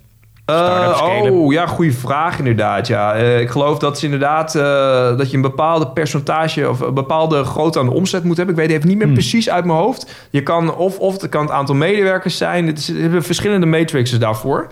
scale-up? 0.57 1.33
oh, 1.33 1.53
ja, 1.53 1.67
goede 1.67 1.93
vraag 1.93 2.39
inderdaad. 2.39 2.87
Ja. 2.87 3.15
Eh, 3.15 3.41
ik 3.41 3.51
geloof 3.51 3.79
dat 3.79 3.99
ze 3.99 4.05
inderdaad 4.05 4.55
eh, 4.55 5.17
dat 5.17 5.31
je 5.31 5.37
een 5.37 5.43
bepaalde 5.43 5.89
percentage 5.89 6.69
of 6.69 6.81
een 6.81 6.95
bepaalde 6.95 7.45
grootte 7.45 7.79
aan 7.79 7.87
de 7.87 7.93
omzet 7.93 8.25
moet 8.25 8.37
hebben. 8.37 8.55
Ik 8.55 8.61
weet 8.61 8.71
even 8.71 8.89
niet 8.89 8.97
meer 8.97 9.07
Hmm. 9.07 9.15
precies 9.15 9.51
uit 9.51 9.65
mijn 9.65 9.79
hoofd. 9.79 10.29
Je 10.31 10.43
kan 10.43 10.75
of, 10.75 10.99
of 10.99 11.21
het 11.21 11.31
kan 11.31 11.43
het 11.43 11.51
aantal 11.51 11.75
medewerkers 11.75 12.37
zijn. 12.37 12.67
Het 12.67 12.79
is, 12.79 12.89
er 12.89 13.01
hebben 13.01 13.23
verschillende 13.23 13.67
matrices 13.67 14.19
daarvoor. 14.19 14.67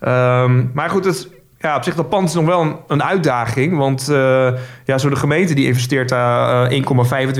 Ehm, 0.00 0.64
maar 0.72 0.90
goed, 0.90 1.04
het, 1.04 1.28
ja, 1.60 1.76
op 1.76 1.82
zich 1.84 1.94
dat 1.94 2.08
pand 2.08 2.28
is 2.28 2.34
nog 2.34 2.44
wel 2.44 2.60
een, 2.60 2.76
een 2.88 3.02
uitdaging. 3.02 3.76
Want 3.76 4.08
eh, 4.08 4.48
ja, 4.84 4.98
zo 4.98 5.08
de 5.08 5.16
gemeente 5.16 5.54
die 5.54 5.66
investeert 5.66 6.08
daar 6.08 6.70
eh, 6.70 6.82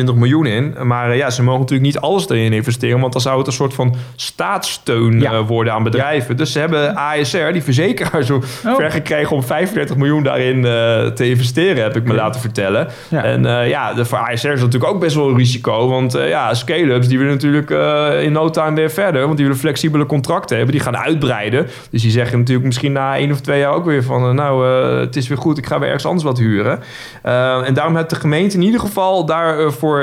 1,25 0.09 0.15
miljoen 0.15 0.47
in. 0.47 0.75
Maar 0.83 1.11
eh, 1.11 1.17
ja, 1.17 1.31
ze 1.31 1.43
mogen 1.43 1.61
natuurlijk 1.61 1.87
niet 1.93 1.99
alles 2.01 2.29
erin 2.29 2.53
investeren. 2.53 3.01
Want 3.01 3.13
dan 3.13 3.23
zou 3.23 3.39
het 3.39 3.47
een 3.47 3.53
soort 3.53 3.75
van 3.75 3.95
staatssteun 4.17 5.21
Ja. 5.21 5.33
eh, 5.33 5.47
worden 5.47 5.73
aan 5.73 5.83
bedrijven. 5.83 6.37
Dus 6.37 6.53
ze 6.53 6.59
hebben 6.59 6.97
ASR, 6.97 7.53
die 7.53 7.63
verzekeraar, 7.63 8.23
zo 8.23 8.43
Oh. 8.67 8.77
ver 8.77 8.91
gekregen 8.91 9.37
om 9.37 9.43
35 9.43 9.97
miljoen 9.97 10.23
daarin 10.23 10.57
eh, 10.65 11.07
te 11.07 11.29
investeren, 11.29 11.83
heb 11.83 11.97
ik 11.97 12.05
me 12.05 12.15
laten 12.15 12.41
vertellen. 12.41 12.89
Ja. 13.09 13.23
En 13.25 13.47
eh, 13.47 13.69
ja, 13.69 13.95
de, 13.95 14.05
voor 14.05 14.19
ASR 14.19 14.33
is 14.33 14.41
dat 14.43 14.51
natuurlijk 14.55 14.93
ook 14.93 15.01
best 15.01 15.17
wel 15.17 15.29
een 15.29 15.37
risico. 15.37 15.89
Want 15.89 16.15
eh, 16.15 16.29
ja, 16.29 16.55
scale-ups 16.55 17.09
die 17.09 17.19
willen 17.19 17.33
natuurlijk 17.33 17.71
eh, 17.71 18.23
in 18.23 18.33
no 18.33 18.51
time 18.51 18.75
weer 18.75 18.91
verder. 18.91 19.23
Want 19.25 19.37
die 19.37 19.45
willen 19.47 19.61
flexibele 19.61 20.07
contracten 20.07 20.57
hebben. 20.57 20.75
Die 20.75 20.85
gaan 20.85 20.97
uitbreiden. 20.97 21.67
Dus 21.91 22.03
die 22.03 22.11
zeggen 22.11 22.39
natuurlijk 22.39 22.67
misschien 22.67 22.93
na 22.93 23.17
één 23.17 23.33
of 23.33 23.41
twee 23.41 23.61
jaar 23.61 23.73
ook 23.73 23.85
weer 23.85 24.03
van... 24.09 24.23
eh, 24.29 24.31
nou, 24.31 24.67
eh, 24.67 25.01
het 25.01 25.17
is 25.17 25.29
weer 25.29 25.39
goed, 25.39 25.59
ik 25.59 25.67
ga 25.67 25.79
weer 25.79 25.87
ergens 25.87 26.07
anders 26.07 26.25
wat 26.25 26.39
huren. 26.39 26.81
Eh, 27.23 27.67
en 27.67 27.75
daarom 27.75 27.97
heeft 27.97 28.11
de 28.11 28.17
gemeente 28.17 28.57
in 28.57 28.63
ieder 28.63 28.81
geval 28.81 29.25
daarvoor 29.27 30.03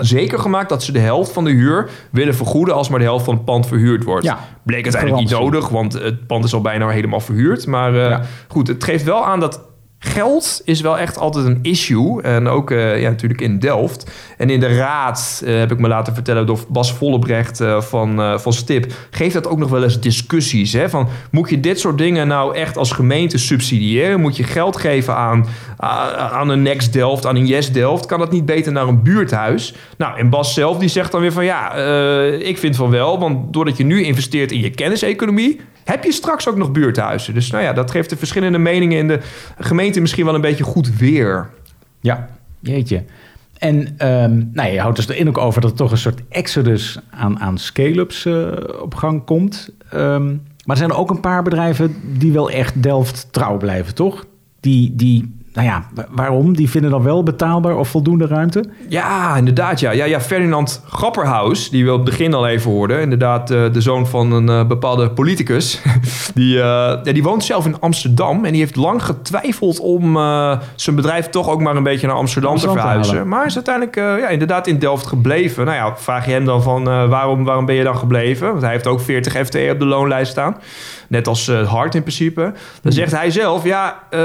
zeker 0.00 0.38
gemaakt... 0.38 0.68
dat 0.68 0.82
ze 0.82 0.92
de 0.92 0.98
helft 0.98 1.32
van 1.32 1.44
de 1.44 1.50
huur 1.50 1.88
willen 2.10 2.34
vergoeden... 2.34 2.74
als 2.74 2.88
maar 2.88 2.98
de 2.98 3.04
helft 3.04 3.24
van 3.24 3.34
het 3.34 3.44
pand 3.44 3.66
verhuurd 3.66 4.04
wordt. 4.04 4.24
Ja. 4.24 4.38
Bleek 4.62 4.82
uiteindelijk 4.82 5.22
niet 5.22 5.38
nodig, 5.38 5.68
want 5.68 5.92
het 5.92 6.26
pand 6.26 6.44
is 6.44 6.54
al 6.54 6.60
bijna 6.60 6.88
helemaal 6.88 7.20
verhuurd. 7.20 7.66
Maar 7.66 7.94
Ja. 7.94 8.20
goed, 8.48 8.68
het 8.68 8.84
geeft 8.84 9.04
wel 9.04 9.24
aan 9.24 9.40
dat 9.40 9.60
geld 10.02 10.60
is 10.64 10.80
wel 10.80 10.98
echt 10.98 11.18
altijd 11.18 11.46
een 11.46 11.58
issue. 11.62 12.22
En 12.22 12.48
ook 12.48 12.70
eh, 12.70 13.00
ja, 13.00 13.08
natuurlijk 13.08 13.40
in 13.40 13.58
Delft. 13.58 14.10
En 14.36 14.50
in 14.50 14.60
de 14.60 14.76
raad, 14.76 15.42
eh, 15.44 15.58
heb 15.58 15.72
ik 15.72 15.78
me 15.78 15.88
laten 15.88 16.14
vertellen 16.14 16.46
door 16.46 16.58
Bas 16.68 16.92
Vollebrecht 16.92 17.60
eh, 17.60 17.80
van, 17.80 18.40
van 18.40 18.52
Stip... 18.52 18.92
geeft 19.10 19.34
dat 19.34 19.48
ook 19.48 19.58
nog 19.58 19.70
wel 19.70 19.82
eens 19.82 20.00
discussies. 20.00 20.72
Hè? 20.72 20.88
Van, 20.88 21.08
moet 21.30 21.50
je 21.50 21.60
dit 21.60 21.80
soort 21.80 21.98
dingen 21.98 22.28
nou 22.28 22.56
echt 22.56 22.76
als 22.76 22.92
gemeente 22.92 23.38
subsidiëren? 23.38 24.20
Moet 24.20 24.36
je 24.36 24.42
geld 24.42 24.76
geven 24.76 25.14
aan, 25.14 25.46
aan- 25.76 26.48
een 26.48 26.62
Next 26.62 26.92
Delft, 26.92 27.26
aan 27.26 27.36
een 27.36 27.46
Yes 27.46 27.72
Delft? 27.72 28.06
Kan 28.06 28.18
dat 28.18 28.32
niet 28.32 28.46
beter 28.46 28.72
naar 28.72 28.88
een 28.88 29.02
buurthuis? 29.02 29.74
Nou, 29.96 30.18
en 30.18 30.30
Bas 30.30 30.54
zelf 30.54 30.78
die 30.78 30.88
zegt 30.88 31.12
dan 31.12 31.20
weer 31.20 31.32
van... 31.32 31.44
ja, 31.44 31.74
ik 32.34 32.58
vind 32.58 32.76
van 32.76 32.90
wel, 32.90 33.18
want 33.18 33.52
doordat 33.52 33.76
je 33.76 33.84
nu 33.84 34.02
investeert 34.02 34.52
in 34.52 34.60
je 34.60 34.70
kenniseconomie... 34.70 35.60
heb 35.90 36.04
je 36.04 36.12
straks 36.12 36.48
ook 36.48 36.56
nog 36.56 36.72
buurthuizen. 36.72 37.34
Dus 37.34 37.50
nou 37.50 37.64
ja, 37.64 37.72
dat 37.72 37.90
geeft 37.90 38.10
de 38.10 38.16
verschillende 38.16 38.58
meningen 38.58 38.98
in 38.98 39.08
de 39.08 39.20
gemeente 39.58 40.00
misschien 40.00 40.24
wel 40.24 40.34
een 40.34 40.40
beetje 40.40 40.64
goed 40.64 40.96
weer. 40.96 41.50
Ja, 42.00 42.28
jeetje. 42.60 43.04
En 43.58 43.94
ehm, 43.96 44.42
nou, 44.52 44.70
je 44.70 44.80
houdt 44.80 44.96
dus 44.96 45.08
erin 45.08 45.28
ook 45.28 45.38
over 45.38 45.60
dat 45.60 45.70
er 45.70 45.76
toch 45.76 45.90
een 45.90 45.98
soort 45.98 46.20
exodus 46.28 46.98
aan, 47.10 47.40
aan 47.40 47.58
scale-ups 47.58 48.24
eh, 48.24 48.48
op 48.82 48.94
gang 48.94 49.24
komt. 49.24 49.70
Ehm, 49.90 50.26
maar 50.26 50.76
er 50.76 50.76
zijn 50.76 50.90
er 50.90 50.96
ook 50.98 51.10
een 51.10 51.20
paar 51.20 51.42
bedrijven 51.42 51.96
die 52.18 52.32
wel 52.32 52.50
echt 52.50 52.82
Delft 52.82 53.28
trouw 53.30 53.56
blijven, 53.56 53.94
toch? 53.94 54.26
Die, 54.60 54.96
die 54.96 55.39
nou 55.52 55.66
ja, 55.66 55.84
wa- 55.94 56.06
waarom? 56.10 56.56
Die 56.56 56.70
vinden 56.70 56.90
dan 56.90 57.02
wel 57.02 57.22
betaalbaar 57.22 57.76
of 57.76 57.88
voldoende 57.88 58.26
ruimte? 58.26 58.64
Ja, 58.88 59.36
inderdaad. 59.36 59.80
Ja, 59.80 59.90
ja, 59.90 60.04
ja 60.04 60.20
Ferdinand 60.20 60.82
Grapperhaus, 60.88 61.70
die 61.70 61.84
we 61.84 61.90
op 61.90 61.96
het 61.96 62.04
begin 62.10 62.34
al 62.34 62.46
even 62.46 62.70
hoorden. 62.70 63.00
Inderdaad, 63.00 63.50
eh, 63.50 63.72
de 63.72 63.80
zoon 63.80 64.06
van 64.06 64.32
een 64.32 64.48
eh, 64.48 64.66
bepaalde 64.66 65.10
politicus. 65.10 65.80
die, 66.34 66.56
eh, 66.60 66.62
ja, 67.02 67.12
die 67.12 67.22
woont 67.22 67.44
zelf 67.44 67.66
in 67.66 67.80
Amsterdam. 67.80 68.44
En 68.44 68.50
die 68.52 68.60
heeft 68.60 68.76
lang 68.76 69.02
getwijfeld 69.02 69.80
om 69.80 70.18
zijn 70.74 70.96
bedrijf 70.96 71.28
toch 71.28 71.48
ook 71.48 71.60
maar 71.60 71.76
een 71.76 71.82
beetje 71.82 72.06
naar 72.06 72.16
Amsterdam, 72.16 72.50
Amsterdam 72.50 72.76
te 72.76 72.82
verhuizen. 72.82 73.28
maar 73.28 73.46
is 73.46 73.54
uiteindelijk 73.54 73.96
ja, 73.96 74.28
inderdaad 74.28 74.66
in 74.66 74.78
Delft 74.78 75.06
gebleven. 75.06 75.64
Nou 75.64 75.76
ja, 75.76 75.96
vraag 75.96 76.26
je 76.26 76.32
hem 76.32 76.44
dan 76.44 76.62
van 76.62 76.84
waarom, 76.84 77.44
waarom 77.44 77.66
ben 77.66 77.74
je 77.74 77.84
dan 77.84 77.96
gebleven? 77.96 78.48
Want 78.48 78.62
hij 78.62 78.70
heeft 78.70 78.86
ook 78.86 79.00
40 79.00 79.46
FTE 79.46 79.68
op 79.72 79.78
de 79.78 79.84
loonlijst 79.84 80.30
staan. 80.30 80.56
Net 81.10 81.28
als 81.28 81.48
eh, 81.48 81.68
Hart 81.72 81.94
in 81.94 82.00
principe. 82.02 82.52
Dan 82.82 82.92
zegt 82.92 83.12
hij 83.12 83.30
zelf, 83.30 83.64
ja, 83.64 83.98
eh, 84.10 84.18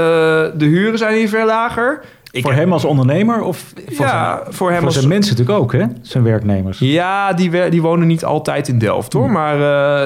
de 0.54 0.64
huren 0.64 0.98
zijn 0.98 1.16
hier 1.16 1.28
veel 1.28 1.46
lager. 1.46 2.00
Ik 2.30 2.42
voor 2.42 2.52
hem 2.52 2.72
als 2.72 2.84
ondernemer 2.84 3.42
of 3.42 3.72
voor, 3.88 4.06
Ja, 4.06 4.36
zijn, 4.42 4.54
voor 4.54 4.68
hem 4.68 4.76
voor 4.78 4.86
als- 4.86 4.94
zijn 4.96 5.08
mensen 5.08 5.32
natuurlijk 5.36 5.58
ook, 5.62 5.72
hè? 5.72 5.84
Zijn 6.02 6.24
werknemers. 6.24 6.78
Ja, 6.78 7.32
die, 7.32 7.68
die 7.70 7.82
wonen 7.82 8.06
niet 8.06 8.24
altijd 8.24 8.68
in 8.68 8.78
Delft 8.78 9.12
hoor. 9.12 9.30
Maar 9.30 9.54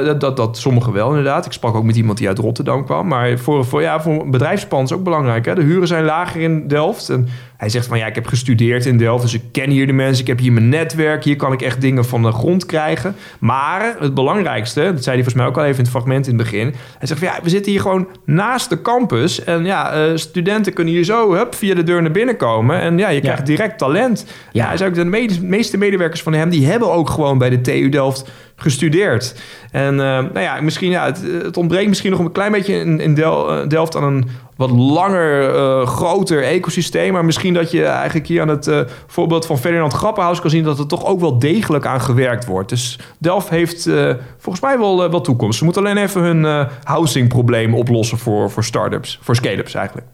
eh, 0.01 0.07
dat, 0.07 0.21
dat, 0.21 0.37
dat 0.37 0.59
sommigen 0.59 0.93
wel 0.93 1.09
inderdaad. 1.09 1.47
Ik 1.47 1.53
sprak 1.53 1.75
ook 1.75 1.85
met 1.85 1.97
iemand 1.97 2.19
die 2.19 2.29
uit 2.29 2.39
Rotterdam 2.39 2.85
kwam. 2.85 3.07
Maar 3.07 3.39
voor, 3.39 3.65
voor, 3.65 3.83
ja, 3.83 4.01
voor 4.01 4.13
een 4.21 4.31
bedrijfspand 4.31 4.91
is 4.91 4.97
ook 4.97 5.05
belangrijk. 5.05 5.45
Hè? 5.45 5.55
De 5.55 5.63
huren 5.63 5.89
zijn 5.89 6.05
lager 6.05 6.41
in 6.41 6.69
Delft. 6.69 7.09
En 7.09 7.29
hij 7.61 7.69
zegt 7.69 7.87
van 7.87 7.99
ja, 7.99 8.07
ik 8.07 8.15
heb 8.15 8.27
gestudeerd 8.27 8.87
in 8.87 8.97
Delft. 8.97 9.23
Dus 9.23 9.35
ik 9.35 9.43
ken 9.53 9.71
hier 9.71 9.87
de 9.87 9.93
mensen. 9.93 10.21
Ik 10.21 10.27
heb 10.27 10.39
hier 10.39 10.53
mijn 10.53 10.69
netwerk. 10.69 11.25
Hier 11.25 11.37
kan 11.37 11.53
ik 11.53 11.63
echt 11.63 11.81
dingen 11.81 12.05
van 12.05 12.23
de 12.23 12.33
grond 12.33 12.67
krijgen. 12.67 13.15
Maar 13.39 13.97
het 13.99 14.15
belangrijkste, 14.15 14.81
dat 14.81 15.03
zei 15.03 15.17
hij 15.17 15.25
volgens 15.25 15.35
mij 15.35 15.47
ook 15.47 15.57
al 15.57 15.63
even 15.63 15.77
in 15.77 15.83
het 15.83 15.91
fragment 15.91 16.27
in 16.27 16.35
het 16.35 16.43
begin. 16.43 16.75
Hij 16.99 17.07
zegt 17.07 17.21
van 17.21 17.29
ja, 17.29 17.39
we 17.43 17.49
zitten 17.49 17.73
hier 17.73 17.81
gewoon 17.81 18.09
naast 18.25 18.69
de 18.69 18.83
campus. 18.83 19.45
En 19.45 19.65
ja, 19.65 19.93
eh, 19.93 20.17
studenten 20.17 20.73
kunnen 20.73 20.95
hier 20.95 21.05
zo 21.05 21.35
hup, 21.35 21.55
via 21.55 21.75
de 21.75 21.83
deur 21.83 22.03
naar 22.03 22.11
binnen 22.11 22.37
komen. 22.37 22.81
En 22.81 22.99
ja, 22.99 23.09
je 23.09 23.21
krijgt 23.21 23.47
direct 23.47 23.79
talent. 23.79 24.27
Ja, 24.53 24.67
hij 24.67 24.77
zei 24.77 24.91
ook, 24.91 24.97
de 24.97 25.39
meeste 25.41 25.79
medewerkers 25.79 26.23
van 26.23 26.33
hem... 26.33 26.51
die 26.51 26.67
hebben 26.67 26.93
ook 26.93 27.11
gewoon 27.11 27.39
bij 27.39 27.51
de 27.51 27.61
TU 27.61 27.89
Delft 27.89 28.31
gestudeerd. 28.57 29.35
En 29.71 29.93
eh, 29.93 30.07
nou 30.07 30.41
ja, 30.41 30.61
misschien, 30.61 30.91
ja, 30.91 31.05
het, 31.05 31.23
het 31.43 31.57
ontbreekt 31.57 31.89
misschien 31.89 32.11
nog 32.11 32.21
een 32.21 32.33
klein 32.33 32.53
beetje 32.53 32.75
in, 32.75 33.01
in 33.01 33.15
Del- 33.15 33.51
eh, 33.51 33.69
Delft... 33.69 33.97
aan 33.97 34.05
een 34.05 34.25
wat 34.61 34.71
langer, 34.71 35.55
eh, 35.55 35.87
groter 35.87 36.43
ecosysteem. 36.43 37.13
Maar 37.13 37.25
misschien 37.25 37.55
dat 37.55 37.71
je 37.71 37.85
eigenlijk 37.85 38.27
hier 38.27 38.41
aan 38.41 38.49
het 38.49 38.67
eh, 38.67 38.81
voorbeeld 39.07 39.47
van 39.47 39.59
Ferdinand 39.59 39.93
Grappenhaus 39.93 40.41
kan 40.41 40.51
zien... 40.51 40.65
dat 40.65 40.79
er 40.79 40.87
toch 40.87 41.05
ook 41.05 41.21
wel 41.21 41.39
degelijk 41.39 41.87
aan 41.87 42.01
gewerkt 42.01 42.47
wordt. 42.47 42.69
Dus 42.69 42.99
Delft 43.19 43.49
heeft 43.49 43.87
eh, 43.87 44.15
volgens 44.39 44.65
mij 44.65 44.79
wel, 44.79 45.11
wel 45.11 45.21
toekomst. 45.21 45.59
Ze 45.59 45.65
moeten 45.65 45.83
alleen 45.83 45.97
even 45.97 46.23
hun 46.23 46.69
housingprobleem 46.83 47.75
oplossen 47.75 48.19
voor, 48.19 48.51
voor 48.51 48.65
start-ups. 48.65 49.19
Voor 49.23 49.37
scale-ups 49.37 49.75
eigenlijk. 49.75 50.07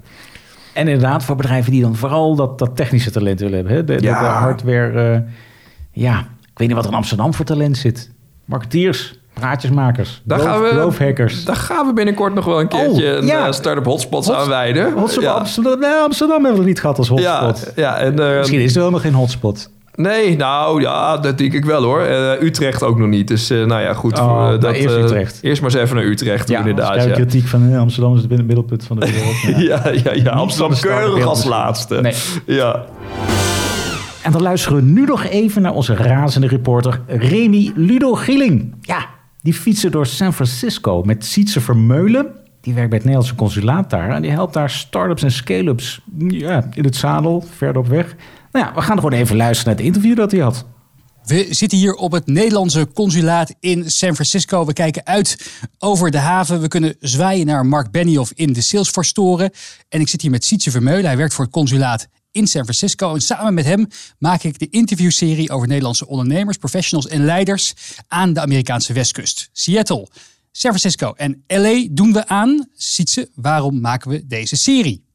En 0.72 0.88
inderdaad, 0.88 1.24
voor 1.24 1.36
bedrijven 1.36 1.72
die 1.72 1.82
dan 1.82 1.96
vooral 1.96 2.34
dat, 2.34 2.58
dat 2.58 2.76
technische 2.76 3.10
talent 3.10 3.40
willen 3.40 3.56
hebben. 3.56 3.74
Hè? 3.74 3.84
De, 3.84 3.92
Ja. 4.00 4.20
de 4.20 4.26
hardware. 4.26 5.24
ja, 5.92 6.18
ik 6.42 6.58
weet 6.58 6.68
niet 6.68 6.76
wat 6.76 6.84
er 6.84 6.90
in 6.90 6.96
Amsterdam 6.96 7.34
voor 7.34 7.44
talent 7.44 7.76
zit. 7.76 8.10
Marketeers, 8.44 9.18
praatjesmakers, 9.40 10.20
Daar 10.24 10.38
gaan 10.38 10.60
we-. 10.62 11.42
Daar 11.44 11.56
gaan 11.56 11.86
we 11.86 11.92
binnenkort 11.92 12.34
nog 12.34 12.44
wel 12.44 12.60
een 12.60 12.68
keertje 12.68 13.10
Oh, 13.12 13.16
een 13.18 13.26
ja. 13.26 13.46
eh, 13.46 13.52
start-up 13.52 13.84
hotspots 13.84 14.26
Hot- 14.26 14.36
aanwijden. 14.36 14.92
Hotspot, 14.92 15.22
ja. 15.22 15.32
Amsterdam, 15.32 15.78
nee, 15.78 15.90
Amsterdam 15.90 16.42
hebben 16.44 16.60
we 16.62 16.66
niet 16.68 16.80
gehad 16.80 16.98
als 16.98 17.08
hotspot. 17.08 17.72
Ja, 17.76 17.82
ja 17.82 17.96
en, 17.98 18.18
eh, 18.30 18.38
Misschien 18.38 18.60
is 18.60 18.74
er 18.74 18.80
wel 18.80 18.90
nog 18.90 19.00
geen 19.00 19.14
hotspot. 19.14 19.70
Nee, 19.94 20.36
nou 20.36 20.80
ja, 20.80 21.16
dat 21.18 21.38
denk 21.38 21.52
ik 21.52 21.64
wel 21.64 21.82
hoor. 21.82 22.00
Eh, 22.00 22.42
Utrecht 22.42 22.82
ook 22.82 22.98
nog 22.98 23.08
niet. 23.08 23.28
Dus 23.28 23.48
nou 23.48 23.80
ja, 23.80 23.94
goed. 23.94 24.18
Oh, 24.18 24.26
nou, 24.26 24.58
dat, 24.58 24.74
eerst 24.74 24.96
Utrecht. 24.96 25.38
Eerst 25.42 25.62
maar 25.62 25.70
eens 25.70 25.80
even 25.80 25.96
naar 25.96 26.04
Utrecht, 26.04 26.48
Ja, 26.48 26.58
inderdaad. 26.58 27.04
Ja. 27.04 27.10
kritiek 27.10 27.46
van 27.46 27.72
eh, 27.72 27.78
Amsterdam 27.78 28.14
is 28.16 28.20
het 28.22 28.30
middelpunt 28.30 28.84
van 28.84 29.00
de 29.00 29.06
wereld. 29.12 29.34
Ja. 29.68 29.80
Ja, 29.84 29.92
ja, 30.04 30.12
ja. 30.22 30.30
Amsterdam 30.30 30.78
keurig 30.80 31.24
als 31.26 31.44
laatste. 31.44 32.00
Nee. 32.00 32.14
Ja. 32.46 32.84
En 34.22 34.32
dan 34.32 34.42
luisteren 34.42 34.76
we 34.76 34.82
nu 34.82 35.04
nog 35.04 35.24
even 35.24 35.62
naar 35.62 35.72
onze 35.72 35.94
razende 35.94 36.46
reporter 36.46 37.00
Remy 37.06 37.72
Ludo 37.74 38.14
Gieling. 38.14 38.74
Ja, 38.80 39.06
die 39.46 39.54
fietsen 39.54 39.90
door 39.90 40.06
San 40.06 40.32
Francisco 40.32 41.02
met 41.02 41.24
Sietse 41.24 41.60
Vermeulen. 41.60 42.26
Die 42.60 42.74
werkt 42.74 42.88
bij 42.88 42.98
het 42.98 43.06
Nederlandse 43.06 43.34
consulaat 43.34 43.90
daar. 43.90 44.10
En 44.10 44.22
die 44.22 44.30
helpt 44.30 44.52
daar 44.52 44.70
start-ups 44.70 45.22
en 45.22 45.32
scale-ups 45.32 46.00
ja, 46.28 46.68
in 46.74 46.84
het 46.84 46.96
zadel, 46.96 47.44
verder 47.56 47.82
op 47.82 47.86
weg. 47.86 48.16
Nou 48.52 48.66
ja, 48.66 48.74
we 48.74 48.80
gaan 48.80 48.96
gewoon 48.96 49.12
even 49.12 49.36
luisteren 49.36 49.72
naar 49.72 49.84
het 49.84 49.94
interview 49.94 50.16
dat 50.16 50.30
hij 50.30 50.40
had. 50.40 50.64
We 51.24 51.46
zitten 51.50 51.78
hier 51.78 51.94
op 51.94 52.12
het 52.12 52.26
Nederlandse 52.26 52.88
consulaat 52.94 53.54
in 53.60 53.90
San 53.90 54.14
Francisco. 54.14 54.64
We 54.64 54.72
kijken 54.72 55.06
uit 55.06 55.52
over 55.78 56.10
de 56.10 56.18
haven. 56.18 56.60
We 56.60 56.68
kunnen 56.68 56.96
zwaaien 57.00 57.46
naar 57.46 57.66
Mark 57.66 57.90
Benioff 57.90 58.32
in 58.34 58.52
de 58.52 58.60
Salesforce 58.60 59.12
toren. 59.12 59.50
En 59.88 60.00
ik 60.00 60.08
zit 60.08 60.22
hier 60.22 60.30
met 60.30 60.44
Sietse 60.44 60.70
Vermeulen. 60.70 61.04
Hij 61.04 61.16
werkt 61.16 61.34
voor 61.34 61.44
het 61.44 61.52
consulaat 61.52 62.08
in 62.36 62.46
San 62.46 62.62
Francisco. 62.62 63.14
En 63.14 63.20
samen 63.20 63.54
met 63.54 63.64
hem 63.64 63.86
maak 64.18 64.42
ik 64.42 64.58
de 64.58 64.68
interviewserie 64.70 65.50
over 65.50 65.68
Nederlandse 65.68 66.06
ondernemers, 66.06 66.56
professionals 66.56 67.08
en 67.08 67.24
leiders 67.24 67.74
aan 68.08 68.32
de 68.32 68.40
Amerikaanse 68.40 68.92
westkust. 68.92 69.48
Seattle, 69.52 70.08
San 70.52 70.70
Francisco 70.70 71.12
en 71.12 71.44
LA 71.46 71.86
doen 71.90 72.12
we 72.12 72.26
aan. 72.26 72.68
Sietse, 72.74 73.30
waarom 73.34 73.80
maken 73.80 74.10
we 74.10 74.26
deze 74.26 74.56
serie? 74.56 75.05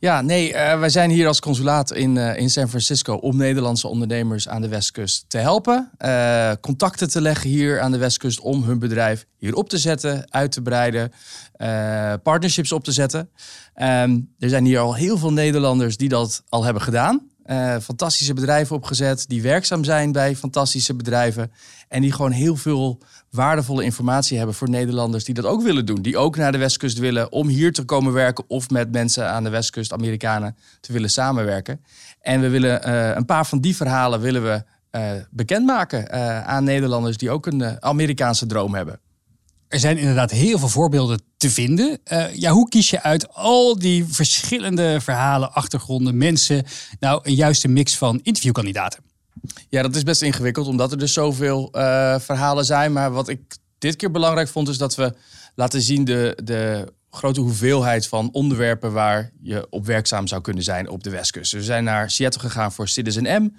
Ja, 0.00 0.20
nee, 0.20 0.54
eh, 0.54 0.78
wij 0.78 0.88
zijn 0.88 1.10
hier 1.10 1.26
als 1.26 1.40
consulaat 1.40 1.92
in, 1.92 2.16
eh, 2.16 2.40
in 2.40 2.50
San 2.50 2.68
Francisco 2.68 3.14
om 3.14 3.36
Nederlandse 3.36 3.88
ondernemers 3.88 4.48
aan 4.48 4.62
de 4.62 4.68
Westkust 4.68 5.24
te 5.28 5.38
helpen. 5.38 5.90
eh, 5.96 6.52
contacten 6.60 7.08
te 7.08 7.20
leggen 7.20 7.50
hier 7.50 7.80
aan 7.80 7.92
de 7.92 7.98
Westkust 7.98 8.40
om 8.40 8.62
hun 8.62 8.78
bedrijf 8.78 9.26
hier 9.36 9.54
op 9.54 9.68
te 9.68 9.78
zetten, 9.78 10.32
uit 10.32 10.52
te 10.52 10.62
breiden, 10.62 11.12
partnerships 12.22 12.72
op 12.72 12.84
te 12.84 12.92
zetten. 12.92 13.30
Ehm, 13.74 14.20
er 14.38 14.48
zijn 14.48 14.64
hier 14.64 14.78
al 14.78 14.94
heel 14.94 15.18
veel 15.18 15.32
Nederlanders 15.32 15.96
die 15.96 16.08
dat 16.08 16.42
al 16.48 16.64
hebben 16.64 16.82
gedaan. 16.82 17.28
Eh, 17.48 17.76
fantastische 17.82 18.34
bedrijven 18.34 18.76
opgezet, 18.76 19.24
die 19.28 19.42
werkzaam 19.42 19.84
zijn 19.84 20.12
bij 20.12 20.36
fantastische 20.36 20.94
bedrijven. 20.94 21.52
En 21.88 22.00
die 22.00 22.12
gewoon 22.12 22.30
heel 22.30 22.56
veel 22.56 22.98
waardevolle 23.30 23.84
informatie 23.84 24.36
hebben 24.36 24.54
voor 24.54 24.70
Nederlanders 24.70 25.24
die 25.24 25.34
dat 25.34 25.44
ook 25.44 25.62
willen 25.62 25.86
doen. 25.86 26.02
Die 26.02 26.18
ook 26.18 26.36
naar 26.36 26.52
de 26.52 26.58
Westkust 26.58 26.98
willen 26.98 27.32
om 27.32 27.48
hier 27.48 27.72
te 27.72 27.84
komen 27.84 28.12
werken 28.12 28.44
of 28.48 28.70
met 28.70 28.92
mensen 28.92 29.30
aan 29.30 29.44
de 29.44 29.50
Westkust, 29.50 29.92
Amerikanen, 29.92 30.56
te 30.80 30.92
willen 30.92 31.10
samenwerken. 31.10 31.84
En 32.20 32.40
we 32.40 32.48
willen 32.48 32.82
eh, 32.82 33.16
een 33.16 33.24
paar 33.24 33.46
van 33.46 33.60
die 33.60 33.76
verhalen 33.76 34.20
willen 34.20 34.42
we 34.42 34.64
eh, 34.90 35.10
bekendmaken 35.30 36.10
aan 36.46 36.64
Nederlanders 36.64 37.16
die 37.16 37.30
ook 37.30 37.46
een 37.46 37.82
Amerikaanse 37.82 38.46
droom 38.46 38.74
hebben. 38.74 39.00
Er 39.68 39.78
zijn 39.78 39.98
inderdaad 39.98 40.30
heel 40.30 40.58
veel 40.58 40.68
voorbeelden 40.68 41.20
te 41.36 41.50
vinden. 41.50 41.98
Eh, 42.04 42.34
ja, 42.34 42.50
hoe 42.50 42.68
kies 42.68 42.90
je 42.90 43.02
uit 43.02 43.34
al 43.34 43.78
die 43.78 44.04
verschillende 44.04 45.00
verhalen, 45.00 45.52
achtergronden, 45.52 46.16
mensen, 46.16 46.64
nou 47.00 47.20
een 47.22 47.34
juiste 47.34 47.68
mix 47.68 47.96
van 47.96 48.20
interviewkandidaten? 48.22 49.00
Ja, 49.68 49.82
dat 49.82 49.96
is 49.96 50.02
best 50.02 50.22
ingewikkeld, 50.22 50.66
omdat 50.66 50.92
er 50.92 50.98
dus 50.98 51.12
zoveel 51.12 51.68
eh, 51.72 52.18
verhalen 52.18 52.64
zijn. 52.64 52.92
Maar 52.92 53.12
wat 53.12 53.28
ik 53.28 53.40
dit 53.78 53.96
keer 53.96 54.10
belangrijk 54.10 54.48
vond, 54.48 54.68
is 54.68 54.78
dat 54.78 54.94
we 54.94 55.14
laten 55.54 55.82
zien 55.82 56.04
de, 56.04 56.38
de 56.44 56.92
grote 57.10 57.40
hoeveelheid 57.40 58.06
van 58.06 58.28
onderwerpen 58.32 58.92
waar 58.92 59.30
je 59.40 59.66
op 59.70 59.86
werkzaam 59.86 60.26
zou 60.26 60.40
kunnen 60.40 60.62
zijn 60.62 60.88
op 60.88 61.02
de 61.02 61.10
Westkust. 61.10 61.52
We 61.52 61.62
zijn 61.62 61.84
naar 61.84 62.10
Seattle 62.10 62.40
gegaan 62.40 62.72
voor 62.72 62.88
Citizen 62.88 63.42
M, 63.42 63.50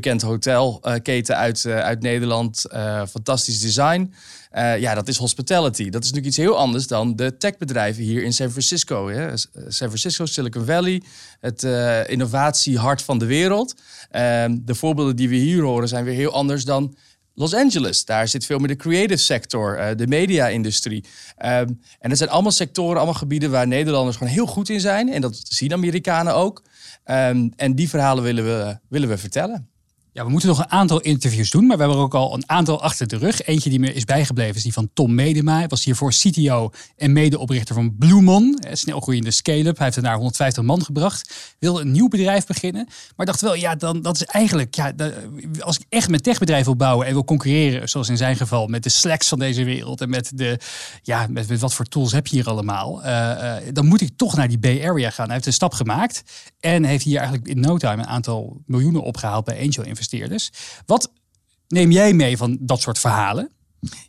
bekend 0.00 0.22
hotelketen 0.22 1.36
uit, 1.36 1.64
eh, 1.64 1.78
uit 1.78 2.02
Nederland, 2.02 2.64
eh, 2.64 3.06
fantastisch 3.06 3.60
design. 3.60 4.14
Eh, 4.50 4.78
ja, 4.78 4.94
dat 4.94 5.08
is 5.08 5.16
hospitality. 5.16 5.90
Dat 5.90 6.04
is 6.04 6.10
natuurlijk 6.10 6.26
iets 6.26 6.36
heel 6.36 6.58
anders 6.58 6.86
dan 6.86 7.16
de 7.16 7.36
techbedrijven 7.36 8.02
hier 8.02 8.22
in 8.22 8.32
San 8.32 8.50
Francisco. 8.50 9.08
Hè. 9.08 9.36
San 9.68 9.88
Francisco, 9.88 10.26
Silicon 10.26 10.64
Valley, 10.64 11.02
het 11.40 11.62
innovatiehart 12.08 13.02
van 13.02 13.18
de 13.18 13.26
wereld. 13.26 13.74
Ehm, 14.10 14.58
de 14.60 14.74
voorbeelden 14.74 15.16
die 15.16 15.28
we 15.28 15.36
hier 15.36 15.62
horen 15.62 15.88
zijn 15.88 16.04
weer 16.04 16.14
heel 16.14 16.32
anders 16.32 16.64
dan 16.64 16.96
Los 17.38 17.54
Angeles. 17.54 18.04
Daar 18.04 18.28
zit 18.28 18.44
veel 18.44 18.58
meer 18.58 18.68
de 18.68 18.76
creative 18.76 19.20
sector, 19.20 19.78
uh, 19.78 19.86
de 19.96 20.06
media-industrie. 20.06 21.04
Ehm, 21.36 21.68
en 21.98 22.08
dat 22.08 22.18
zijn 22.18 22.30
allemaal 22.30 22.52
sectoren, 22.52 22.96
allemaal 22.96 23.14
gebieden 23.14 23.50
waar 23.50 23.66
Nederlanders 23.66 24.16
gewoon 24.16 24.32
heel 24.32 24.46
goed 24.46 24.68
in 24.68 24.80
zijn. 24.80 25.12
En 25.12 25.20
dat 25.20 25.40
zien 25.42 25.72
Amerikanen 25.72 26.34
ook. 26.34 26.62
Ehm, 27.04 27.48
en 27.56 27.74
die 27.74 27.88
verhalen 27.88 28.24
willen 28.24 28.44
we, 28.44 28.78
willen 28.88 29.08
we 29.08 29.18
vertellen. 29.18 29.68
We 30.24 30.30
moeten 30.30 30.48
nog 30.48 30.58
een 30.58 30.70
aantal 30.70 31.00
interviews 31.00 31.50
doen, 31.50 31.66
maar 31.66 31.76
we 31.76 31.82
hebben 31.82 32.00
er 32.00 32.06
ook 32.06 32.14
al 32.14 32.34
een 32.34 32.42
aantal 32.46 32.82
achter 32.82 33.06
de 33.06 33.16
rug. 33.16 33.42
Eentje 33.46 33.70
die 33.70 33.78
me 33.78 33.92
is 33.92 34.04
bijgebleven 34.04 34.56
is 34.56 34.62
die 34.62 34.72
van 34.72 34.90
Tom 34.92 35.14
Medema. 35.14 35.56
Hij 35.56 35.68
was 35.68 35.84
hiervoor 35.84 36.10
CTO 36.10 36.70
en 36.96 37.12
medeoprichter 37.12 37.74
van 37.74 37.96
Bloemon, 37.96 38.58
snelgroeiende 38.72 39.30
scale-up. 39.30 39.76
Hij 39.76 39.84
heeft 39.84 39.96
er 39.96 40.02
naar 40.02 40.16
150 40.16 40.62
man 40.62 40.84
gebracht. 40.84 41.54
Wilde 41.58 41.80
een 41.80 41.90
nieuw 41.90 42.08
bedrijf 42.08 42.46
beginnen, 42.46 42.88
maar 43.16 43.26
dacht 43.26 43.40
wel, 43.40 43.54
ja, 43.54 43.74
dan, 43.74 44.02
dat 44.02 44.14
is 44.14 44.24
eigenlijk, 44.24 44.74
ja, 44.74 44.92
als 45.60 45.78
ik 45.78 45.84
echt 45.88 46.08
met 46.08 46.22
techbedrijf 46.22 46.64
wil 46.64 46.76
bouwen 46.76 47.06
en 47.06 47.12
wil 47.12 47.24
concurreren, 47.24 47.88
zoals 47.88 48.08
in 48.08 48.16
zijn 48.16 48.36
geval, 48.36 48.66
met 48.66 48.82
de 48.82 48.88
Slacks 48.88 49.28
van 49.28 49.38
deze 49.38 49.64
wereld 49.64 50.00
en 50.00 50.08
met 50.08 50.30
de, 50.34 50.58
ja, 51.02 51.26
met, 51.30 51.58
wat 51.58 51.74
voor 51.74 51.84
tools 51.84 52.12
heb 52.12 52.26
je 52.26 52.36
hier 52.36 52.48
allemaal, 52.48 53.06
uh, 53.06 53.54
dan 53.72 53.86
moet 53.86 54.00
ik 54.00 54.10
toch 54.16 54.36
naar 54.36 54.48
die 54.48 54.58
Bay 54.58 54.88
Area 54.88 55.10
gaan. 55.10 55.24
Hij 55.24 55.34
heeft 55.34 55.46
een 55.46 55.52
stap 55.52 55.72
gemaakt 55.72 56.22
en 56.60 56.84
heeft 56.84 57.04
hier 57.04 57.18
eigenlijk 57.18 57.48
in 57.48 57.60
no 57.60 57.76
time 57.76 58.02
een 58.02 58.06
aantal 58.08 58.62
miljoenen 58.66 59.02
opgehaald 59.02 59.44
bij 59.44 59.60
angel 59.60 59.84
Wat 60.86 61.12
neem 61.68 61.90
jij 61.90 62.12
mee 62.12 62.36
van 62.36 62.56
dat 62.60 62.80
soort 62.80 62.98
verhalen? 62.98 63.50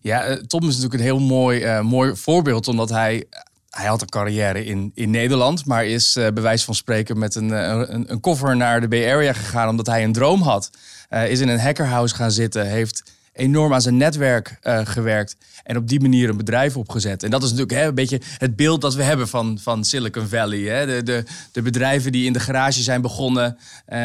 Ja, 0.01 0.23
eh, 0.23 0.35
Tom 0.35 0.61
is 0.61 0.67
natuurlijk 0.67 0.93
een 0.93 0.99
heel 0.99 1.19
mooi, 1.19 1.63
uh, 1.63 1.81
mooi 1.81 2.15
voorbeeld, 2.15 2.67
omdat 2.67 2.89
hij 2.89 3.25
hij 3.69 3.87
had 3.87 4.01
een 4.01 4.09
carrière 4.09 4.65
in, 4.65 4.91
in 4.93 5.09
Nederland, 5.09 5.65
maar 5.65 5.85
is 5.85 6.15
uh, 6.15 6.27
bij 6.27 6.43
wijze 6.43 6.65
van 6.65 6.75
spreken 6.75 7.19
met 7.19 7.35
een, 7.35 7.49
een, 7.49 8.11
een 8.11 8.19
koffer 8.19 8.55
naar 8.55 8.81
de 8.81 8.87
Bay 8.87 9.13
Area 9.13 9.33
gegaan 9.33 9.69
omdat 9.69 9.87
hij 9.87 10.03
een 10.03 10.11
droom 10.11 10.41
had. 10.41 10.69
Is 11.09 11.39
in 11.39 11.47
een 11.47 11.59
hackerhouse 11.59 12.15
gaan 12.15 12.31
zitten, 12.31 12.67
heeft 12.67 13.03
enorm 13.39 13.73
aan 13.73 13.81
zijn 13.81 13.97
netwerk 13.97 14.59
uh, 14.63 14.79
gewerkt. 14.83 15.35
En 15.63 15.77
op 15.77 15.87
die 15.87 15.99
manier 15.99 16.29
een 16.29 16.37
bedrijf 16.37 16.77
opgezet. 16.77 17.23
En 17.23 17.29
dat 17.29 17.43
is 17.43 17.49
natuurlijk 17.49 17.79
hè, 17.79 17.87
een 17.87 17.95
beetje 17.95 18.21
het 18.37 18.55
beeld 18.55 18.81
dat 18.81 18.95
we 18.95 19.03
hebben 19.03 19.27
van, 19.27 19.59
van 19.61 19.83
Silicon 19.83 20.27
Valley. 20.27 20.59
Hè? 20.59 20.85
De, 20.85 21.03
de, 21.03 21.23
de 21.51 21.61
bedrijven 21.61 22.11
die 22.11 22.25
in 22.25 22.33
de 22.33 22.39
garage 22.39 22.81
zijn 22.81 23.01
begonnen. 23.01 23.57
Uh, 23.87 23.97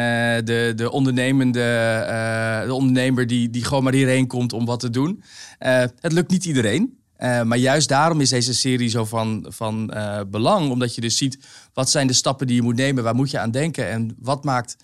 de, 0.43 0.73
de, 0.75 0.91
ondernemende, 0.91 1.59
uh, 2.09 2.67
de 2.67 2.73
ondernemer 2.73 3.27
die, 3.27 3.49
die 3.49 3.63
gewoon 3.63 3.83
maar 3.83 3.93
hierheen 3.93 4.27
komt 4.27 4.53
om 4.53 4.65
wat 4.65 4.79
te 4.79 4.89
doen. 4.89 5.23
het 5.99 6.11
lukt 6.11 6.31
niet 6.31 6.45
iedereen. 6.45 6.97
maar 7.19 7.57
juist 7.57 7.89
daarom 7.89 8.21
is 8.21 8.29
deze 8.29 8.53
serie 8.53 8.89
zo 8.89 9.05
van, 9.05 9.45
van 9.49 9.93
belang. 10.27 10.69
Omdat 10.69 10.95
je 10.95 11.01
dus 11.01 11.17
ziet 11.17 11.37
wat 11.73 11.89
zijn 11.89 12.07
de 12.07 12.13
stappen 12.13 12.47
die 12.47 12.55
je 12.55 12.61
moet 12.61 12.75
nemen. 12.75 13.03
Waar 13.03 13.15
moet 13.15 13.31
je 13.31 13.39
aan 13.39 13.51
denken? 13.51 13.89
En 13.89 14.15
wat 14.19 14.43
maakt 14.43 14.75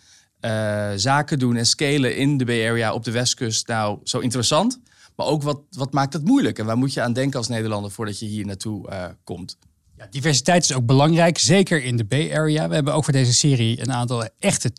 uh, 0.42 0.92
zaken 0.96 1.40
doen 1.40 1.56
en 1.56 1.66
scalen 1.66 2.16
in 2.16 2.38
de 2.38 2.46
Bay 2.46 2.68
Area 2.68 2.94
op 2.94 3.04
de 3.04 3.12
Westkust 3.12 3.68
nou 3.68 4.00
zo 4.04 4.20
interessant? 4.20 4.80
Maar 5.16 5.26
ook 5.26 5.44
wat, 5.44 5.62
wat 5.70 5.94
maakt 5.94 6.14
het 6.14 6.26
moeilijk? 6.26 6.60
En 6.60 6.66
waar 6.66 6.78
moet 6.78 6.94
je 6.94 7.02
aan 7.02 7.14
denken 7.14 7.38
als 7.38 7.48
Nederlander 7.48 7.92
voordat 7.92 8.20
je 8.20 8.26
hier 8.26 8.46
naartoe 8.46 8.90
uh, 8.90 9.06
komt? 9.24 9.58
Ja, 9.98 10.08
diversiteit 10.10 10.64
is 10.64 10.74
ook 10.74 10.86
belangrijk, 10.86 11.38
zeker 11.38 11.84
in 11.84 11.98
de 11.98 12.06
Bay 12.06 12.34
Area. 12.34 12.68
We 12.68 12.74
hebben 12.74 12.94
ook 12.94 13.04
voor 13.04 13.14
deze 13.14 13.34
serie 13.34 13.82
een 13.82 13.92
aantal 13.92 14.30
echte 14.40 14.72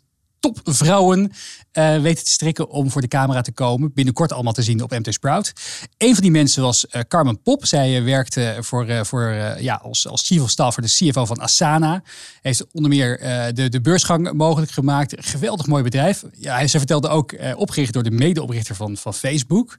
topvrouwen 0.51 1.31
uh, 1.73 2.01
weten 2.01 2.23
te 2.23 2.31
strikken 2.31 2.69
om 2.69 2.91
voor 2.91 3.01
de 3.01 3.07
camera 3.07 3.41
te 3.41 3.51
komen. 3.51 3.93
Binnenkort 3.93 4.33
allemaal 4.33 4.53
te 4.53 4.63
zien 4.63 4.83
op 4.83 4.91
MT 4.91 5.13
Sprout. 5.13 5.53
Een 5.97 6.13
van 6.13 6.23
die 6.23 6.31
mensen 6.31 6.63
was 6.63 6.85
uh, 6.91 7.01
Carmen 7.07 7.41
Pop. 7.41 7.65
Zij 7.65 7.97
uh, 7.97 8.03
werkte 8.03 8.57
voor, 8.59 9.05
voor, 9.05 9.23
ja, 9.59 9.75
als, 9.75 10.07
als 10.07 10.25
chief 10.25 10.41
of 10.41 10.49
staff 10.49 10.73
voor 10.73 10.83
de 10.83 10.89
CFO 10.89 11.25
van 11.25 11.41
Asana. 11.41 12.03
Heeft 12.41 12.65
onder 12.71 12.89
meer 12.89 13.17
de, 13.53 13.69
de 13.69 13.81
beursgang 13.81 14.31
mogelijk 14.31 14.71
gemaakt. 14.71 15.15
Geweldig 15.17 15.67
mooi 15.67 15.83
bedrijf. 15.83 16.23
Ja, 16.37 16.67
ze 16.67 16.77
vertelde 16.77 17.07
ook 17.07 17.35
opgericht 17.55 17.93
door 17.93 18.03
de 18.03 18.11
medeoprichter 18.11 18.75
van, 18.75 18.97
van 18.97 19.13
Facebook. 19.13 19.77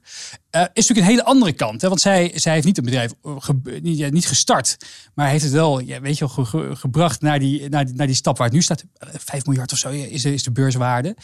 Is 0.61 0.87
natuurlijk 0.87 0.97
een 0.97 1.13
hele 1.13 1.23
andere 1.23 1.53
kant. 1.53 1.81
Hè? 1.81 1.87
Want 1.87 2.01
zij, 2.01 2.31
zij 2.35 2.53
heeft 2.53 2.65
niet 2.65 2.77
een 2.77 2.83
bedrijf 2.83 3.13
ge, 3.23 3.79
niet, 3.81 4.11
niet, 4.11 4.27
gestart. 4.27 4.77
Maar 5.13 5.29
heeft 5.29 5.43
het 5.43 5.53
wel 5.53 5.79
ja, 5.79 6.01
weet 6.01 6.17
je, 6.17 6.29
ge, 6.29 6.45
ge, 6.45 6.75
gebracht 6.75 7.21
naar 7.21 7.39
die, 7.39 7.69
naar, 7.69 7.85
naar 7.93 8.07
die 8.07 8.15
stap 8.15 8.37
waar 8.37 8.47
het 8.47 8.55
nu 8.55 8.61
staat. 8.61 8.83
5 8.99 9.45
miljard 9.45 9.71
of 9.71 9.77
zo 9.77 9.89
is, 9.89 10.25
is 10.25 10.43
de 10.43 10.51
beurswaarde. 10.51 11.15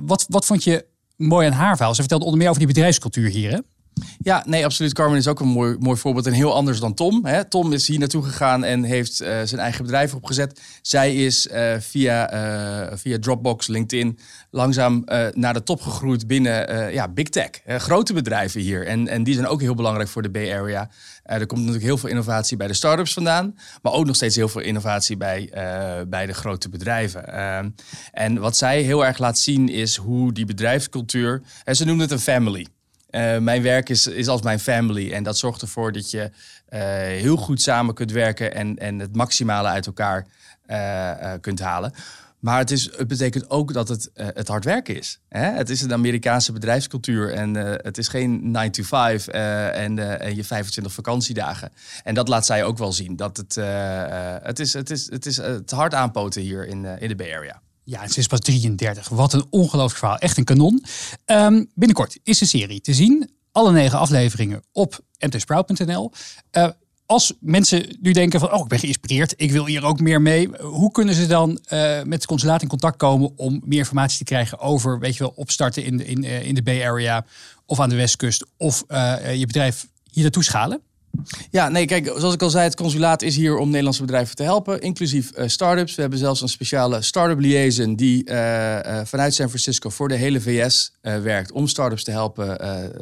Wat, 0.00 0.26
wat 0.28 0.44
vond 0.46 0.64
je 0.64 0.86
mooi 1.16 1.46
aan 1.46 1.52
haar 1.52 1.76
verhaal? 1.76 1.94
Ze 1.94 2.00
vertelde 2.00 2.24
onder 2.24 2.38
meer 2.40 2.48
over 2.48 2.60
die 2.60 2.72
bedrijfscultuur 2.74 3.30
hier, 3.30 3.50
hè? 3.50 3.58
Ja, 4.18 4.42
nee, 4.46 4.64
absoluut. 4.64 4.92
Carmen 4.92 5.18
is 5.18 5.28
ook 5.28 5.40
een 5.40 5.48
mooi, 5.48 5.76
mooi 5.78 5.98
voorbeeld 5.98 6.26
en 6.26 6.32
heel 6.32 6.54
anders 6.54 6.80
dan 6.80 6.94
Tom. 6.94 7.24
Hè. 7.24 7.44
Tom 7.44 7.72
is 7.72 7.86
hier 7.86 7.98
naartoe 7.98 8.22
gegaan 8.22 8.64
en 8.64 8.82
heeft 8.82 9.22
uh, 9.22 9.28
zijn 9.44 9.60
eigen 9.60 9.84
bedrijf 9.84 10.14
opgezet. 10.14 10.60
Zij 10.82 11.14
is 11.14 11.46
uh, 11.46 11.74
via, 11.78 12.34
uh, 12.34 12.96
via 12.96 13.18
Dropbox, 13.18 13.66
LinkedIn 13.66 14.18
langzaam 14.50 15.02
naar 15.32 15.52
de 15.52 15.62
top 15.62 15.80
gegroeid 15.80 16.26
binnen 16.26 16.92
ja, 16.92 17.08
big 17.08 17.28
tech. 17.28 17.50
grote 17.66 18.12
bedrijven 18.12 18.60
hier. 18.60 18.86
En, 18.86 19.08
en 19.08 19.22
die 19.22 19.34
zijn 19.34 19.46
ook 19.46 19.60
heel 19.60 19.74
belangrijk 19.74 20.08
voor 20.08 20.22
de 20.22 20.30
Bay 20.30 20.54
Area. 20.54 20.90
er 21.22 21.46
komt 21.46 21.60
natuurlijk 21.60 21.84
heel 21.84 21.98
veel 21.98 22.08
innovatie 22.08 22.56
bij 22.56 22.66
de 22.66 22.74
startups 22.74 23.12
vandaan. 23.12 23.54
Maar 23.82 23.92
ook 23.92 24.06
nog 24.06 24.16
steeds 24.16 24.36
heel 24.36 24.48
veel 24.48 24.60
innovatie 24.60 25.16
bij, 25.16 25.50
bij 26.08 26.26
de 26.26 26.34
grote 26.34 26.68
bedrijven. 26.68 27.32
Ehm, 27.32 27.70
en 28.12 28.38
wat 28.38 28.56
zij 28.56 28.82
heel 28.82 29.06
erg 29.06 29.18
laat 29.18 29.38
zien 29.38 29.68
is 29.68 29.96
hoe 29.96 30.32
die 30.32 30.46
bedrijfscultuur... 30.46 31.42
En 31.64 31.76
ze 31.76 31.84
noemen 31.84 32.04
het 32.04 32.12
een 32.12 32.20
family. 32.20 32.66
Uh, 33.10 33.38
mijn 33.38 33.62
werk 33.62 33.88
is, 33.88 34.06
is 34.06 34.28
als 34.28 34.42
mijn 34.42 34.60
family. 34.60 35.12
En 35.12 35.22
dat 35.22 35.38
zorgt 35.38 35.62
ervoor 35.62 35.92
dat 35.92 36.10
je 36.10 36.20
uh, 36.20 36.80
heel 37.20 37.36
goed 37.36 37.62
samen 37.62 37.94
kunt 37.94 38.12
werken 38.12 38.54
en, 38.54 38.76
en 38.76 38.98
het 38.98 39.16
maximale 39.16 39.68
uit 39.68 39.86
elkaar 39.86 40.26
uh, 40.66 41.32
kunt 41.40 41.60
halen. 41.60 41.92
Maar 42.38 42.58
het, 42.58 42.70
is, 42.70 42.96
het 42.96 43.08
betekent 43.08 43.50
ook 43.50 43.72
dat 43.72 43.88
het, 43.88 44.10
het 44.14 44.48
hard 44.48 44.64
werken 44.64 44.96
is. 44.96 45.20
Hè? 45.28 45.50
Het 45.50 45.70
is 45.70 45.82
een 45.82 45.92
Amerikaanse 45.92 46.52
bedrijfscultuur 46.52 47.32
en 47.32 47.54
het 47.54 47.98
is 47.98 48.08
geen 48.08 48.50
9 48.50 48.72
to 48.72 48.82
5 48.82 49.26
en, 49.28 50.20
en 50.20 50.36
je 50.36 50.44
25 50.44 50.92
vakantiedagen. 50.92 51.72
En 52.04 52.14
dat 52.14 52.28
laat 52.28 52.46
zij 52.46 52.64
ook 52.64 52.78
wel 52.78 52.92
zien. 52.92 53.16
Dat 53.16 53.36
het, 53.36 53.54
het, 54.42 54.58
is, 54.58 54.72
het, 54.72 54.90
is, 54.90 55.10
het 55.10 55.26
is 55.26 55.36
het 55.36 55.70
hard 55.70 55.94
aanpoten 55.94 56.42
hier 56.42 56.66
in, 56.66 56.84
in 56.84 57.08
de 57.08 57.16
Bay 57.16 57.34
Area. 57.34 57.60
Ja, 57.90 58.08
ze 58.08 58.18
is 58.18 58.26
pas 58.26 58.40
33. 58.40 59.08
Wat 59.08 59.32
een 59.32 59.46
ongelooflijk 59.50 59.98
verhaal. 59.98 60.18
Echt 60.18 60.36
een 60.36 60.44
kanon. 60.44 60.84
Um, 61.26 61.70
binnenkort 61.74 62.18
is 62.22 62.38
de 62.38 62.46
serie 62.46 62.80
te 62.80 62.94
zien. 62.94 63.30
Alle 63.52 63.72
negen 63.72 63.98
afleveringen 63.98 64.62
op 64.72 65.00
mtsprout.nl. 65.18 66.12
Uh, 66.52 66.68
als 67.06 67.32
mensen 67.40 67.98
nu 68.00 68.12
denken 68.12 68.40
van, 68.40 68.52
oh, 68.52 68.60
ik 68.60 68.68
ben 68.68 68.78
geïnspireerd, 68.78 69.34
ik 69.36 69.50
wil 69.50 69.66
hier 69.66 69.84
ook 69.84 70.00
meer 70.00 70.22
mee. 70.22 70.48
Hoe 70.60 70.90
kunnen 70.90 71.14
ze 71.14 71.26
dan 71.26 71.50
uh, 71.50 71.58
met 72.02 72.12
het 72.12 72.26
consulaat 72.26 72.62
in 72.62 72.68
contact 72.68 72.96
komen 72.96 73.32
om 73.36 73.62
meer 73.64 73.78
informatie 73.78 74.18
te 74.18 74.24
krijgen 74.24 74.58
over, 74.58 74.98
weet 74.98 75.16
je 75.16 75.18
wel, 75.18 75.32
opstarten 75.36 75.84
in, 75.84 76.06
in, 76.06 76.24
uh, 76.24 76.46
in 76.46 76.54
de 76.54 76.62
Bay 76.62 76.86
Area 76.86 77.24
of 77.66 77.80
aan 77.80 77.88
de 77.88 77.96
Westkust 77.96 78.44
of 78.56 78.84
je 79.32 79.44
bedrijf 79.46 79.88
hier 80.10 80.22
naartoe 80.22 80.44
schalen? 80.44 80.82
Ja, 81.50 81.68
nee, 81.68 81.86
kijk, 81.86 82.12
zoals 82.16 82.34
ik 82.34 82.42
al 82.42 82.50
zei, 82.50 82.64
het 82.64 82.76
consulaat 82.76 83.22
is 83.22 83.36
hier 83.36 83.56
om 83.56 83.68
Nederlandse 83.68 84.02
bedrijven 84.02 84.36
te 84.36 84.42
helpen, 84.42 84.80
inclusief 84.80 85.30
uh, 85.38 85.48
start-ups. 85.48 85.94
We 85.94 86.00
hebben 86.00 86.18
zelfs 86.18 86.40
een 86.40 86.48
speciale 86.48 87.02
start-up 87.02 87.38
liaison 87.38 87.94
die 87.94 88.30
uh, 88.30 88.34
uh, 88.74 89.00
vanuit 89.04 89.34
San 89.34 89.48
Francisco 89.48 89.90
voor 89.90 90.08
de 90.08 90.14
hele 90.14 90.40
VS 90.40 90.92
werkt 91.00 91.52
om 91.52 91.66
start-ups 91.66 92.04
te 92.04 92.10
helpen 92.10 92.58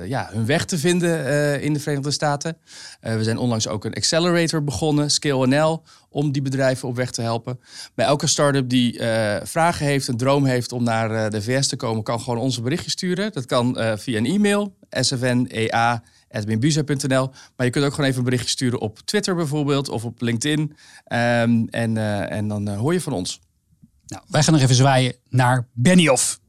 ja, 0.09 0.29
hun 0.33 0.47
weg 0.47 0.65
te 0.65 0.79
vinden 0.79 1.63
in 1.63 1.73
de 1.73 1.81
Verenigde 1.81 2.11
Staten. 2.11 2.57
we 3.01 3.25
zijn 3.25 3.39
onlangs 3.39 3.69
ook 3.69 3.85
een 3.85 3.95
accelerator 3.95 4.65
begonnen, 4.65 5.11
ScaleNL, 5.11 5.83
om 6.09 6.33
die 6.33 6.43
bedrijven 6.43 6.89
op 6.89 6.97
weg 6.97 7.11
te 7.11 7.23
helpen. 7.23 7.61
Bij 7.95 8.07
elke 8.07 8.27
start-up 8.27 8.69
die 8.69 9.01
vragen 9.43 9.87
heeft, 9.87 10.09
een 10.09 10.17
droom 10.17 10.45
heeft 10.45 10.73
om 10.73 10.83
naar 10.83 11.31
de 11.31 11.43
VS 11.43 11.69
te 11.69 11.77
komen, 11.77 12.03
kan 12.03 12.21
gewoon 12.21 12.39
onze 12.39 12.61
berichtje 12.61 12.91
sturen. 12.91 13.33
Dat 13.33 13.47
kan 13.47 13.77
via 13.99 14.19
een 14.19 14.27
e-mail, 14.27 14.77
svnea 14.91 16.03
edwinbuza.nl. 16.29 17.31
Maar 17.57 17.67
je 17.67 17.73
kunt 17.73 17.85
ook 17.85 17.91
gewoon 17.91 18.07
even 18.07 18.19
een 18.19 18.25
berichtje 18.25 18.51
sturen 18.51 18.81
op 18.81 18.99
Twitter 18.99 19.35
bijvoorbeeld 19.35 19.89
of 19.89 20.05
op 20.05 20.21
LinkedIn. 20.21 20.61
Um, 20.61 21.69
en, 21.69 21.97
uh, 21.97 22.33
en 22.33 22.49
dan 22.49 22.69
uh, 22.69 22.79
hoor 22.79 22.93
je 22.93 23.01
van 23.01 23.13
ons. 23.13 23.41
Nou, 24.07 24.23
wij 24.29 24.43
gaan 24.43 24.53
nog 24.53 24.63
even 24.63 24.75
zwaaien 24.75 25.15
naar 25.29 25.67
Benioff. 25.73 26.41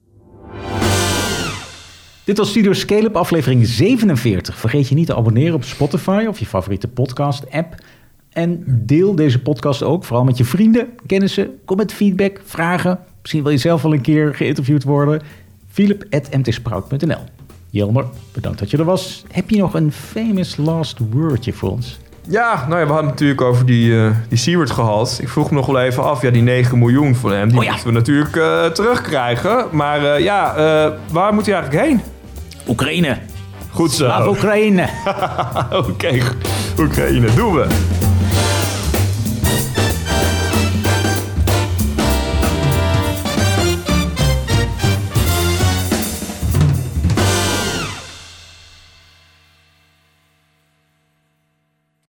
Dit 2.23 2.37
was 2.37 2.49
Studio 2.49 2.73
Scale-up 2.73 3.15
aflevering 3.15 3.67
47. 3.67 4.57
Vergeet 4.57 4.87
je 4.87 4.95
niet 4.95 5.05
te 5.05 5.15
abonneren 5.15 5.53
op 5.53 5.63
Spotify 5.63 6.25
of 6.27 6.39
je 6.39 6.45
favoriete 6.45 6.87
podcast-app. 6.87 7.75
En 8.29 8.63
deel 8.67 9.15
deze 9.15 9.41
podcast 9.41 9.83
ook, 9.83 10.03
vooral 10.03 10.25
met 10.25 10.37
je 10.37 10.45
vrienden, 10.45 10.89
kennissen. 11.05 11.59
Kom 11.65 11.77
met 11.77 11.93
feedback, 11.93 12.41
vragen. 12.43 12.99
Misschien 13.21 13.43
wil 13.43 13.51
je 13.51 13.57
zelf 13.57 13.81
wel 13.81 13.93
een 13.93 14.01
keer 14.01 14.35
geïnterviewd 14.35 14.83
worden. 14.83 15.21
Philip.mtsprout.nl 15.67 17.21
Jelmer, 17.69 18.05
bedankt 18.33 18.59
dat 18.59 18.71
je 18.71 18.77
er 18.77 18.83
was. 18.83 19.23
Heb 19.31 19.49
je 19.49 19.57
nog 19.57 19.73
een 19.73 19.91
famous 19.91 20.55
last 20.57 20.97
wordje 21.11 21.53
voor 21.53 21.69
ons? 21.71 21.99
Ja, 22.29 22.65
nou 22.67 22.79
ja, 22.79 22.85
we 22.85 22.91
hadden 22.91 22.95
het 22.95 23.05
natuurlijk 23.13 23.41
over 23.41 23.65
die, 23.65 24.03
eh 24.05 24.11
die 24.29 24.37
Siewert 24.37 24.71
gehad. 24.71 25.17
Ik 25.21 25.29
vroeg 25.29 25.49
me 25.49 25.55
nog 25.55 25.65
wel 25.65 25.79
even 25.79 26.03
af, 26.03 26.21
ja, 26.21 26.29
die 26.31 26.41
9 26.41 26.79
miljoen 26.79 27.15
van 27.15 27.31
hem, 27.31 27.49
die 27.49 27.57
Oh 27.57 27.63
ja. 27.63 27.69
moeten 27.69 27.87
we 27.87 27.93
natuurlijk 27.93 28.35
eh, 28.35 28.65
terugkrijgen. 28.65 29.65
Maar 29.71 30.05
eh, 30.15 30.23
ja, 30.23 30.53
waar 31.11 31.33
moet 31.33 31.45
hij 31.45 31.55
eigenlijk 31.55 31.85
heen? 31.85 32.01
Oekraïne. 32.67 33.17
Goed 33.71 33.91
zo. 33.91 34.05
Slaaf 34.05 34.27
Oekraïne. 34.27 34.89
Oké, 35.89 36.17
Oekraïne, 36.79 37.33
doen 37.35 37.53
we. 37.53 37.67